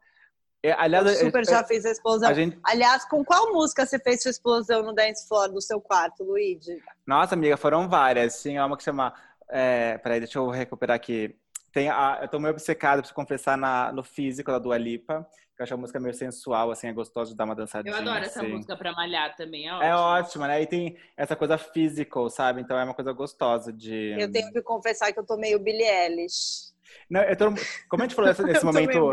É, 0.63 0.73
aliás, 0.73 1.05
eu 1.07 1.27
super 1.27 1.45
já 1.45 1.65
fiz 1.65 1.85
a 1.85 1.91
explosão. 1.91 2.29
A 2.29 2.35
gente... 2.35 2.57
Aliás, 2.63 3.05
com 3.05 3.25
qual 3.25 3.53
música 3.53 3.85
você 3.85 3.99
fez 3.99 4.23
sua 4.23 4.31
explosão 4.31 4.83
no 4.83 4.95
dance 4.95 5.27
floor 5.27 5.51
do 5.51 5.61
seu 5.61 5.81
quarto, 5.81 6.23
Luigi? 6.23 6.81
Nossa, 7.05 7.35
amiga, 7.35 7.57
foram 7.57 7.89
várias. 7.89 8.41
Tinha 8.41 8.65
uma 8.65 8.77
que 8.77 8.85
chama. 8.85 9.13
É, 9.51 9.99
peraí, 9.99 10.21
deixa 10.21 10.39
eu 10.39 10.49
recuperar 10.49 10.95
aqui. 10.95 11.37
Tem 11.73 11.89
a, 11.89 12.21
eu 12.23 12.29
tô 12.29 12.39
meio 12.39 12.53
obcecado, 12.53 12.99
preciso 12.99 13.15
confessar, 13.15 13.57
na, 13.57 13.91
no 13.93 14.05
físico 14.05 14.53
da 14.53 14.59
Dua 14.59 14.79
Lipa. 14.79 15.27
Que 15.57 15.63
eu 15.63 15.65
acho 15.65 15.75
a 15.75 15.77
música 15.77 15.99
meio 15.99 16.15
sensual, 16.15 16.71
assim, 16.71 16.87
é 16.87 16.93
gostoso 16.93 17.33
de 17.33 17.37
dar 17.37 17.45
uma 17.45 17.55
dançadinha. 17.55 17.95
Eu 17.95 17.99
adoro 17.99 18.25
essa 18.25 18.41
assim. 18.41 18.53
música 18.53 18.77
pra 18.77 18.93
malhar 18.93 19.35
também, 19.37 19.69
é 19.69 19.73
ótimo. 19.73 19.85
É 19.85 19.97
ótima, 19.97 20.49
né? 20.49 20.63
E 20.63 20.67
tem 20.67 20.97
essa 21.17 21.35
coisa 21.37 21.59
physical, 21.59 22.31
sabe? 22.31 22.63
Então 22.63 22.79
é 22.79 22.85
uma 22.85 22.95
coisa 22.95 23.13
gostosa 23.13 23.73
de... 23.73 24.15
Eu 24.19 24.31
tenho 24.31 24.51
que 24.51 24.63
confessar 24.63 25.13
que 25.13 25.19
eu 25.19 25.27
tô 25.27 25.37
meio 25.37 25.59
Billie 25.59 25.85
Eilish. 25.85 26.72
Não, 27.11 27.21
tô, 27.37 27.47
como 27.89 28.03
a 28.03 28.07
gente 28.07 28.15
falou 28.15 28.31
nesse, 28.31 28.43
nesse 28.45 28.65
momento. 28.65 29.11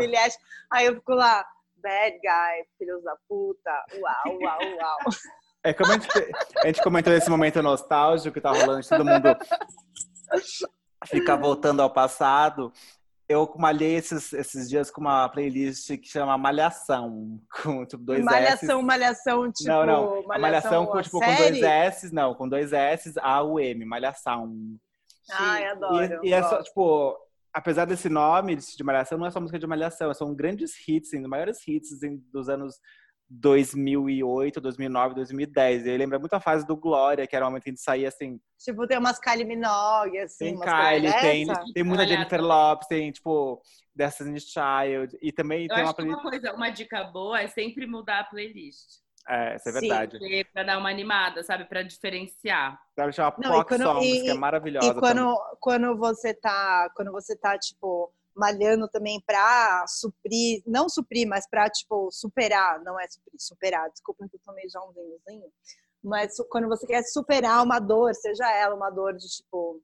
Aí 0.70 0.86
eu 0.86 0.94
fico 0.96 1.12
lá, 1.12 1.44
bad 1.76 2.18
guy, 2.18 2.66
filhos 2.78 3.02
da 3.02 3.16
puta, 3.28 3.84
uau, 3.94 4.38
uau, 4.40 4.58
uau. 4.78 4.98
É 5.62 5.74
como 5.74 5.92
a 5.92 5.98
gente, 5.98 6.08
a 6.64 6.66
gente 6.68 6.82
comentou 6.82 7.12
nesse 7.12 7.28
momento 7.28 7.62
nostálgico 7.62 8.32
que 8.32 8.40
tá 8.40 8.50
rolando, 8.50 8.88
todo 8.88 9.04
mundo 9.04 9.36
fica 11.06 11.36
voltando 11.36 11.82
ao 11.82 11.90
passado. 11.90 12.72
Eu 13.28 13.52
malhei 13.58 13.94
esses, 13.94 14.32
esses 14.32 14.70
dias 14.70 14.90
com 14.90 15.02
uma 15.02 15.28
playlist 15.28 15.86
que 15.98 16.08
chama 16.08 16.36
Malhação, 16.38 17.38
com 17.62 17.84
tipo 17.84 18.02
dois 18.02 18.24
Malhação, 18.24 18.78
S. 18.78 18.86
malhação, 18.86 19.52
tipo. 19.52 19.68
Não, 19.68 19.86
não. 19.86 20.22
Malhação, 20.26 20.40
malhação 20.40 20.86
com, 20.86 21.02
tipo, 21.02 21.20
com 21.20 21.36
dois 21.36 21.62
S, 21.62 22.14
não, 22.14 22.34
com 22.34 22.48
dois 22.48 22.72
S, 22.72 23.12
A, 23.20 23.42
U, 23.42 23.60
M, 23.60 23.84
Malhação. 23.84 24.50
Ai, 25.30 25.66
adoro. 25.68 26.24
E, 26.24 26.30
e 26.30 26.32
é 26.32 26.42
só, 26.42 26.62
tipo, 26.62 27.16
apesar 27.52 27.84
desse 27.84 28.08
nome 28.08 28.56
de 28.56 28.84
Malhação, 28.84 29.18
não 29.18 29.26
é 29.26 29.30
só 29.30 29.40
música 29.40 29.58
de 29.58 29.66
Malhação, 29.66 30.12
são 30.14 30.34
grandes 30.34 30.72
hits, 30.86 31.12
assim, 31.12 31.26
maiores 31.26 31.66
hits 31.66 31.92
assim, 31.92 32.22
dos 32.32 32.48
anos 32.48 32.80
2008, 33.30 34.60
2009, 34.60 35.14
2010. 35.14 35.86
E 35.86 35.96
lembra 35.96 36.18
muito 36.18 36.34
a 36.34 36.40
fase 36.40 36.66
do 36.66 36.76
Glória, 36.76 37.26
que 37.26 37.36
era 37.36 37.44
o 37.44 37.48
momento 37.48 37.62
que 37.62 37.70
a 37.70 37.72
gente 37.72 37.80
saía 37.80 38.08
assim. 38.08 38.40
Tipo, 38.58 38.86
tem 38.86 38.98
umas 38.98 39.20
Kylie 39.20 39.44
Minogue, 39.44 40.18
assim. 40.18 40.56
Tem 40.56 40.58
Kylie, 40.58 41.12
tem, 41.20 41.46
tem 41.72 41.84
muita 41.84 42.06
Jennifer 42.06 42.42
Lopes, 42.42 42.88
tem, 42.88 43.12
tipo, 43.12 43.62
Destiny's 43.94 44.44
Child. 44.44 45.16
E 45.22 45.30
também 45.30 45.66
Eu 45.68 45.74
tem 45.74 45.84
uma 45.84 45.94
playlist. 45.94 46.18
Uma, 46.18 46.30
coisa, 46.30 46.52
uma 46.54 46.70
dica 46.70 47.04
boa 47.04 47.40
é 47.40 47.46
sempre 47.46 47.86
mudar 47.86 48.20
a 48.20 48.24
playlist. 48.24 49.00
É, 49.30 49.54
isso 49.54 49.68
é 49.68 49.72
verdade. 49.72 50.18
Sim, 50.18 50.44
pra 50.52 50.64
dar 50.64 50.76
uma 50.76 50.90
animada, 50.90 51.44
sabe? 51.44 51.64
Pra 51.64 51.84
diferenciar. 51.84 52.80
Deve 52.96 53.12
chamar 53.12 53.36
Não, 53.38 53.52
Pop 53.52 53.76
Songs, 53.78 54.18
e, 54.18 54.22
que 54.24 54.30
é 54.30 54.34
maravilhosa. 54.34 54.88
E 54.88 54.94
quando, 54.94 55.56
quando 55.60 55.96
você 55.96 56.34
tá, 56.34 56.90
quando 56.96 57.12
você 57.12 57.36
tá, 57.36 57.56
tipo, 57.56 58.12
malhando 58.34 58.88
também 58.88 59.20
pra 59.24 59.84
suprir, 59.86 60.64
não 60.66 60.88
suprir, 60.88 61.28
mas 61.28 61.48
pra, 61.48 61.70
tipo, 61.70 62.10
superar, 62.10 62.82
não 62.82 62.98
é 62.98 63.06
suprir, 63.08 63.38
superar, 63.38 63.88
desculpa 63.90 64.28
que 64.28 64.34
eu 64.34 64.40
tomei 64.44 64.68
já 64.68 64.80
um 64.80 64.92
vinhozinho, 64.92 65.52
mas 66.02 66.34
quando 66.50 66.66
você 66.66 66.84
quer 66.84 67.04
superar 67.04 67.62
uma 67.62 67.78
dor, 67.78 68.12
seja 68.14 68.50
ela 68.52 68.74
uma 68.74 68.90
dor 68.90 69.14
de, 69.14 69.28
tipo, 69.28 69.80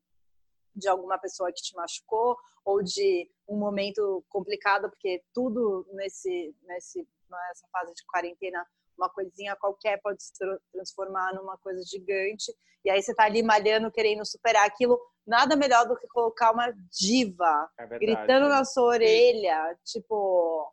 de 0.75 0.89
alguma 0.89 1.19
pessoa 1.19 1.53
que 1.53 1.63
te 1.63 1.75
machucou 1.77 2.37
ou 2.65 2.83
de 2.83 3.31
um 3.49 3.57
momento 3.57 4.25
complicado, 4.29 4.91
porque 4.91 5.23
tudo 5.33 5.87
nesse, 5.93 6.53
nesse 6.65 7.07
nessa 7.31 7.67
fase 7.73 7.93
de 7.95 8.05
quarentena 8.07 8.67
uma 8.97 9.09
coisinha 9.09 9.57
qualquer 9.57 10.01
pode 10.01 10.23
se 10.23 10.33
transformar 10.73 11.35
numa 11.35 11.57
coisa 11.59 11.83
gigante. 11.85 12.53
E 12.85 12.91
aí 12.91 13.03
você 13.03 13.15
tá 13.15 13.25
ali 13.25 13.43
malhando, 13.43 13.91
querendo 13.91 14.25
superar 14.25 14.67
aquilo. 14.67 14.99
Nada 15.27 15.57
melhor 15.57 15.87
do 15.87 15.97
que 15.97 16.07
colocar 16.07 16.53
uma 16.53 16.73
diva 16.91 17.69
é 17.79 17.99
gritando 17.99 18.49
na 18.49 18.65
sua 18.65 18.85
orelha, 18.85 19.77
tipo. 19.85 20.73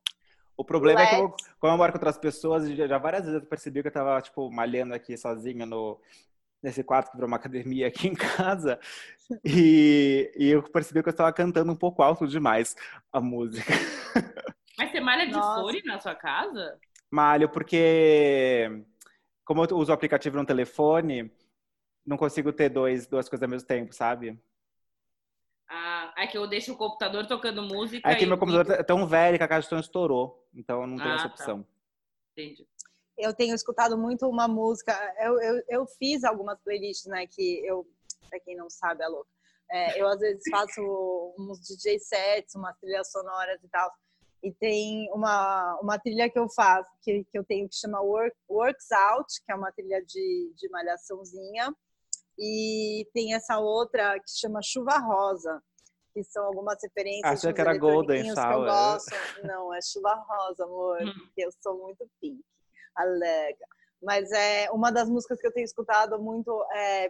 O 0.55 0.63
problema 0.63 0.99
Let's... 0.99 1.13
é 1.13 1.15
que 1.15 1.21
eu, 1.23 1.35
como 1.59 1.73
eu 1.73 1.77
moro 1.77 1.91
com 1.91 1.97
outras 1.97 2.17
pessoas, 2.17 2.69
já, 2.69 2.97
várias 2.99 3.25
vezes 3.25 3.41
eu 3.41 3.47
percebi 3.47 3.81
que 3.81 3.87
eu 3.87 3.91
tava, 3.91 4.21
tipo, 4.21 4.51
malhando 4.51 4.93
aqui 4.93 5.17
sozinho 5.17 5.65
no, 5.65 5.99
nesse 6.63 6.83
quarto 6.83 7.09
que 7.09 7.17
virou 7.17 7.27
uma 7.27 7.37
academia 7.37 7.87
aqui 7.87 8.07
em 8.09 8.13
casa. 8.13 8.79
E, 9.43 10.31
e 10.37 10.49
eu 10.49 10.63
percebi 10.63 11.03
que 11.03 11.09
eu 11.09 11.11
estava 11.11 11.33
cantando 11.33 11.71
um 11.71 11.75
pouco 11.75 12.01
alto 12.01 12.27
demais 12.27 12.75
a 13.11 13.19
música. 13.19 13.73
Mas 14.77 14.91
você 14.91 14.99
malha 14.99 15.27
de 15.27 15.33
fone 15.33 15.81
na 15.83 15.99
sua 15.99 16.15
casa? 16.15 16.79
Malho 17.13 17.47
porque, 17.47 18.83
como 19.45 19.63
eu 19.63 19.77
uso 19.77 19.91
o 19.91 19.93
aplicativo 19.93 20.35
no 20.35 20.45
telefone, 20.47 21.31
não 22.03 22.17
consigo 22.17 22.51
ter 22.51 22.69
dois, 22.69 23.05
duas 23.05 23.29
coisas 23.29 23.43
ao 23.43 23.49
mesmo 23.49 23.67
tempo, 23.67 23.93
sabe? 23.93 24.41
Ah, 25.69 26.11
é 26.17 26.25
que 26.25 26.35
eu 26.35 26.47
deixo 26.47 26.73
o 26.73 26.75
computador 26.75 27.27
tocando 27.27 27.61
música. 27.61 28.09
É 28.09 28.15
que 28.15 28.23
e... 28.23 28.27
meu 28.27 28.35
computador 28.35 28.79
é 28.79 28.81
tão 28.81 29.05
velho 29.05 29.37
que 29.37 29.43
a 29.43 29.47
caixa 29.47 29.61
de 29.61 29.69
som 29.69 29.79
estourou. 29.79 30.43
Então 30.55 30.87
não 30.87 30.97
tem 30.97 31.11
ah, 31.11 31.15
essa 31.15 31.29
tá. 31.29 31.35
opção. 31.35 31.61
Tá. 31.61 31.69
Entendi. 32.31 32.67
Eu 33.15 33.31
tenho 33.31 33.53
escutado 33.53 33.95
muito 33.95 34.27
uma 34.27 34.47
música. 34.47 34.91
Eu, 35.19 35.39
eu, 35.39 35.63
eu 35.69 35.85
fiz 35.85 36.23
algumas 36.23 36.59
playlists, 36.63 37.05
né? 37.05 37.27
Que 37.27 37.63
eu, 37.63 37.87
pra 38.27 38.39
quem 38.39 38.55
não 38.55 38.71
sabe, 38.71 39.03
é 39.03 39.07
louca. 39.07 39.29
É, 39.69 40.01
eu 40.01 40.07
às 40.07 40.19
vezes 40.19 40.41
faço 40.49 41.35
uns 41.37 41.59
DJ 41.59 41.99
sets, 41.99 42.55
umas 42.55 42.75
trilhas 42.79 43.11
sonoras 43.11 43.63
e 43.63 43.67
tal. 43.69 43.91
E 44.43 44.51
tem 44.51 45.09
uma, 45.13 45.79
uma 45.81 45.97
trilha 45.97 46.29
que 46.29 46.37
eu 46.37 46.49
faço, 46.49 46.89
que, 47.01 47.23
que 47.23 47.39
eu 47.39 47.45
tenho 47.45 47.69
que 47.69 47.75
chama 47.75 48.01
Work, 48.01 48.35
Works 48.49 48.91
Out, 48.91 49.41
que 49.45 49.51
é 49.51 49.55
uma 49.55 49.71
trilha 49.71 50.03
de, 50.05 50.53
de 50.55 50.69
malhaçãozinha. 50.69 51.73
E 52.37 53.07
tem 53.13 53.33
essa 53.33 53.59
outra 53.59 54.19
que 54.19 54.29
chama 54.29 54.59
Chuva 54.61 54.97
Rosa, 54.97 55.63
que 56.13 56.23
são 56.25 56.45
algumas 56.45 56.77
referências. 56.83 57.23
Achei 57.25 57.53
que 57.53 57.61
era 57.61 57.77
Golden 57.77 58.33
Shower. 58.33 58.49
Que 58.49 58.53
eu 58.53 58.65
gosto. 58.65 59.15
Não, 59.43 59.73
é 59.73 59.79
Chuva 59.81 60.13
Rosa, 60.13 60.65
amor, 60.65 61.01
hum. 61.01 61.13
porque 61.19 61.45
eu 61.45 61.51
sou 61.61 61.77
muito 61.77 62.05
pink, 62.19 62.43
alega. 62.95 63.65
Mas 64.01 64.29
é 64.33 64.69
uma 64.71 64.91
das 64.91 65.09
músicas 65.09 65.39
que 65.39 65.47
eu 65.47 65.53
tenho 65.53 65.63
escutado 65.63 66.19
muito 66.21 66.51
é 66.75 67.09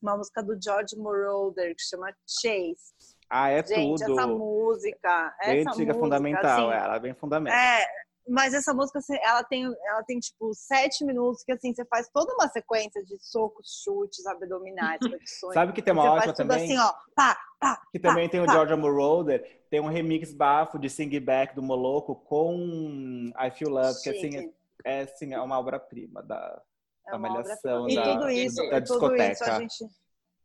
uma 0.00 0.16
música 0.16 0.42
do 0.42 0.56
George 0.62 0.96
Moroder 0.96 1.74
que 1.74 1.82
chama 1.82 2.14
Chase. 2.26 3.15
Ah, 3.28 3.50
é 3.50 3.64
Gente, 3.64 4.00
tudo. 4.00 4.12
essa 4.12 4.26
música, 4.26 5.36
essa 5.40 5.70
música, 5.70 5.94
fundamental, 5.94 6.70
assim, 6.70 6.78
ela 6.78 6.96
é 6.96 7.00
bem 7.00 7.14
fundamental. 7.14 7.58
É, 7.58 7.86
mas 8.28 8.54
essa 8.54 8.74
música, 8.74 8.98
assim, 8.98 9.16
ela 9.22 9.42
tem, 9.44 9.64
ela 9.64 10.02
tem 10.04 10.18
tipo 10.18 10.52
sete 10.52 11.04
minutos 11.04 11.44
que 11.44 11.52
assim 11.52 11.72
você 11.72 11.84
faz 11.84 12.08
toda 12.12 12.32
uma 12.34 12.48
sequência 12.48 13.02
de 13.04 13.16
socos, 13.20 13.82
chutes, 13.84 14.26
abdominais, 14.26 14.98
flexões. 15.06 15.54
Sabe 15.54 15.72
que 15.72 15.82
tem 15.82 15.92
uma 15.92 16.12
ótima 16.12 16.32
também? 16.32 16.64
assim, 16.64 16.78
ó, 16.78 16.92
pá, 17.14 17.38
pá, 17.60 17.80
que 17.92 17.98
pá, 17.98 18.08
também 18.08 18.28
tem 18.28 18.40
o 18.40 18.48
George 18.48 18.74
Moroder, 18.74 19.64
tem 19.70 19.80
um 19.80 19.88
remix 19.88 20.32
bafo 20.32 20.78
de 20.78 20.90
Sing 20.90 21.18
Back 21.20 21.54
do 21.54 21.62
Moloco 21.62 22.14
com 22.14 23.32
I 23.38 23.50
Feel 23.50 23.70
Love, 23.70 24.00
que 24.02 24.10
assim, 24.10 24.52
é, 24.84 25.02
assim, 25.02 25.32
é 25.32 25.40
uma 25.40 25.58
obra-prima 25.58 26.22
da, 26.22 26.62
é 27.06 27.10
da 27.12 27.18
malhação, 27.18 27.88
e 27.88 27.94
da, 27.94 28.14
tudo 28.14 28.30
isso, 28.30 28.70
da 28.70 28.80
discoteca. 28.80 29.24
Tudo 29.24 29.32
isso 29.32 29.44
a 29.44 29.60
gente 29.60 29.84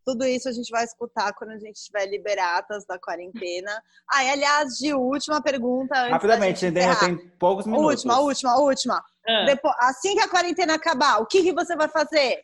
tudo 0.06 0.26
isso 0.26 0.50
a 0.50 0.52
gente 0.52 0.70
vai 0.70 0.84
escutar 0.84 1.34
quando 1.34 1.52
a 1.52 1.58
gente 1.58 1.76
estiver 1.76 2.06
liberatas 2.06 2.86
da 2.86 3.00
quarentena. 3.00 3.72
Ah, 4.12 4.24
e 4.24 4.30
aliás, 4.30 4.78
de 4.78 4.94
última 4.94 5.42
pergunta. 5.42 6.10
Rapidamente, 6.10 6.66
ainda 6.66 6.96
tem 6.96 7.18
poucos 7.40 7.66
minutos. 7.66 7.88
Última, 7.88 8.20
última, 8.20 8.60
última. 8.60 9.04
Ah. 9.28 9.46
Depois, 9.46 9.76
assim 9.80 10.16
que 10.16 10.22
a 10.22 10.30
quarentena 10.30 10.76
acabar, 10.76 11.20
o 11.20 11.26
que, 11.26 11.44
que 11.44 11.54
você 11.54 11.76
vai 11.76 11.88
fazer? 11.88 12.44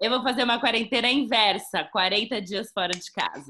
Eu 0.00 0.10
vou 0.10 0.22
fazer 0.22 0.44
uma 0.44 0.60
quarentena 0.60 1.08
inversa, 1.08 1.84
40 1.90 2.40
dias 2.40 2.70
fora 2.72 2.92
de 2.92 3.10
casa. 3.10 3.44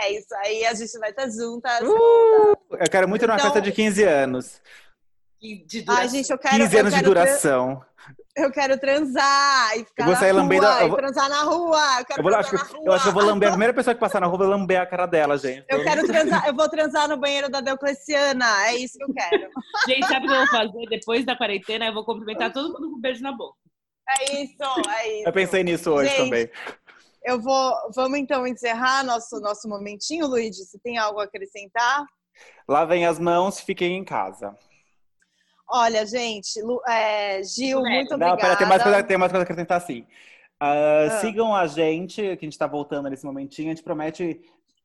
É 0.00 0.12
isso 0.12 0.34
aí, 0.36 0.64
a 0.64 0.74
gente 0.74 0.98
vai 0.98 1.10
estar 1.10 1.28
juntas. 1.28 1.80
Uh, 1.82 2.56
eu 2.70 2.90
quero 2.90 3.08
muito 3.08 3.24
então, 3.24 3.36
numa 3.36 3.42
festa 3.42 3.60
de 3.60 3.72
15 3.72 4.02
anos. 4.04 4.60
De 5.40 5.82
duração. 5.82 6.02
Ai, 6.02 6.08
gente, 6.08 6.30
eu 6.30 6.38
quero, 6.38 6.56
15 6.56 6.78
anos 6.78 6.94
de 6.94 7.02
duração. 7.02 7.84
Eu 8.38 8.52
quero 8.52 8.78
transar 8.78 9.76
e 9.76 9.84
ficar 9.84 10.04
eu 10.04 10.06
vou 10.06 10.16
sair 10.16 10.32
na 10.32 10.42
lambendo, 10.42 10.66
rua, 10.66 10.80
eu 10.80 10.88
vou... 10.88 10.96
transar 10.96 11.28
na 11.28 11.42
rua. 11.42 11.98
Eu, 11.98 12.04
quero 12.04 12.20
eu, 12.20 12.22
vou, 12.22 12.34
acho 12.34 12.50
que, 12.50 12.56
eu 12.56 12.92
acho 12.92 13.02
que 13.02 13.08
eu 13.08 13.12
vou 13.12 13.24
lamber, 13.24 13.48
a 13.48 13.52
primeira 13.52 13.74
pessoa 13.74 13.94
que 13.94 14.00
passar 14.00 14.20
na 14.20 14.26
rua, 14.26 14.38
vai 14.38 14.46
lamber 14.46 14.80
a 14.80 14.86
cara 14.86 15.06
dela, 15.06 15.36
gente. 15.36 15.66
Eu 15.68 15.82
quero 15.82 16.06
transar, 16.06 16.46
eu 16.46 16.54
vou 16.54 16.68
transar 16.68 17.08
no 17.08 17.16
banheiro 17.16 17.50
da 17.50 17.60
Deocleciana, 17.60 18.68
é 18.68 18.76
isso 18.76 18.96
que 18.96 19.04
eu 19.04 19.12
quero. 19.12 19.50
Gente, 19.88 20.06
sabe 20.06 20.26
o 20.26 20.28
que 20.28 20.34
eu 20.34 20.38
vou 20.38 20.46
fazer 20.46 20.86
depois 20.88 21.26
da 21.26 21.36
quarentena? 21.36 21.86
Eu 21.86 21.94
vou 21.94 22.04
cumprimentar 22.04 22.52
todo 22.52 22.72
mundo 22.72 22.90
com 22.90 22.96
um 22.96 23.00
beijo 23.00 23.22
na 23.22 23.32
boca. 23.32 23.56
É 24.08 24.42
isso, 24.42 24.90
é 24.90 25.18
isso. 25.18 25.28
Eu 25.28 25.32
pensei 25.32 25.64
nisso 25.64 25.90
hoje 25.90 26.10
gente, 26.10 26.24
também. 26.24 26.50
Eu 27.24 27.40
vou, 27.40 27.74
vamos 27.94 28.18
então 28.18 28.46
encerrar 28.46 29.04
nosso, 29.04 29.40
nosso 29.40 29.68
momentinho, 29.68 30.26
Luiz, 30.26 30.56
você 30.56 30.78
tem 30.78 30.96
algo 30.96 31.20
a 31.20 31.24
acrescentar? 31.24 32.04
Lavem 32.68 33.04
as 33.04 33.18
mãos, 33.18 33.60
fiquem 33.60 33.96
em 33.96 34.04
casa. 34.04 34.54
Olha, 35.70 36.06
gente, 36.06 36.62
Lu, 36.62 36.80
é, 36.88 37.42
Gil, 37.42 37.80
muito 37.80 38.14
obrigada. 38.14 38.30
Não, 38.30 38.36
pera, 38.36 38.56
tem 38.56 38.66
mais 38.66 38.82
coisa, 38.82 39.02
tem 39.02 39.18
mais 39.18 39.30
coisa 39.30 39.44
que 39.44 39.52
acrescentar 39.52 39.80
sim. 39.82 40.00
Uh, 40.60 41.06
ah. 41.10 41.20
Sigam 41.20 41.54
a 41.54 41.66
gente, 41.66 42.22
que 42.22 42.28
a 42.28 42.46
gente 42.46 42.52
está 42.52 42.66
voltando 42.66 43.08
nesse 43.10 43.24
momentinho. 43.24 43.68
A 43.68 43.74
gente 43.74 43.84
promete 43.84 44.40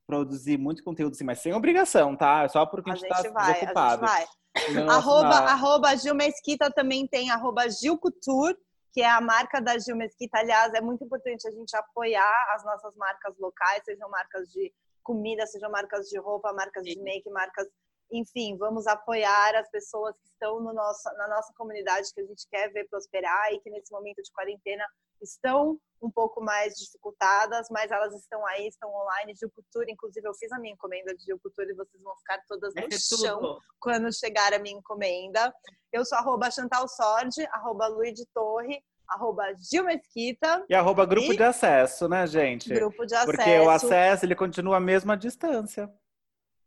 produzir 0.06 0.58
muito 0.58 0.84
conteúdo, 0.84 1.16
sim, 1.16 1.24
mas 1.24 1.40
sem 1.40 1.54
obrigação, 1.54 2.16
tá? 2.16 2.44
É 2.44 2.48
só 2.48 2.66
porque 2.66 2.92
a 2.92 2.96
gente 2.96 3.06
está 3.06 3.22
ocupado. 3.22 4.06
A 4.06 4.18
gente 4.18 4.28
vai. 4.76 4.88
arroba, 4.90 5.36
arroba 5.36 5.96
Gil 5.96 6.14
Mesquita 6.16 6.70
também 6.70 7.08
tem 7.08 7.32
arroba 7.32 7.70
Gil 7.70 7.98
Couture, 7.98 8.56
que 8.94 9.02
é 9.02 9.10
a 9.10 9.22
marca 9.22 9.62
da 9.62 9.78
Gil 9.80 9.96
Mesquita. 9.96 10.38
Aliás, 10.40 10.74
é 10.74 10.82
muito 10.82 11.04
importante 11.04 11.48
a 11.48 11.52
gente 11.52 11.76
apoiar 11.76 12.54
as 12.54 12.64
nossas 12.64 12.94
marcas 12.96 13.34
locais, 13.40 13.84
sejam 13.86 14.10
marcas 14.10 14.50
de 14.50 14.72
comida, 15.02 15.48
sejam 15.48 15.72
marcas 15.72 16.08
de 16.08 16.20
roupa, 16.20 16.54
marcas 16.54 16.84
de 16.84 17.00
make, 17.02 17.30
marcas 17.30 17.68
enfim, 18.14 18.55
vamos 18.57 18.86
apoiar 18.86 19.55
as 19.55 19.68
pessoas 19.72 20.16
que 20.16 20.28
estão 20.28 20.59
no 20.59 20.72
nosso, 20.72 21.03
na 21.18 21.28
nossa 21.28 21.51
comunidade 21.57 22.14
que 22.14 22.22
a 22.22 22.26
gente 22.26 22.47
quer 22.47 22.72
ver 22.72 22.88
prosperar 22.88 23.51
e 23.51 23.59
que 23.59 23.72
nesse 23.72 23.91
momento 23.91 24.22
de 24.22 24.32
quarentena 24.32 24.86
estão 25.20 25.80
um 25.99 26.11
pouco 26.11 26.43
mais 26.43 26.76
dificultadas, 26.76 27.68
mas 27.72 27.89
elas 27.89 28.14
estão 28.14 28.45
aí, 28.45 28.68
estão 28.68 28.93
online. 28.93 29.34
Gil 29.36 29.49
Cultura, 29.49 29.89
inclusive, 29.89 30.28
eu 30.28 30.34
fiz 30.36 30.51
a 30.51 30.59
minha 30.59 30.74
encomenda 30.74 31.16
de 31.16 31.36
Cultura 31.39 31.72
e 31.72 31.76
vocês 31.76 32.03
vão 32.03 32.16
ficar 32.18 32.39
todas 32.47 32.74
no 32.76 32.82
é 32.82 32.91
chão 32.91 33.57
quando 33.80 34.14
chegar 34.14 34.53
a 34.53 34.59
minha 34.59 34.78
encomenda. 34.78 35.51
Eu 35.91 36.05
sou 36.05 36.18
arroba 36.18 36.51
Chantal 36.51 36.88
Sord, 36.88 37.34
arroba 37.51 37.88
Luiz 37.88 38.14
de 38.14 38.26
Torre, 38.28 38.84
arroba 39.07 39.45
Gil 39.59 39.86
Mesquita. 39.86 40.64
E 40.70 40.76
arroba 40.76 41.05
grupo 41.05 41.34
e... 41.34 41.38
de 41.38 41.43
acesso, 41.43 42.07
né, 42.07 42.28
gente? 42.28 42.72
Grupo 42.72 43.05
de 43.05 43.16
acesso. 43.16 43.32
Porque 43.32 43.59
o 43.59 43.70
acesso, 43.70 44.26
ele 44.26 44.36
continua 44.36 44.78
a 44.78 44.82
mesma 44.82 45.18
distância 45.18 45.89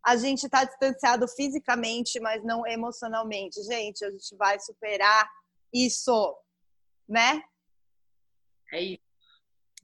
a 0.07 0.17
gente 0.17 0.45
está 0.45 0.63
distanciado 0.63 1.27
fisicamente, 1.27 2.21
mas 2.21 2.45
não 2.45 2.65
emocionalmente. 2.65 3.61
Gente, 3.65 4.05
a 4.05 4.11
gente 4.11 4.37
vai 4.37 4.57
superar 4.61 5.29
isso, 5.75 6.39
né? 7.09 7.43
É 8.73 8.81
isso. 8.81 9.03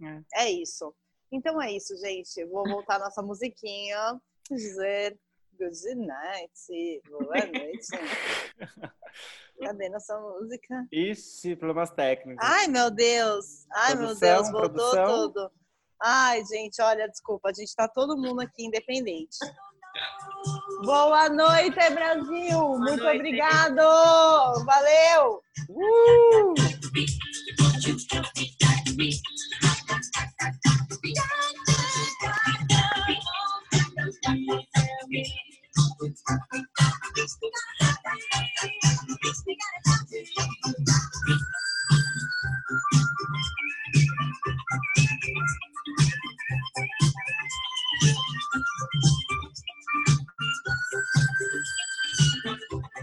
É, 0.01 0.45
é 0.45 0.51
isso. 0.51 0.95
Então 1.33 1.61
é 1.61 1.73
isso, 1.73 1.97
gente. 1.97 2.45
Vou 2.45 2.63
voltar 2.63 3.01
nossa 3.01 3.21
musiquinha. 3.21 4.21
Dizer 4.49 5.19
good 5.59 5.95
night. 5.97 7.03
Boa 7.09 7.47
noite. 7.47 7.89
Cadê 9.61 9.89
nossa 9.89 10.21
música? 10.21 10.87
Ixi, 10.93 11.57
problemas 11.57 11.91
técnicos. 11.91 12.45
Ai, 12.47 12.69
meu 12.69 12.93
Deus. 12.93 13.67
Ai, 13.73 13.97
produção, 13.97 14.29
meu 14.29 14.37
Deus, 14.37 14.51
voltou 14.53 14.91
produção. 14.91 15.33
tudo. 15.33 15.53
Ai, 16.01 16.45
gente, 16.45 16.81
olha, 16.81 17.09
desculpa, 17.09 17.51
a 17.51 17.53
gente 17.53 17.75
tá 17.75 17.89
todo 17.89 18.17
mundo 18.17 18.41
aqui 18.41 18.65
independente. 18.65 19.39
Boa 20.85 21.29
noite, 21.29 21.91
Brasil! 21.91 22.59
Boa 22.59 22.79
Muito 22.79 23.03
noite. 23.03 23.17
obrigado! 23.17 24.65
Valeu! 24.65 25.43
Uh! 25.69 26.55